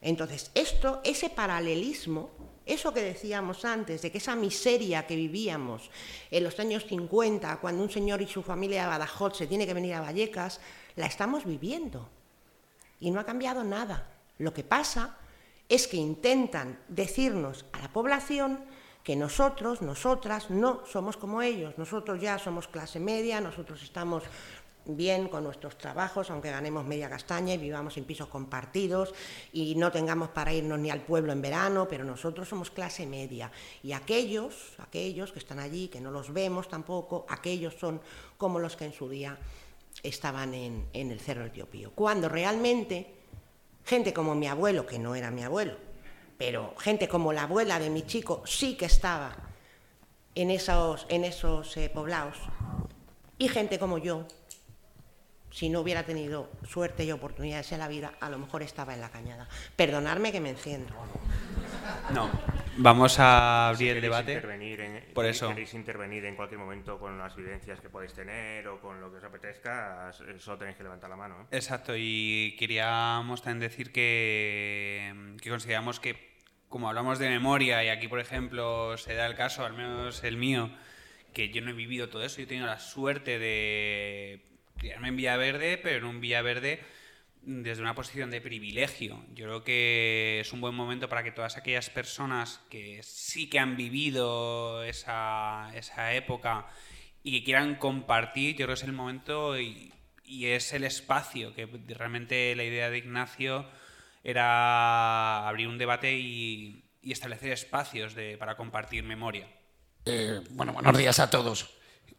Entonces, 0.02 0.50
esto, 0.54 1.00
ese 1.02 1.30
paralelismo, 1.30 2.30
eso 2.66 2.92
que 2.92 3.02
decíamos 3.02 3.64
antes, 3.64 4.02
de 4.02 4.12
que 4.12 4.18
esa 4.18 4.36
miseria 4.36 5.06
que 5.06 5.16
vivíamos 5.16 5.90
en 6.30 6.44
los 6.44 6.60
años 6.60 6.84
50, 6.86 7.60
cuando 7.60 7.82
un 7.82 7.90
señor 7.90 8.20
y 8.20 8.26
su 8.26 8.42
familia 8.42 8.82
de 8.82 8.88
Badajoz 8.88 9.38
se 9.38 9.46
tiene 9.46 9.66
que 9.66 9.74
venir 9.74 9.94
a 9.94 10.02
Vallecas, 10.02 10.60
la 10.96 11.06
estamos 11.06 11.46
viviendo. 11.46 12.10
Y 13.00 13.10
no 13.10 13.20
ha 13.20 13.24
cambiado 13.24 13.64
nada. 13.64 14.10
Lo 14.38 14.52
que 14.52 14.64
pasa 14.64 15.16
es 15.68 15.86
que 15.86 15.96
intentan 15.96 16.78
decirnos 16.88 17.64
a 17.72 17.80
la 17.80 17.92
población 17.92 18.64
que 19.02 19.16
nosotros, 19.16 19.82
nosotras, 19.82 20.50
no 20.50 20.86
somos 20.86 21.16
como 21.16 21.42
ellos. 21.42 21.76
Nosotros 21.76 22.20
ya 22.20 22.38
somos 22.38 22.68
clase 22.68 23.00
media, 23.00 23.40
nosotros 23.40 23.82
estamos 23.82 24.22
bien 24.84 25.28
con 25.28 25.44
nuestros 25.44 25.78
trabajos, 25.78 26.30
aunque 26.30 26.50
ganemos 26.50 26.84
media 26.84 27.08
castaña 27.08 27.54
y 27.54 27.58
vivamos 27.58 27.96
en 27.96 28.04
pisos 28.04 28.28
compartidos 28.28 29.14
y 29.52 29.74
no 29.76 29.92
tengamos 29.92 30.30
para 30.30 30.52
irnos 30.52 30.78
ni 30.78 30.90
al 30.90 31.02
pueblo 31.02 31.32
en 31.32 31.42
verano, 31.42 31.86
pero 31.88 32.04
nosotros 32.04 32.48
somos 32.48 32.70
clase 32.70 33.06
media. 33.06 33.50
Y 33.82 33.92
aquellos, 33.92 34.74
aquellos 34.78 35.32
que 35.32 35.38
están 35.38 35.58
allí, 35.58 35.88
que 35.88 36.00
no 36.00 36.10
los 36.10 36.32
vemos 36.32 36.68
tampoco, 36.68 37.26
aquellos 37.28 37.74
son 37.74 38.00
como 38.36 38.58
los 38.58 38.76
que 38.76 38.86
en 38.86 38.92
su 38.92 39.08
día 39.08 39.38
estaban 40.02 40.54
en, 40.54 40.88
el 40.92 41.20
Cerro 41.20 41.42
del 41.42 41.52
Tío 41.52 41.66
Pío. 41.66 41.92
Cuando 41.94 42.28
realmente 42.28 43.14
gente 43.84 44.12
como 44.12 44.34
mi 44.34 44.48
abuelo, 44.48 44.86
que 44.86 44.98
no 44.98 45.14
era 45.14 45.30
mi 45.30 45.42
abuelo, 45.42 45.76
pero 46.44 46.74
gente 46.76 47.06
como 47.06 47.32
la 47.32 47.44
abuela 47.44 47.78
de 47.78 47.88
mi 47.88 48.02
chico 48.02 48.42
sí 48.44 48.76
que 48.76 48.86
estaba 48.86 49.30
en 50.34 50.50
esos, 50.50 51.06
en 51.08 51.22
esos 51.22 51.76
eh, 51.76 51.88
poblados. 51.88 52.36
Y 53.38 53.46
gente 53.46 53.78
como 53.78 53.98
yo, 53.98 54.26
si 55.52 55.68
no 55.68 55.78
hubiera 55.78 56.02
tenido 56.02 56.50
suerte 56.68 57.04
y 57.04 57.12
oportunidades 57.12 57.70
en 57.70 57.78
la 57.78 57.86
vida, 57.86 58.14
a 58.18 58.28
lo 58.28 58.38
mejor 58.38 58.64
estaba 58.64 58.92
en 58.92 59.00
la 59.00 59.10
cañada. 59.10 59.48
Perdonadme 59.76 60.32
que 60.32 60.40
me 60.40 60.50
enciendo. 60.50 60.92
No, 62.12 62.28
vamos 62.76 63.20
a 63.20 63.68
abrir 63.68 63.96
el 63.96 64.02
debate. 64.02 64.34
Intervenir 64.34 64.80
en, 64.80 65.04
Por 65.14 65.26
eso. 65.26 65.48
queréis 65.48 65.74
intervenir 65.74 66.24
en 66.24 66.34
cualquier 66.34 66.58
momento 66.58 66.98
con 66.98 67.18
las 67.18 67.36
vivencias 67.36 67.80
que 67.80 67.88
podéis 67.88 68.14
tener 68.14 68.66
o 68.66 68.80
con 68.80 69.00
lo 69.00 69.12
que 69.12 69.18
os 69.18 69.24
apetezca, 69.24 70.10
solo 70.38 70.58
tenéis 70.58 70.76
que 70.76 70.82
levantar 70.82 71.08
la 71.08 71.16
mano. 71.16 71.42
¿eh? 71.42 71.56
Exacto, 71.56 71.92
y 71.96 72.56
queríamos 72.58 73.42
también 73.42 73.70
decir 73.70 73.92
que, 73.92 75.36
que 75.40 75.50
consideramos 75.50 76.00
que, 76.00 76.31
como 76.72 76.88
hablamos 76.88 77.18
de 77.18 77.28
memoria, 77.28 77.84
y 77.84 77.88
aquí, 77.88 78.08
por 78.08 78.18
ejemplo, 78.18 78.96
se 78.96 79.14
da 79.14 79.26
el 79.26 79.34
caso, 79.34 79.64
al 79.64 79.74
menos 79.74 80.24
el 80.24 80.38
mío, 80.38 80.70
que 81.34 81.50
yo 81.50 81.60
no 81.60 81.70
he 81.70 81.74
vivido 81.74 82.08
todo 82.08 82.24
eso, 82.24 82.38
yo 82.38 82.44
he 82.44 82.46
tenido 82.46 82.66
la 82.66 82.80
suerte 82.80 83.38
de 83.38 84.40
criarme 84.78 85.08
en 85.08 85.16
Villaverde, 85.16 85.76
pero 85.76 85.98
en 85.98 86.04
un 86.04 86.20
Villaverde 86.22 86.80
desde 87.42 87.82
una 87.82 87.94
posición 87.94 88.30
de 88.30 88.40
privilegio. 88.40 89.22
Yo 89.34 89.44
creo 89.44 89.64
que 89.64 90.40
es 90.40 90.52
un 90.54 90.62
buen 90.62 90.74
momento 90.74 91.10
para 91.10 91.22
que 91.22 91.30
todas 91.30 91.58
aquellas 91.58 91.90
personas 91.90 92.60
que 92.70 93.02
sí 93.02 93.50
que 93.50 93.58
han 93.58 93.76
vivido 93.76 94.82
esa, 94.84 95.70
esa 95.74 96.14
época 96.14 96.68
y 97.22 97.38
que 97.38 97.44
quieran 97.44 97.74
compartir, 97.74 98.52
yo 98.52 98.64
creo 98.64 98.68
que 98.68 98.74
es 98.74 98.84
el 98.84 98.92
momento 98.92 99.60
y, 99.60 99.92
y 100.24 100.46
es 100.46 100.72
el 100.72 100.84
espacio, 100.84 101.54
que 101.54 101.66
realmente 101.88 102.56
la 102.56 102.64
idea 102.64 102.88
de 102.88 102.98
Ignacio 102.98 103.66
era 104.22 105.48
abrir 105.48 105.68
un 105.68 105.78
debate 105.78 106.12
y, 106.12 106.84
establecer 107.02 107.50
espacios 107.50 108.14
para 108.38 108.56
compartir 108.56 109.02
memoria. 109.02 109.48
Eh, 110.04 110.40
bueno, 110.50 110.72
buenos 110.72 110.96
días 110.96 111.18
a 111.18 111.28
todos. 111.28 111.68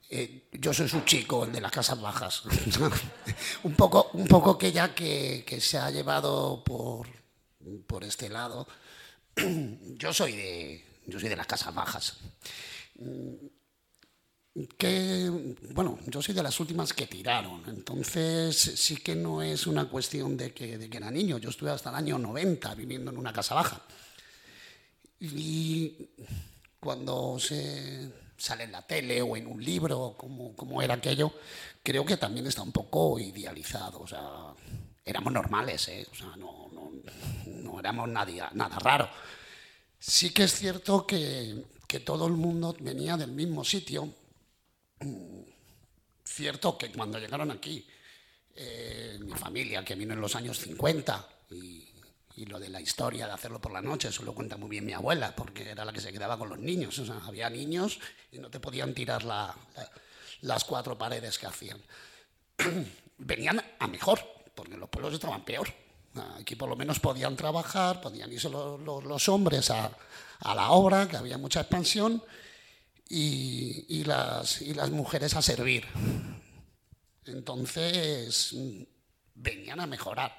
Eh, 0.10 0.49
yo 0.51 0.74
soy 0.74 0.89
su 0.89 1.01
chico, 1.01 1.45
el 1.45 1.54
de 1.54 1.62
las 1.62 1.72
casas 1.72 1.99
bajas. 2.01 2.43
un, 3.64 3.74
poco, 3.76 4.10
un 4.14 4.28
poco 4.28 4.58
que 4.58 4.72
ya 4.72 4.93
que, 4.93 5.43
que 5.47 5.62
se 5.62 5.78
ha 5.78 5.89
llevado 5.89 6.64
por, 6.64 7.08
por 7.88 8.04
este 8.04 8.30
lado, 8.30 8.68
yo 9.97 10.14
soy 10.14 10.34
de, 10.34 10.86
yo 11.08 11.20
soy 11.20 11.30
de 11.30 11.36
las 11.36 11.47
casas 11.47 11.74
bajas. 11.74 12.18
Que, 14.78 15.32
bueno, 15.72 15.97
yo 16.06 16.22
soy 16.22 16.36
de 16.36 16.43
las 16.43 16.60
últimas 16.60 16.93
que 16.93 17.08
tiraron, 17.08 17.64
entonces 17.68 18.56
sí 18.56 18.97
que 18.97 19.16
no 19.16 19.41
es 19.41 19.66
una 19.66 19.86
cuestión 19.86 20.38
de 20.38 20.54
que, 20.54 20.78
de 20.78 20.91
que 20.91 20.97
era 20.97 21.10
niño, 21.10 21.39
yo 21.39 21.49
estuve 21.49 21.72
hasta 21.72 21.89
el 21.89 21.95
año 21.95 22.20
90 22.20 22.76
viviendo 22.76 23.10
en 23.10 23.18
una 23.18 23.34
casa 23.34 23.56
baja. 23.56 23.82
Y 25.20 26.10
cuando 26.80 27.39
se 27.39 28.12
sale 28.38 28.66
en 28.66 28.74
la 28.74 28.82
tele 28.82 29.22
o 29.22 29.38
en 29.38 29.47
un 29.47 29.64
libro, 29.64 30.16
como, 30.18 30.56
como 30.56 30.82
era 30.82 30.95
aquello, 30.95 31.32
creo 31.82 32.06
que 32.06 32.18
también 32.18 32.45
está 32.45 32.62
un 32.62 32.74
poco 32.74 33.18
idealizado. 33.18 34.01
O 34.01 34.08
sea, 34.08 34.54
éramos 35.06 35.34
normales, 35.34 35.88
¿eh? 35.88 36.06
o 36.12 36.16
sea, 36.16 36.36
no, 36.36 36.70
no, 36.74 36.91
no 37.47 37.80
éramos 37.80 38.10
nadie, 38.10 38.43
nada 38.54 38.78
raro. 38.80 39.10
Sí 39.97 40.32
que 40.32 40.43
es 40.43 40.54
cierto 40.54 41.08
que, 41.08 41.64
que 41.88 42.01
todo 42.01 42.28
el 42.28 42.34
mundo 42.34 42.76
venía 42.80 43.16
del 43.16 43.32
mismo 43.32 43.64
sitio. 43.64 44.14
Cierto 46.24 46.78
que 46.78 46.91
cuando 46.91 47.20
llegaron 47.20 47.51
aquí, 47.51 47.86
eh, 48.56 49.18
mi 49.22 49.34
familia, 49.34 49.84
que 49.84 49.95
vino 49.95 50.14
en 50.14 50.22
los 50.22 50.36
años 50.36 50.60
50, 50.60 51.28
y, 51.51 51.89
lo 52.47 52.60
de 52.60 52.68
la 52.68 52.82
historia 52.82 53.28
de 53.28 53.34
hacerlo 53.34 53.62
por 53.62 53.72
la 53.72 53.82
noche, 53.82 54.08
eso 54.10 54.24
lo 54.24 54.34
cuenta 54.34 54.58
muy 54.58 54.68
bien 54.68 54.86
mi 54.86 54.93
abuela, 54.93 55.36
porque 55.36 55.70
era 55.70 55.86
la 55.86 55.93
que 55.93 56.01
se 56.01 56.12
quedaba 56.12 56.38
con 56.38 56.49
los 56.49 56.58
niños. 56.58 56.97
O 56.97 57.06
sea, 57.06 57.22
había 57.26 57.49
niños 57.49 57.99
y 58.32 58.39
no 58.39 58.49
te 58.49 58.60
podían 58.60 58.93
tirar 58.93 59.24
la, 59.24 59.56
la, 59.76 59.91
las 60.41 60.64
cuatro 60.64 60.97
paredes 60.97 61.38
que 61.38 61.47
hacían. 61.47 61.82
Venían 63.18 63.64
a 63.80 63.88
mejor, 63.88 64.20
porque 64.56 64.78
los 64.78 64.89
pueblos 64.89 65.14
estaban 65.14 65.45
peor. 65.45 65.68
Aquí 66.39 66.56
por 66.56 66.70
lo 66.70 66.76
menos 66.76 66.99
podían 66.99 67.36
trabajar, 67.36 67.99
podían 67.99 68.32
irse 68.32 68.49
los, 68.49 69.30
hombres 69.30 69.72
a, 69.72 69.91
la 70.43 70.72
obra, 70.72 71.08
que 71.08 71.18
había 71.18 71.38
mucha 71.38 71.62
expansión, 71.62 72.22
y, 73.10 73.86
y, 73.88 74.04
las, 74.04 74.62
y 74.62 74.74
las 74.74 74.89
mujeres 74.89 75.36
a 75.36 75.41
servir. 75.41 75.86
Entonces, 77.26 78.56
venían 79.36 79.80
a 79.80 79.88
mejorar. 79.88 80.38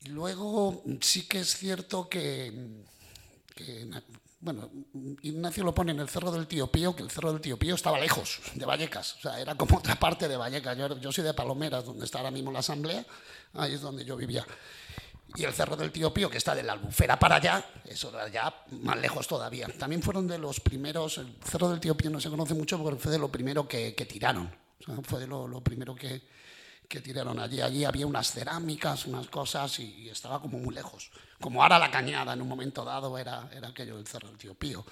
Y 0.00 0.08
luego 0.08 0.82
sí 1.00 1.26
que 1.26 1.40
es 1.40 1.56
cierto 1.56 2.08
que, 2.08 2.84
que, 3.54 3.88
bueno, 4.40 4.70
Ignacio 5.22 5.64
lo 5.64 5.74
pone 5.74 5.92
en 5.92 6.00
el 6.00 6.08
Cerro 6.08 6.30
del 6.30 6.46
Tío 6.46 6.66
Pío, 6.66 6.94
que 6.94 7.02
el 7.02 7.10
Cerro 7.10 7.32
del 7.32 7.40
Tío 7.40 7.58
Pío 7.58 7.74
estaba 7.74 7.98
lejos 7.98 8.40
de 8.54 8.66
Vallecas, 8.66 9.14
o 9.14 9.20
sea, 9.20 9.40
era 9.40 9.54
como 9.54 9.78
otra 9.78 9.94
parte 9.94 10.28
de 10.28 10.36
Vallecas. 10.36 10.76
Yo, 10.76 11.00
yo 11.00 11.10
soy 11.10 11.24
de 11.24 11.32
Palomeras, 11.32 11.86
donde 11.86 12.04
está 12.04 12.18
ahora 12.18 12.30
mismo 12.30 12.52
la 12.52 12.58
asamblea, 12.58 13.06
ahí 13.54 13.72
es 13.72 13.80
donde 13.80 14.04
yo 14.04 14.16
vivía. 14.16 14.46
Y 15.36 15.44
el 15.44 15.52
Cerro 15.52 15.76
del 15.76 15.90
Tío 15.90 16.14
Pío, 16.14 16.30
que 16.30 16.38
está 16.38 16.54
de 16.54 16.62
la 16.62 16.74
Albufera 16.74 17.18
para 17.18 17.36
allá, 17.36 17.64
eso 17.84 18.10
era 18.10 18.28
ya 18.28 18.54
más 18.70 18.96
lejos 18.98 19.26
todavía. 19.26 19.66
También 19.78 20.00
fueron 20.00 20.28
de 20.28 20.38
los 20.38 20.60
primeros, 20.60 21.18
el 21.18 21.36
Cerro 21.44 21.68
del 21.70 21.80
Tío 21.80 21.96
Pío 21.96 22.10
no 22.10 22.20
se 22.20 22.30
conoce 22.30 22.54
mucho 22.54 22.80
porque 22.80 23.00
fue 23.00 23.10
de 23.10 23.18
lo 23.18 23.28
primero 23.28 23.66
que, 23.66 23.94
que 23.96 24.06
tiraron, 24.06 24.46
o 24.80 24.84
sea, 24.84 24.94
fue 25.02 25.20
de 25.20 25.26
lo, 25.26 25.48
lo 25.48 25.60
primero 25.60 25.94
que, 25.94 26.22
que 26.88 27.00
tiraron 27.00 27.40
allí. 27.40 27.60
Allí 27.60 27.84
había 27.84 28.06
unas 28.06 28.30
cerámicas, 28.30 29.06
unas 29.06 29.26
cosas 29.26 29.80
y, 29.80 30.02
y, 30.02 30.08
estaba 30.08 30.40
como 30.40 30.58
muy 30.58 30.72
lejos. 30.72 31.10
Como 31.40 31.62
ahora 31.62 31.80
la 31.80 31.90
cañada 31.90 32.32
en 32.32 32.40
un 32.40 32.48
momento 32.48 32.84
dado 32.84 33.18
era, 33.18 33.50
era 33.52 33.68
aquello 33.68 33.96
del 33.96 34.06
Cerro 34.06 34.28
del 34.28 34.38
Tío 34.38 34.54
Pío. 34.54 34.84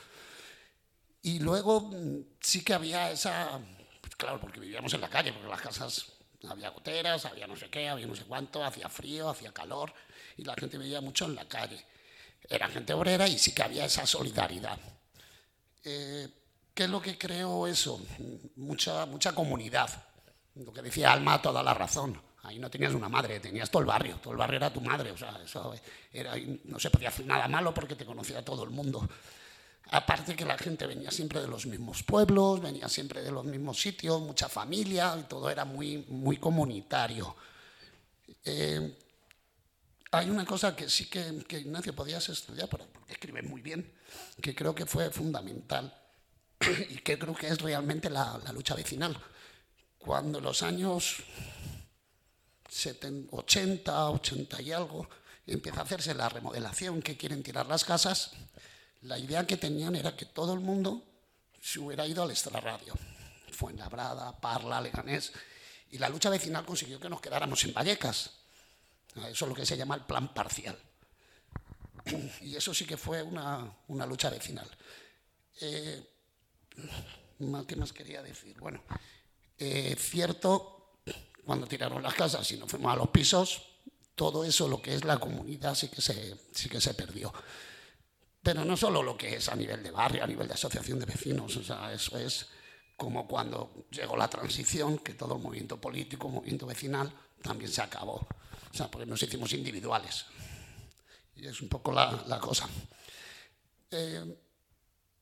Y 1.23 1.39
luego 1.39 1.83
mm, 1.83 2.25
sí 2.41 2.65
que 2.65 2.75
había 2.75 3.13
esa, 3.13 3.61
pues 4.01 4.17
claro, 4.17 4.41
porque 4.41 4.59
vivíamos 4.59 4.93
en 4.93 5.01
la 5.01 5.09
calle, 5.09 5.33
porque 5.33 5.49
las 5.49 5.61
casas 5.61 6.13
había 6.49 6.71
goteras, 6.71 7.25
había 7.27 7.47
no 7.47 7.57
sé 7.57 7.71
qué, 7.71 7.89
había 7.89 8.07
no 8.07 8.17
sé 8.17 8.25
cuánto, 8.25 8.65
hacía 8.65 8.89
frío, 8.89 9.29
hacía 9.29 9.53
calor, 9.53 9.93
y 10.37 10.45
la 10.45 10.55
gente 10.55 10.79
vivía 10.79 11.01
mucho 11.01 11.27
en 11.27 11.35
la 11.35 11.47
calle. 11.47 11.85
Era 12.49 12.69
gente 12.69 12.93
obrera 12.93 13.29
y 13.29 13.39
sí 13.39 13.53
que 13.53 13.63
había 13.63 13.85
esa 13.85 14.07
solidaridad. 14.07 14.79
Eh, 15.85 16.29
¿Qué 16.75 16.85
es 16.85 16.91
lo 16.91 17.03
que 17.03 17.19
creó 17.19 17.67
eso? 17.67 18.01
Mucha, 18.57 19.07
mucha 19.07 19.35
comunidad. 19.35 19.91
Lo 20.55 20.73
que 20.73 20.83
decía 20.83 21.13
Alma, 21.13 21.41
toda 21.41 21.63
la 21.63 21.75
razón. 21.75 22.21
Ahí 22.45 22.59
no 22.59 22.71
tenías 22.71 22.93
una 22.93 23.09
madre, 23.09 23.41
tenías 23.41 23.71
todo 23.71 23.81
el 23.83 23.87
barrio. 23.87 24.17
Todo 24.17 24.33
el 24.33 24.39
barrio 24.39 24.57
era 24.57 24.73
tu 24.73 24.81
madre. 24.81 25.11
O 25.11 25.17
sea, 25.17 25.41
eso 25.45 25.75
era, 26.13 26.35
no 26.65 26.79
se 26.79 26.91
podía 26.91 27.09
hacer 27.09 27.27
nada 27.27 27.47
malo 27.47 27.73
porque 27.73 27.95
te 27.95 28.05
conocía 28.05 28.45
todo 28.45 28.65
el 28.65 28.71
mundo. 28.71 29.09
Aparte 29.91 30.35
que 30.35 30.45
la 30.45 30.57
gente 30.57 30.87
venía 30.87 31.11
siempre 31.11 31.41
de 31.41 31.49
los 31.49 31.67
mismos 31.67 32.03
pueblos, 32.03 32.61
venía 32.61 32.89
siempre 32.89 33.23
de 33.23 33.31
los 33.31 33.45
mismos 33.45 33.81
sitios, 33.81 34.21
mucha 34.23 34.49
familia, 34.49 35.15
y 35.21 35.25
todo 35.25 35.51
era 35.51 35.65
muy, 35.67 35.99
muy 36.09 36.39
comunitario. 36.39 37.37
Eh, 38.45 38.97
hay 40.13 40.29
una 40.29 40.45
cosa 40.45 40.77
que 40.77 40.91
sí 40.91 41.07
que, 41.07 41.43
Ignacio 41.59 41.95
podías 41.95 42.29
estudiar, 42.29 42.69
porque 42.69 42.87
escribe 43.09 43.43
muy 43.43 43.63
bien, 43.63 43.95
que 44.43 44.55
creo 44.55 44.75
que 44.75 44.85
fue 44.85 45.11
fundamental 45.11 45.93
y 46.91 46.97
que 46.97 47.19
creo 47.19 47.35
que 47.35 47.49
es 47.49 47.59
realmente 47.61 48.11
la, 48.11 48.39
lucha 48.53 48.75
vecinal. 48.75 49.17
Cuando 49.99 50.39
los 50.39 50.63
años 50.63 51.23
80, 53.31 54.11
80 54.11 54.63
y 54.63 54.73
algo, 54.73 55.09
empieza 55.47 55.81
a 55.81 55.85
hacerse 55.85 56.15
la 56.15 56.29
remodelación, 56.29 57.01
que 57.01 57.17
quieren 57.17 57.43
tirar 57.43 57.67
las 57.67 57.85
casas, 57.85 58.33
la 59.01 59.19
idea 59.19 59.47
que 59.47 59.57
tenían 59.57 59.97
era 59.97 60.15
que 60.15 60.27
todo 60.27 60.53
el 60.53 60.61
mundo 60.61 61.03
se 61.63 61.81
hubiera 61.81 62.07
ido 62.07 62.23
al 62.23 62.31
extrarradio. 62.31 62.93
Fuenlabrada, 63.51 64.39
Parla, 64.39 64.81
Leganés. 64.81 65.33
Y 65.91 65.97
la 65.97 66.11
lucha 66.11 66.29
vecinal 66.29 66.67
consiguió 66.67 67.01
que 67.01 67.09
nos 67.09 67.21
quedáramos 67.23 67.65
en 67.65 67.73
Vallecas. 67.73 68.42
Eso 69.15 69.45
es 69.45 69.49
lo 69.49 69.55
que 69.55 69.67
se 69.67 69.77
llama 69.77 69.95
el 69.95 70.03
plan 70.03 70.33
parcial. 70.33 70.79
Y 72.41 72.57
eso 72.57 72.75
sí 72.75 72.85
que 72.85 72.97
fue 72.97 73.23
una, 73.23 74.07
lucha 74.07 74.31
vecinal. 74.31 74.69
Eh, 75.61 76.03
¿Qué 77.67 77.77
más 77.77 77.93
quería 77.93 78.23
decir? 78.23 78.59
Bueno, 78.59 78.83
eh, 79.59 79.95
cierto, 79.99 81.01
cuando 81.45 81.67
tiraron 81.67 82.03
las 82.03 82.15
casas 82.15 82.51
y 82.53 82.57
nos 82.57 82.71
fuimos 82.71 82.93
a 82.93 82.97
los 82.97 83.09
pisos, 83.09 83.63
todo 84.15 84.45
eso, 84.45 84.69
lo 84.69 84.81
que 84.81 84.95
es 84.95 85.05
la 85.05 85.19
comunidad, 85.19 85.75
sí 85.75 85.89
que 85.89 86.01
se, 86.01 86.37
sí 86.53 86.69
que 86.69 86.81
se 86.81 86.95
perdió. 86.95 87.33
Pero 88.43 88.65
no 88.65 88.77
solo 88.77 89.03
lo 89.03 89.17
que 89.17 89.37
es 89.37 89.49
a 89.49 89.55
nivel 89.55 89.83
de 89.83 89.91
barrio, 89.91 90.25
a 90.25 90.27
nivel 90.27 90.49
de 90.49 90.55
asociación 90.55 90.99
de 90.99 91.07
vecinos, 91.07 91.57
o 91.57 91.63
sea, 91.63 91.93
eso 91.93 92.19
es 92.19 92.49
como 92.97 93.27
cuando 93.27 93.87
llegó 93.91 94.17
la 94.17 94.29
transición, 94.29 94.99
que 94.99 95.15
todo 95.15 95.37
el 95.37 95.43
movimiento 95.43 95.81
político, 95.81 96.29
movimiento 96.29 96.67
vecinal, 96.67 97.13
también 97.43 97.71
se 97.71 97.83
acabó. 97.83 98.27
O 98.73 98.77
sea, 98.77 98.91
porque 98.91 99.07
nos 99.07 99.23
hicimos 99.23 99.53
individuales. 99.53 100.25
Y 101.37 101.47
es 101.47 101.61
un 101.61 101.69
poco 101.69 101.93
la, 101.93 102.39
cosa. 102.41 102.69
Eh, 103.91 104.39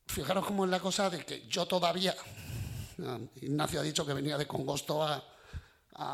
fijaros 0.07 0.45
cómo 0.45 0.65
es 0.65 0.71
la 0.71 0.79
cosa 0.79 1.09
de 1.09 1.25
que 1.25 1.45
yo 1.47 1.65
todavía, 1.65 2.15
Ignacio 3.41 3.79
ha 3.79 3.83
dicho 3.83 4.05
que 4.05 4.13
venía 4.13 4.37
de 4.37 4.47
Congosto 4.47 5.03
a, 5.03 5.23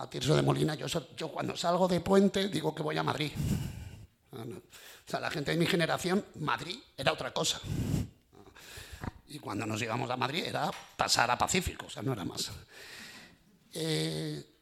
Tirso 0.10 0.36
de 0.36 0.42
Molina, 0.42 0.76
yo, 0.76 1.32
cuando 1.32 1.56
salgo 1.56 1.88
de 1.88 2.02
Puente 2.02 2.50
digo 2.50 2.76
que 2.76 2.84
voy 2.84 2.98
a 2.98 3.04
Madrid. 3.04 3.32
O 4.32 5.10
sea, 5.10 5.22
la 5.22 5.32
gente 5.32 5.52
de 5.52 5.58
mi 5.58 5.66
generación, 5.66 6.26
Madrid 6.36 6.78
era 6.98 7.14
otra 7.14 7.32
cosa. 7.32 7.62
Y 9.28 9.40
cuando 9.40 9.66
nos 9.66 9.82
íbamos 9.82 10.10
a 10.10 10.18
Madrid 10.18 10.44
era 10.46 10.70
pasar 10.98 11.32
a 11.32 11.38
Pacífico, 11.38 11.86
o 11.86 11.90
sea, 11.90 12.02
no 12.02 12.12
era 12.12 12.26
más. 12.26 12.52
Eh, 13.74 14.57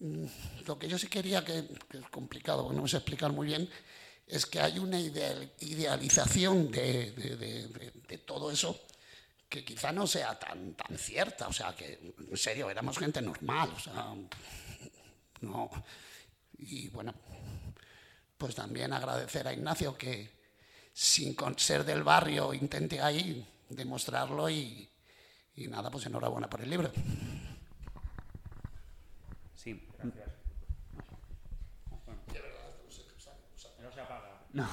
lo 0.00 0.78
que 0.78 0.88
yo 0.88 0.98
sí 0.98 1.08
quería, 1.08 1.44
que, 1.44 1.58
es 1.58 2.08
complicado, 2.10 2.72
no 2.72 2.86
sé 2.88 2.98
explicar 2.98 3.32
muy 3.32 3.46
bien, 3.46 3.68
es 4.26 4.46
que 4.46 4.60
hay 4.60 4.78
una 4.78 4.98
idealización 4.98 6.70
de, 6.70 8.22
todo 8.26 8.50
eso 8.50 8.80
que 9.48 9.64
quizá 9.64 9.92
no 9.92 10.06
sea 10.06 10.38
tan, 10.38 10.74
tan 10.74 10.98
cierta. 10.98 11.46
O 11.48 11.52
sea, 11.52 11.74
que 11.74 12.14
en 12.18 12.36
serio, 12.36 12.70
éramos 12.70 12.98
gente 12.98 13.20
normal. 13.20 13.70
O 13.76 13.78
sea, 13.78 14.14
no. 15.42 15.70
Y 16.58 16.88
bueno, 16.88 17.14
pues 18.36 18.54
también 18.54 18.92
agradecer 18.92 19.46
a 19.46 19.52
Ignacio 19.52 19.96
que 19.96 20.30
sin 20.92 21.36
ser 21.56 21.84
del 21.84 22.02
barrio 22.02 22.54
intente 22.54 23.00
ahí 23.00 23.46
demostrarlo 23.68 24.48
y, 24.48 24.88
nada, 25.56 25.90
pues 25.90 26.06
enhorabuena 26.06 26.48
por 26.48 26.60
el 26.60 26.70
libro. 26.70 26.90
No 33.82 33.92
se 33.92 34.00
apaga. 34.00 34.30
No, 34.52 34.68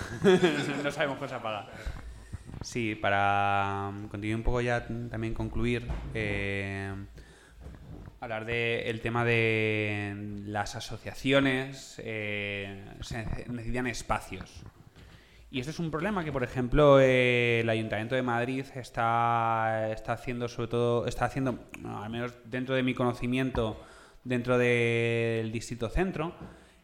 no 0.84 0.92
sabemos 0.92 1.18
cómo 1.18 1.28
se 1.28 1.36
apaga. 1.36 1.68
Sí, 2.62 2.96
para 2.96 3.92
continuar 4.10 4.38
un 4.38 4.44
poco 4.44 4.62
ya 4.62 4.86
también 4.86 5.34
concluir, 5.34 5.88
eh, 6.14 6.94
hablar 8.20 8.46
del 8.46 9.02
tema 9.02 9.26
de 9.26 10.42
las 10.46 10.76
asociaciones, 10.76 12.00
eh, 12.04 12.86
se 13.02 13.26
necesitan 13.50 13.88
espacios. 13.88 14.62
Y 15.50 15.60
esto 15.60 15.72
es 15.72 15.80
un 15.80 15.92
problema 15.92 16.24
que, 16.24 16.32
por 16.32 16.44
ejemplo, 16.44 17.00
el 17.00 17.68
Ayuntamiento 17.68 18.16
de 18.16 18.22
Madrid 18.22 18.66
está, 18.76 19.90
está 19.92 20.14
haciendo, 20.14 20.48
sobre 20.48 20.68
todo, 20.70 21.08
está 21.08 21.26
haciendo, 21.26 21.60
al 21.84 22.10
menos 22.10 22.34
dentro 22.46 22.76
de 22.76 22.84
mi 22.84 22.94
conocimiento, 22.94 23.84
dentro 24.24 24.58
del 24.58 25.52
Distrito 25.52 25.90
Centro, 25.90 26.36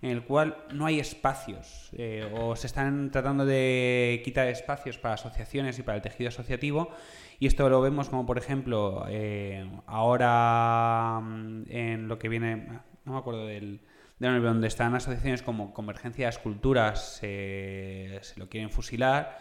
en 0.01 0.11
el 0.11 0.23
cual 0.23 0.57
no 0.73 0.85
hay 0.85 0.99
espacios 0.99 1.89
eh, 1.93 2.31
o 2.39 2.55
se 2.55 2.67
están 2.67 3.11
tratando 3.11 3.45
de 3.45 4.21
quitar 4.23 4.47
espacios 4.47 4.97
para 4.97 5.15
asociaciones 5.15 5.79
y 5.79 5.83
para 5.83 5.95
el 5.95 6.01
tejido 6.01 6.29
asociativo 6.29 6.91
y 7.39 7.47
esto 7.47 7.69
lo 7.69 7.81
vemos 7.81 8.09
como, 8.09 8.25
por 8.25 8.37
ejemplo, 8.37 9.05
eh, 9.07 9.69
ahora 9.85 11.19
mm, 11.21 11.63
en 11.69 12.07
lo 12.07 12.17
que 12.17 12.29
viene, 12.29 12.67
no 13.05 13.13
me 13.13 13.17
acuerdo 13.17 13.45
del, 13.45 13.81
de 14.19 14.39
donde 14.39 14.67
están 14.67 14.95
asociaciones 14.95 15.43
como 15.43 15.73
Convergencia 15.73 16.25
de 16.25 16.29
Esculturas, 16.29 17.17
se 17.17 18.21
lo 18.37 18.49
quieren 18.49 18.71
fusilar. 18.71 19.37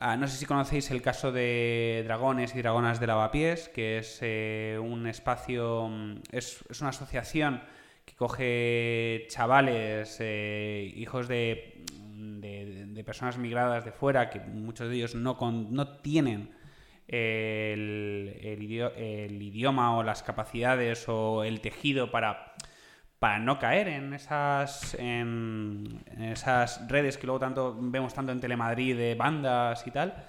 Ah, 0.00 0.16
no 0.16 0.26
sé 0.26 0.36
si 0.36 0.46
conocéis 0.46 0.90
el 0.90 1.02
caso 1.02 1.30
de 1.32 2.02
Dragones 2.04 2.54
y 2.54 2.58
Dragonas 2.58 2.98
de 2.98 3.06
Lavapiés, 3.06 3.68
que 3.68 3.98
es 3.98 4.18
eh, 4.22 4.78
un 4.82 5.06
espacio, 5.06 5.88
mm, 5.88 6.22
es, 6.32 6.64
una 6.80 6.90
asociación 6.90 7.62
que 8.04 8.14
coge 8.14 9.26
chavales, 9.28 10.16
eh, 10.20 10.92
hijos 10.96 11.28
de, 11.28 11.84
de, 12.40 13.04
personas 13.04 13.36
migradas 13.38 13.84
de 13.84 13.92
fuera, 13.92 14.30
que 14.30 14.40
muchos 14.40 14.88
de 14.88 14.94
ellos 14.96 15.14
no, 15.14 15.36
no 15.40 15.88
tienen 15.98 16.50
el, 17.08 18.38
el, 18.42 19.42
idioma 19.42 19.96
o 19.96 20.02
las 20.02 20.22
capacidades 20.22 21.08
o 21.08 21.44
el 21.44 21.60
tejido 21.60 22.10
para, 22.10 22.54
para 23.22 23.38
no 23.38 23.56
caer 23.56 23.86
en 23.86 24.14
esas, 24.14 24.96
en, 24.98 26.02
esas 26.18 26.88
redes 26.88 27.16
que 27.16 27.28
luego 27.28 27.38
tanto 27.38 27.76
vemos 27.78 28.12
tanto 28.12 28.32
en 28.32 28.40
Telemadrid 28.40 28.96
de 28.96 29.14
bandas 29.14 29.86
y 29.86 29.92
tal. 29.92 30.26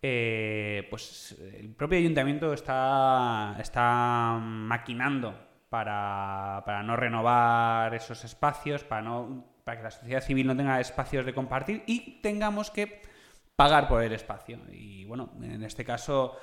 Eh, 0.00 0.86
pues 0.88 1.36
el 1.52 1.74
propio 1.74 1.98
ayuntamiento 1.98 2.52
está, 2.52 3.56
está 3.58 4.38
maquinando 4.40 5.34
para, 5.68 6.62
para, 6.64 6.84
no 6.84 6.94
renovar 6.94 7.92
esos 7.92 8.24
espacios, 8.24 8.84
para, 8.84 9.02
no, 9.02 9.44
para 9.64 9.78
que 9.78 9.82
la 9.82 9.90
sociedad 9.90 10.20
civil 10.20 10.46
no 10.46 10.56
tenga 10.56 10.78
espacios 10.78 11.26
de 11.26 11.34
compartir 11.34 11.82
y 11.88 12.20
tengamos 12.20 12.70
que 12.70 13.02
pagar 13.56 13.88
por 13.88 14.00
el 14.00 14.12
espacio. 14.12 14.60
Y 14.70 15.06
bueno, 15.06 15.32
en 15.42 15.64
este 15.64 15.84
caso, 15.84 16.36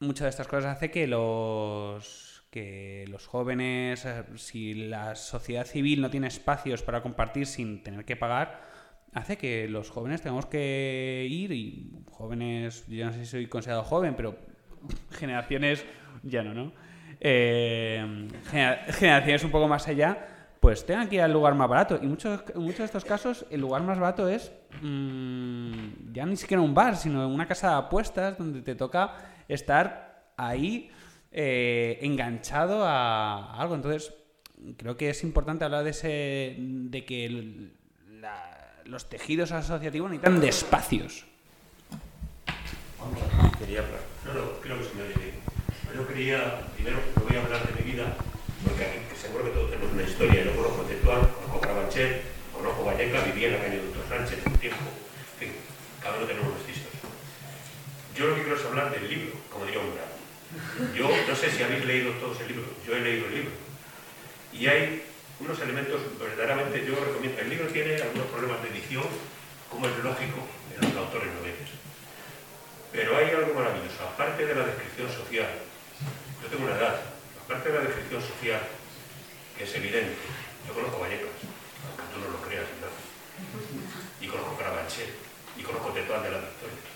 muchas 0.00 0.24
de 0.24 0.30
estas 0.30 0.48
cosas 0.48 0.76
hace 0.76 0.90
que 0.90 1.06
los, 1.06 2.37
que 2.50 3.04
los 3.08 3.26
jóvenes, 3.26 4.04
eh, 4.04 4.24
si 4.36 4.74
la 4.74 5.14
sociedad 5.14 5.66
civil 5.66 6.00
no 6.00 6.10
tiene 6.10 6.28
espacios 6.28 6.82
para 6.82 7.02
compartir 7.02 7.46
sin 7.46 7.82
tener 7.82 8.04
que 8.04 8.16
pagar, 8.16 8.62
hace 9.12 9.36
que 9.36 9.68
los 9.68 9.90
jóvenes 9.90 10.22
tengamos 10.22 10.46
que 10.46 11.26
ir, 11.28 11.52
y 11.52 11.92
jóvenes, 12.10 12.86
yo 12.88 13.06
no 13.06 13.12
sé 13.12 13.20
si 13.20 13.26
soy 13.26 13.46
considerado 13.48 13.84
joven, 13.84 14.14
pero 14.16 14.38
generaciones, 15.10 15.84
ya 16.22 16.42
no, 16.42 16.54
¿no? 16.54 16.72
Eh, 17.20 18.28
generaciones 18.44 19.44
un 19.44 19.50
poco 19.50 19.68
más 19.68 19.88
allá, 19.88 20.26
pues 20.60 20.84
tengan 20.86 21.08
que 21.08 21.16
ir 21.16 21.22
al 21.22 21.32
lugar 21.32 21.54
más 21.54 21.68
barato. 21.68 21.98
Y 22.00 22.06
muchos, 22.06 22.42
en 22.54 22.62
muchos 22.62 22.78
de 22.78 22.84
estos 22.86 23.04
casos, 23.04 23.46
el 23.50 23.60
lugar 23.60 23.82
más 23.82 23.98
barato 23.98 24.28
es 24.28 24.52
mm, 24.82 26.12
ya 26.12 26.26
ni 26.26 26.36
siquiera 26.36 26.62
un 26.62 26.74
bar, 26.74 26.96
sino 26.96 27.28
una 27.28 27.46
casa 27.46 27.70
de 27.70 27.76
apuestas 27.76 28.38
donde 28.38 28.62
te 28.62 28.74
toca 28.74 29.14
estar 29.48 30.32
ahí 30.36 30.90
eh, 31.40 32.00
enganchado 32.02 32.84
a, 32.84 33.54
algo. 33.60 33.76
Entonces, 33.76 34.12
creo 34.76 34.96
que 34.96 35.10
es 35.10 35.22
importante 35.22 35.64
hablar 35.64 35.84
de 35.84 35.90
ese 35.90 36.56
de 36.58 37.04
que 37.04 37.70
los 38.84 39.08
tejidos 39.08 39.52
asociativos 39.52 40.10
necesitan 40.10 40.40
de 40.40 40.48
espacios. 40.48 41.26
Quería 43.56 43.78
hablar. 43.78 44.00
No, 44.26 44.34
no, 44.34 44.60
creo 44.60 44.78
que 44.78 44.84
se 44.84 44.94
me 44.96 45.02
oye. 45.02 45.34
Yo 45.94 46.08
quería, 46.08 46.60
primero, 46.74 46.98
no 47.14 47.22
voy 47.22 47.36
a 47.36 47.44
hablar 47.44 47.66
de 47.68 47.84
mi 47.84 47.92
vida, 47.92 48.16
porque 48.64 48.98
seguro 49.16 49.44
que 49.44 49.50
todos 49.50 49.70
tenemos 49.70 49.92
una 49.92 50.02
historia. 50.02 50.42
Yo 50.42 50.56
conozco 50.56 50.82
Tetuán, 50.82 51.20
conozco 51.20 51.60
Carabanchel, 51.60 52.20
conozco 52.52 52.84
Valleca, 52.84 53.22
viví 53.22 53.44
en 53.44 53.52
la 53.52 53.62
calle 53.62 53.78
Doctor 53.78 54.02
Sánchez 54.08 54.44
un 54.44 54.54
tiempo. 54.54 54.90
En 55.38 55.38
fin, 55.38 55.56
cada 56.02 56.18
uno 56.18 56.26
tenemos 56.26 56.50
nuestras 56.50 56.76
historias. 56.76 57.02
Yo 58.16 58.26
lo 58.26 58.34
que 58.34 58.42
quiero 58.42 58.56
es 58.58 58.66
hablar 58.66 58.90
del 58.90 59.08
libro, 59.08 59.38
como 59.52 59.64
diría 59.64 59.78
un 59.78 59.94
gran. 59.94 60.17
Yo 60.96 61.10
no 61.28 61.36
sé 61.36 61.50
si 61.50 61.62
habéis 61.62 61.84
leído 61.84 62.12
todos 62.14 62.40
el 62.40 62.48
libro, 62.48 62.64
yo 62.86 62.96
he 62.96 63.00
leído 63.00 63.26
el 63.26 63.34
libro. 63.34 63.50
Y 64.52 64.66
hay 64.66 65.02
unos 65.40 65.60
elementos 65.60 66.00
verdaderamente, 66.18 66.84
yo 66.86 66.96
recomiendo, 66.96 67.40
el 67.40 67.50
libro 67.50 67.66
tiene 67.68 68.00
algunos 68.00 68.26
problemas 68.28 68.62
de 68.62 68.70
edición, 68.70 69.04
como 69.68 69.86
es 69.86 69.96
lógico 70.02 70.46
en 70.74 70.80
los 70.88 70.96
autores 70.96 71.28
noveles. 71.34 71.68
Pero 72.92 73.16
hay 73.16 73.30
algo 73.30 73.52
maravilloso, 73.54 74.02
aparte 74.02 74.46
de 74.46 74.54
la 74.54 74.64
descripción 74.64 75.12
social, 75.12 75.50
yo 76.42 76.48
tengo 76.48 76.64
una 76.64 76.76
edad, 76.76 77.00
aparte 77.44 77.68
de 77.68 77.78
la 77.78 77.84
descripción 77.84 78.22
social, 78.22 78.60
que 79.56 79.64
es 79.64 79.74
evidente, 79.74 80.16
yo 80.66 80.72
conozco 80.72 80.98
Vallecas, 80.98 81.28
aunque 81.84 82.14
tú 82.14 82.20
no 82.24 82.32
lo 82.32 82.40
creas, 82.48 82.64
¿verdad? 82.80 82.96
Y 84.20 84.26
conozco 84.26 84.56
Carabanchel, 84.56 85.12
y 85.58 85.62
conozco 85.62 85.92
Tetuán 85.92 86.22
de 86.22 86.30
la 86.30 86.38
Victoria. 86.38 86.88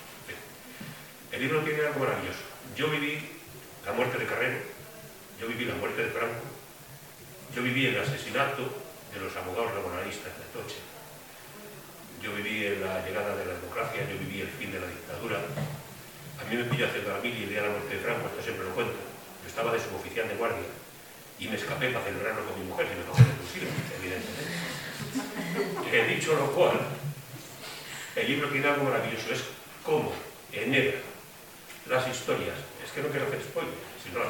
El 1.31 1.41
libro 1.41 1.61
tiene 1.61 1.81
algo 1.81 1.99
maravilloso. 1.99 2.45
Yo 2.75 2.89
viví 2.89 3.32
la 3.85 3.91
muerte 3.91 4.17
de 4.17 4.25
Carrero, 4.25 4.59
yo 5.39 5.47
viví 5.47 5.65
la 5.65 5.75
muerte 5.75 6.03
de 6.03 6.11
Franco, 6.11 6.45
yo 7.55 7.61
viví 7.61 7.85
el 7.87 7.99
asesinato 7.99 8.63
de 9.13 9.19
los 9.19 9.35
abogados 9.35 9.73
laboralistas 9.75 10.31
de 10.37 10.43
Atoche. 10.43 10.79
Yo 12.23 12.33
viví 12.33 12.63
la 12.79 13.05
llegada 13.05 13.35
de 13.35 13.45
la 13.45 13.53
democracia, 13.53 14.07
yo 14.09 14.17
viví 14.17 14.41
el 14.41 14.47
fin 14.47 14.71
de 14.71 14.79
la 14.79 14.87
dictadura. 14.87 15.37
A 15.37 16.49
mí 16.49 16.55
me 16.55 16.63
pilló 16.63 16.87
haciendo 16.87 17.11
la 17.11 17.19
mili 17.19 17.43
el 17.43 17.49
día 17.49 17.61
la 17.61 17.69
muerte 17.69 17.95
de 17.95 17.99
Franco, 17.99 18.27
esto 18.27 18.41
siempre 18.41 18.65
lo 18.65 18.73
cuento. 18.73 18.95
Yo 18.95 19.47
estaba 19.47 19.73
de 19.73 19.79
suboficial 19.79 20.27
de 20.29 20.35
guardia 20.35 20.65
y 21.39 21.47
me 21.47 21.55
escapé 21.57 21.89
para 21.89 22.05
celebrarlo 22.05 22.45
con 22.47 22.59
mi 22.59 22.65
mujer 22.65 22.87
y 22.87 22.95
me 22.95 23.03
de 23.03 23.35
fusil, 23.43 23.67
evidentemente. 23.99 24.53
He 25.91 26.15
dicho 26.15 26.33
lo 26.33 26.51
cual, 26.53 26.79
el 28.15 28.27
libro 28.27 28.47
tiene 28.49 28.67
algo 28.67 28.85
maravilloso, 28.85 29.33
es 29.33 29.43
cómo 29.83 30.13
enhebra 30.53 30.99
las 31.89 32.07
historias. 32.07 32.55
Que 32.93 33.01
no 33.01 33.07
quiero 33.09 33.25
hacer 33.25 33.41
spoilers, 33.41 33.81
si 34.03 34.13
no 34.13 34.19
las 34.19 34.29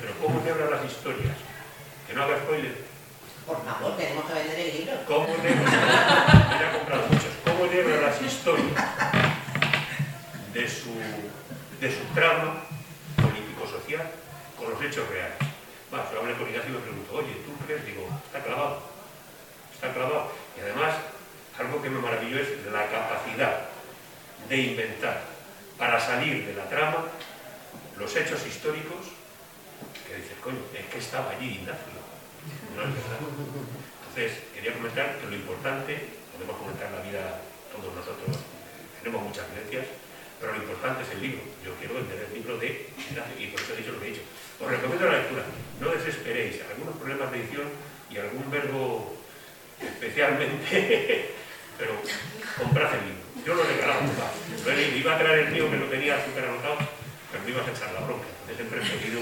pero 0.00 0.12
cómo 0.20 0.40
enhebra 0.40 0.68
las 0.68 0.84
historias 0.84 1.36
que 2.08 2.12
no 2.12 2.24
haga 2.24 2.38
spoiler. 2.38 2.74
Por 3.46 3.64
favor, 3.64 3.96
tenemos 3.96 4.24
que 4.24 4.34
vender 4.34 4.58
el 4.58 4.78
libro. 4.78 4.94
¿Cómo 5.06 5.28
nebra? 5.28 5.70
Me 6.58 6.78
comprado 6.78 7.06
muchos. 7.06 7.32
¿Cómo 7.44 7.66
nebra 7.66 8.00
las 8.10 8.20
historias 8.20 8.74
de 10.52 10.68
su, 10.68 10.90
de 11.80 11.88
su 11.94 12.02
trama 12.12 12.66
político-social 13.14 14.10
con 14.58 14.70
los 14.70 14.82
hechos 14.82 15.08
reales? 15.08 15.38
Va, 15.94 16.10
yo 16.12 16.18
hablé 16.18 16.34
con 16.34 16.48
Ignacio 16.48 16.70
y 16.70 16.74
me 16.74 16.80
pregunto, 16.80 17.14
oye, 17.14 17.34
¿tú 17.46 17.54
crees? 17.64 17.86
Digo, 17.86 18.08
está 18.26 18.42
clavado. 18.42 18.82
Está 19.72 19.92
clavado. 19.92 20.32
Y 20.58 20.60
además, 20.62 20.96
algo 21.60 21.80
que 21.80 21.90
me 21.90 22.00
maravilló 22.00 22.40
es 22.40 22.48
la 22.72 22.90
capacidad 22.90 23.68
de 24.48 24.56
inventar 24.56 25.22
para 25.78 26.00
salir 26.00 26.44
de 26.44 26.54
la 26.54 26.68
trama 26.68 27.06
los 28.00 28.16
hechos 28.16 28.40
históricos 28.46 29.12
que 30.08 30.16
dices, 30.16 30.36
coño, 30.42 30.58
es 30.72 30.86
que 30.86 30.98
estaba 30.98 31.30
allí 31.36 31.60
Ignacio. 31.60 32.00
Entonces, 32.72 34.40
quería 34.54 34.72
comentar 34.72 35.18
que 35.20 35.26
lo 35.28 35.36
importante, 35.36 36.08
podemos 36.32 36.56
comentar 36.56 36.90
la 36.90 37.04
vida 37.04 37.44
todos 37.70 37.94
nosotros, 37.94 38.40
tenemos 39.04 39.22
muchas 39.22 39.44
creencias, 39.52 39.86
pero 40.40 40.56
lo 40.56 40.58
importante 40.64 41.04
es 41.04 41.10
el 41.12 41.20
libro. 41.20 41.42
Yo 41.62 41.76
quiero 41.76 41.94
vender 41.94 42.24
el 42.24 42.32
libro 42.32 42.56
de 42.56 42.88
y 43.38 43.46
por 43.52 43.60
eso 43.60 43.74
he 43.74 43.76
dicho 43.76 43.92
lo 43.92 44.00
que 44.00 44.06
he 44.08 44.10
dicho. 44.16 44.24
Os 44.58 44.70
recomiendo 44.70 45.06
la 45.06 45.18
lectura, 45.20 45.44
no 45.78 45.88
desesperéis, 45.92 46.56
algunos 46.72 46.96
problemas 46.96 47.30
de 47.30 47.38
edición 47.38 47.68
y 48.10 48.16
algún 48.16 48.50
verbo 48.50 49.14
especialmente, 49.78 51.36
pero 51.78 51.92
comprad 52.56 52.96
el 52.96 53.12
libro. 53.12 53.20
Yo 53.44 53.54
lo 53.54 53.64
he 53.64 54.98
iba 54.98 55.14
a 55.14 55.18
traer 55.18 55.38
el 55.46 55.52
mío 55.52 55.70
que 55.70 55.76
lo 55.76 55.86
tenía 55.86 56.22
súper 56.24 56.44
anotado, 56.44 56.78
pero 57.30 57.44
me 57.44 57.50
ibas 57.50 57.68
a 57.68 57.70
echar 57.70 57.92
la 57.92 58.00
bronca. 58.00 58.26
Entonces 58.48 58.66
he 58.66 58.68
preferido 58.68 59.20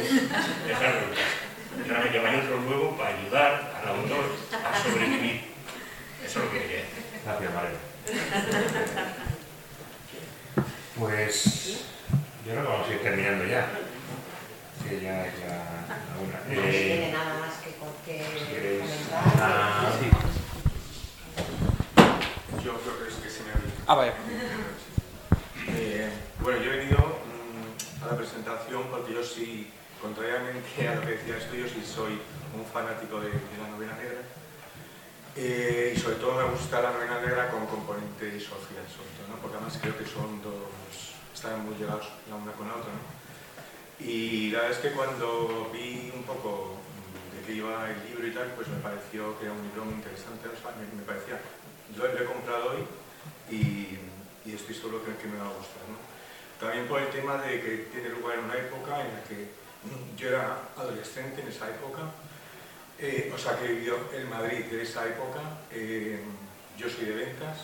dejarlo 0.66 1.00
en 1.00 1.11
casa. 1.11 1.38
Y 1.86 1.90
ahora 1.90 2.04
me 2.04 2.11
llevaré 2.11 2.38
otro 2.38 2.61
nuevo 2.61 2.96
para 2.96 3.16
ayudar 3.16 3.80
al 3.82 3.88
autor 3.88 4.24
a 4.52 4.82
sobrevivir. 4.82 5.44
Eso 6.24 6.38
es 6.40 6.44
lo 6.44 6.52
que 6.52 6.59
quería 6.61 6.84
Gracias, 7.24 7.54
María. 7.54 7.78
Pues 10.98 11.84
yo 12.44 12.52
creo 12.52 12.62
que 12.62 12.68
vamos 12.68 12.88
a 12.88 12.92
ir 12.92 13.02
terminando 13.02 13.44
ya. 13.44 13.68
Sí, 14.82 15.00
ya 15.02 15.26
es 15.26 15.34
la 15.40 15.62
una. 16.18 16.38
No 16.56 16.68
eh, 16.68 16.72
tiene 16.72 17.12
nada 17.12 17.38
más 17.38 17.54
que, 17.59 17.70
que 18.06 18.24
si 18.24 18.38
comentar. 18.78 19.22
Ah, 19.40 19.92
sí. 20.00 20.06
Yo 22.64 22.72
creo 22.80 22.98
que 23.02 23.09
es 23.09 23.14
que 23.16 23.30
se 23.30 23.42
me 23.44 23.50
ha 23.50 23.54
Ah, 23.86 23.94
vaya. 23.94 24.14
Eh, 25.76 26.11
bueno, 26.40 26.62
yo 26.62 26.72
he 26.72 26.76
venido 26.78 27.07
la 28.09 28.16
presentación 28.16 28.88
porque 28.90 29.12
yo 29.12 29.22
sí 29.22 29.68
contrariamente 30.00 30.88
a 30.88 30.94
lo 30.94 31.02
que 31.02 31.20
decía 31.20 31.36
esto, 31.36 31.54
yo 31.54 31.68
sí 31.68 31.84
soy 31.84 32.16
un 32.56 32.64
fanático 32.72 33.20
de, 33.20 33.28
la 33.61 33.68
novela 33.68 33.94
negra. 33.96 34.22
Eh, 35.36 35.94
y 35.94 36.00
sobre 36.00 36.16
todo 36.16 36.34
me 36.40 36.50
gusta 36.50 36.80
la 36.80 36.92
novela 36.92 37.20
negra 37.20 37.50
con 37.50 37.66
componente 37.66 38.40
social, 38.40 38.86
sobre 38.88 39.12
todo, 39.18 39.28
¿no? 39.28 39.36
porque 39.42 39.56
además 39.56 39.78
creo 39.80 39.96
que 39.96 40.06
son 40.06 40.40
dos, 40.42 41.12
están 41.34 41.64
muy 41.64 41.76
llegados 41.76 42.09
la 42.30 42.36
una 42.36 42.52
con 42.52 42.68
la 42.68 42.74
otra. 42.74 42.92
Y 44.00 44.50
la 44.50 44.62
verdad 44.62 44.78
es 44.78 44.82
que 44.82 44.96
cuando 44.96 45.70
vi 45.72 46.11
un 46.14 46.22
poco 46.22 46.78
de 47.34 47.44
qué 47.46 47.59
iba 47.61 47.90
el 47.90 48.09
libro 48.09 48.26
y 48.26 48.32
tal, 48.32 48.48
pues 48.56 48.68
me 48.68 48.78
pareció 48.78 49.38
que 49.38 49.44
era 49.44 49.52
un 49.52 49.62
libro 49.62 49.84
muy 49.84 49.94
interesante, 49.94 50.48
me, 50.48 51.02
parecía, 51.02 51.38
yo 51.94 52.06
lo 52.06 52.18
he 52.18 52.24
comprado 52.24 52.72
hoy 52.72 52.86
y, 53.50 53.98
y 54.48 54.54
estoy 54.54 54.74
seguro 54.74 55.04
que, 55.04 55.14
que 55.20 55.28
me 55.28 55.38
va 55.38 55.50
a 55.50 55.59
gustar. 55.59 55.84
¿no? 55.90 56.18
También 56.61 56.88
por 56.88 57.00
el 57.00 57.09
tema 57.09 57.38
de 57.38 57.61
que 57.61 57.76
tiene 57.92 58.09
lugar 58.09 58.38
en 58.38 58.44
una 58.46 58.54
época 58.54 59.00
en 59.00 59.14
la 59.14 59.22
que 59.22 59.46
yo 60.16 60.28
era 60.28 60.59
adolescente 60.76 61.40
en 61.40 61.48
esa 61.48 61.68
época, 61.68 62.02
eh, 62.98 63.32
o 63.32 63.38
sea 63.38 63.56
que 63.56 63.68
vivió 63.68 63.94
en 64.12 64.28
Madrid 64.28 64.64
de 64.64 64.82
esa 64.82 65.06
época, 65.06 65.40
eh, 65.70 66.18
yo 66.76 66.88
soy 66.88 67.04
de 67.04 67.14
ventas, 67.14 67.59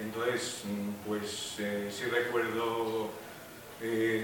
entonces 0.00 0.62
mm, 0.64 1.06
pues 1.06 1.56
eh, 1.58 1.92
sí 1.94 2.04
recuerdo 2.04 3.10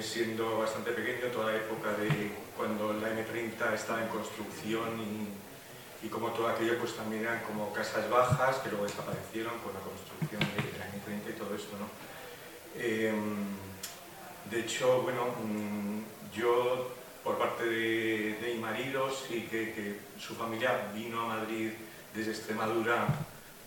siendo 0.01 0.61
bastante 0.61 0.93
pequeño 0.93 1.27
toda 1.31 1.53
la 1.53 1.59
época 1.59 1.93
de 1.93 2.33
cuando 2.57 2.95
la 2.95 3.09
M30 3.09 3.75
estaba 3.75 4.01
en 4.01 4.09
construcción 4.09 4.99
y, 6.03 6.09
como 6.09 6.31
todo 6.31 6.49
aquello 6.49 6.79
pues 6.79 6.97
también 6.97 7.25
eran 7.25 7.43
como 7.43 7.71
casas 7.71 8.09
bajas 8.09 8.57
que 8.57 8.71
luego 8.71 8.87
desaparecieron 8.87 9.53
con 9.59 9.75
la 9.75 9.81
construcción 9.81 10.41
de 10.41 10.79
la 10.79 10.87
M30 10.89 11.37
y 11.37 11.39
todo 11.39 11.55
esto, 11.55 11.77
¿no? 11.77 11.87
De 14.53 14.61
hecho, 14.61 15.01
bueno, 15.01 15.35
mm, 15.43 16.37
yo 16.37 16.93
por 17.25 17.39
parte 17.39 17.65
de, 17.65 18.53
mi 18.55 18.61
marido, 18.61 19.09
sí 19.11 19.49
que, 19.51 19.99
su 20.19 20.35
familia 20.35 20.91
vino 20.95 21.23
a 21.23 21.39
Madrid 21.39 21.71
desde 22.15 22.33
Extremadura 22.33 23.07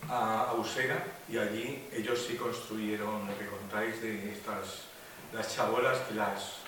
a, 0.08 0.54
Usera 0.56 1.04
y 1.28 1.38
allí 1.38 1.88
ellos 1.92 2.24
sí 2.26 2.36
construyeron 2.36 3.26
lo 3.26 3.38
que 3.38 3.46
contáis 3.46 4.00
de 4.00 4.32
estas 4.32 4.86
las 5.32 5.54
chabolas 5.54 5.98
que 6.06 6.14
las 6.14 6.62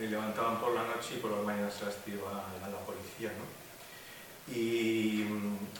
eh, 0.00 0.06
levantaban 0.08 0.58
por 0.58 0.74
la 0.74 0.84
noche 0.84 1.16
y 1.16 1.18
por 1.18 1.32
las 1.32 1.44
mañanas 1.44 1.74
se 1.74 1.84
las 1.84 1.96
tiraba 1.96 2.46
a, 2.64 2.68
la 2.68 2.78
policía. 2.78 3.30
Y, 4.48 5.24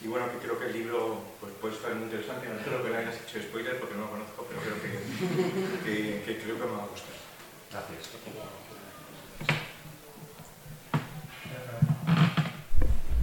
bueno, 0.04 0.30
que 0.30 0.38
creo 0.46 0.58
que 0.58 0.66
el 0.66 0.72
libro 0.74 1.22
pues, 1.40 1.52
puede 1.60 1.74
estar 1.74 1.94
muy 1.94 2.04
interesante. 2.04 2.46
No 2.46 2.62
creo 2.62 2.84
que 2.84 2.90
le 2.90 2.96
hayas 2.98 3.16
hecho 3.22 3.42
spoiler 3.42 3.80
porque 3.80 3.94
no 3.94 4.02
lo 4.02 4.10
conozco, 4.10 4.46
pero 4.48 4.60
creo 4.60 4.76
que, 4.82 6.22
que 6.24 6.42
creo 6.42 6.58
que 6.58 6.66
me 6.66 6.76
va 6.76 6.84
a 6.84 6.86
gustar. 6.86 7.29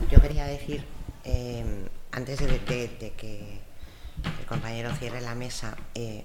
Yo 0.09 0.21
quería 0.21 0.45
decir, 0.45 0.85
em, 1.25 1.89
antes 2.11 2.39
de, 2.39 2.59
que 2.59 3.59
el 4.23 4.45
compañero 4.45 4.95
cierre 4.95 5.19
la 5.19 5.35
mesa, 5.35 5.75
eh, 5.95 6.23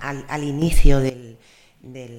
al, 0.00 0.42
inicio 0.42 1.00
del, 1.00 1.36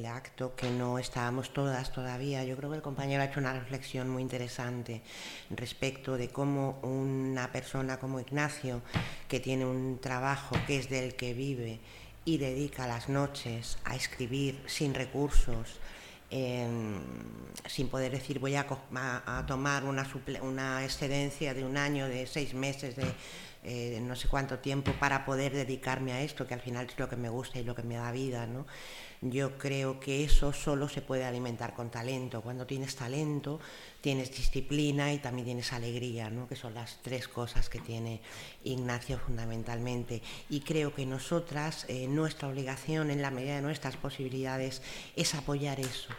acto, 0.05 0.55
que 0.55 0.69
no 0.69 0.99
estábamos 0.99 1.53
todas 1.53 1.91
todavía, 1.91 2.43
yo 2.43 2.55
creo 2.55 2.69
que 2.69 2.75
el 2.75 2.83
compañero 2.83 3.23
ha 3.23 3.25
hecho 3.25 3.39
una 3.39 3.53
reflexión 3.53 4.09
muy 4.09 4.21
interesante 4.21 5.01
respecto 5.49 6.17
de 6.17 6.29
cómo 6.29 6.79
una 6.83 7.51
persona 7.51 7.97
como 7.97 8.19
Ignacio, 8.19 8.83
que 9.27 9.39
tiene 9.39 9.65
un 9.65 9.97
trabajo 9.99 10.55
que 10.67 10.77
es 10.77 10.89
del 10.89 11.15
que 11.15 11.33
vive 11.33 11.79
y 12.26 12.38
dedica 12.38 12.88
las 12.88 13.09
noches 13.09 13.78
a 13.84 13.95
escribir 13.95 14.61
sin 14.67 14.93
recursos, 14.93 15.80
sin 16.30 17.89
poder 17.89 18.11
decir 18.11 18.39
voy 18.39 18.55
a, 18.55 18.65
tomar 19.47 19.84
una, 19.84 20.07
una, 20.41 20.84
excedencia 20.84 21.53
de 21.53 21.65
un 21.65 21.78
año, 21.78 22.07
de 22.07 22.26
seis 22.28 22.53
meses, 22.53 22.95
de 22.95 23.05
eh, 23.63 23.99
no 24.01 24.15
sé 24.15 24.28
cuánto 24.28 24.59
tiempo 24.59 24.91
para 24.93 25.26
poder 25.26 25.53
dedicarme 25.53 26.13
a 26.13 26.22
esto, 26.22 26.47
que 26.47 26.53
al 26.53 26.61
final 26.61 26.88
es 26.88 26.97
lo 26.97 27.09
que 27.09 27.15
me 27.15 27.30
gusta 27.30 27.59
y 27.59 27.63
lo 27.63 27.76
que 27.76 27.84
me 27.84 27.95
da 27.95 28.11
vida, 28.11 28.47
¿no? 28.47 28.65
Yo 29.24 29.59
creo 29.59 29.99
que 29.99 30.24
eso 30.24 30.51
solo 30.51 30.89
se 30.89 31.03
puede 31.03 31.26
alimentar 31.26 31.76
con 31.76 31.91
talento. 31.91 32.41
Cuando 32.41 32.65
tienes 32.65 32.95
talento, 32.95 33.59
tienes 34.01 34.36
disciplina 34.36 35.13
y 35.13 35.19
también 35.19 35.45
tienes 35.45 35.74
alegría, 35.74 36.32
¿no? 36.32 36.47
que 36.47 36.55
son 36.55 36.74
las 36.74 36.97
tres 37.03 37.28
cosas 37.28 37.69
que 37.69 37.80
tiene 37.80 38.22
Ignacio 38.63 39.19
fundamentalmente. 39.19 40.24
Y 40.49 40.61
creo 40.61 40.95
que 40.95 41.05
nosotras, 41.05 41.86
eh, 41.88 42.07
nuestra 42.07 42.47
obligación 42.47 43.11
en 43.11 43.22
la 43.22 43.30
medida 43.30 43.57
de 43.57 43.61
nuestras 43.61 43.95
posibilidades 43.95 44.82
es 45.15 45.36
apoyar 45.36 45.80
eso 45.80 46.09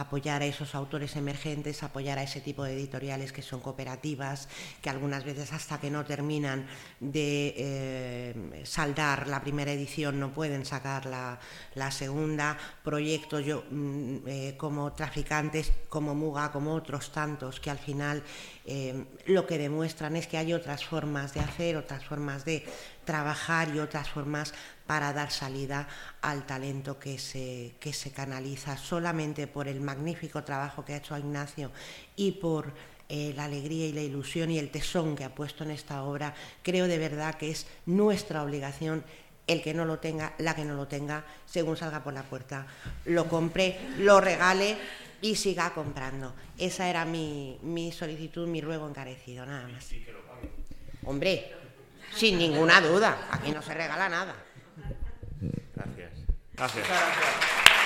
apoyar 0.00 0.42
a 0.42 0.46
esos 0.46 0.74
autores 0.74 1.16
emergentes, 1.16 1.82
apoyar 1.82 2.18
a 2.18 2.22
ese 2.22 2.40
tipo 2.40 2.64
de 2.64 2.74
editoriales 2.74 3.32
que 3.32 3.42
son 3.42 3.60
cooperativas, 3.60 4.48
que 4.80 4.90
algunas 4.90 5.24
veces 5.24 5.52
hasta 5.52 5.80
que 5.80 5.90
no 5.90 6.04
terminan 6.04 6.66
de 7.00 7.54
eh, 7.56 8.62
saldar 8.64 9.28
la 9.28 9.40
primera 9.40 9.72
edición 9.72 10.20
no 10.20 10.32
pueden 10.32 10.64
sacar 10.64 11.06
la, 11.06 11.90
segunda, 11.90 12.56
proyectos 12.84 13.44
yo, 13.44 13.64
mm, 13.70 14.16
eh, 14.26 14.54
como 14.56 14.92
traficantes, 14.92 15.72
como 15.88 16.14
Muga, 16.14 16.52
como 16.52 16.74
otros 16.74 17.12
tantos, 17.12 17.60
que 17.60 17.70
al 17.70 17.78
final 17.78 18.22
eh, 18.66 19.04
lo 19.26 19.46
que 19.46 19.58
demuestran 19.58 20.16
es 20.16 20.26
que 20.26 20.36
hay 20.36 20.52
otras 20.52 20.84
formas 20.84 21.34
de 21.34 21.40
hacer, 21.40 21.76
otras 21.76 22.04
formas 22.04 22.44
de 22.44 22.64
trabajar 23.04 23.74
y 23.74 23.78
otras 23.78 24.10
formas 24.10 24.52
para 24.88 25.12
dar 25.12 25.30
salida 25.30 25.86
al 26.22 26.46
talento 26.46 26.98
que 26.98 27.18
se, 27.18 27.74
que 27.78 27.92
se 27.92 28.10
canaliza 28.10 28.78
solamente 28.78 29.46
por 29.46 29.68
el 29.68 29.82
magnífico 29.82 30.44
trabajo 30.44 30.82
que 30.82 30.94
ha 30.94 30.96
hecho 30.96 31.16
Ignacio 31.18 31.70
y 32.16 32.32
por 32.32 32.72
eh, 33.10 33.34
la 33.36 33.44
alegría 33.44 33.86
y 33.86 33.92
la 33.92 34.00
ilusión 34.00 34.50
y 34.50 34.58
el 34.58 34.70
tesón 34.70 35.14
que 35.14 35.24
ha 35.24 35.34
puesto 35.34 35.62
en 35.62 35.72
esta 35.72 36.04
obra, 36.04 36.34
creo 36.62 36.88
de 36.88 36.96
verdad 36.96 37.34
que 37.34 37.50
es 37.50 37.66
nuestra 37.84 38.42
obligación 38.42 39.04
el 39.46 39.62
que 39.62 39.74
no 39.74 39.84
lo 39.84 39.98
tenga, 39.98 40.32
la 40.38 40.56
que 40.56 40.64
no 40.64 40.74
lo 40.74 40.88
tenga, 40.88 41.22
según 41.44 41.76
salga 41.76 42.02
por 42.02 42.14
la 42.14 42.22
puerta, 42.22 42.66
lo 43.04 43.28
compre, 43.28 43.78
lo 43.98 44.22
regale 44.22 44.78
y 45.20 45.34
siga 45.34 45.74
comprando. 45.74 46.32
Esa 46.56 46.88
era 46.88 47.04
mi, 47.04 47.58
mi 47.60 47.92
solicitud, 47.92 48.48
mi 48.48 48.62
ruego 48.62 48.88
encarecido, 48.88 49.44
nada 49.44 49.68
más. 49.68 49.90
Hombre, 51.04 51.52
sin 52.14 52.38
ninguna 52.38 52.80
duda, 52.80 53.28
aquí 53.30 53.50
no 53.50 53.60
se 53.60 53.74
regala 53.74 54.08
nada. 54.08 54.47
Gracias. 56.58 56.88
Muchas. 56.88 57.77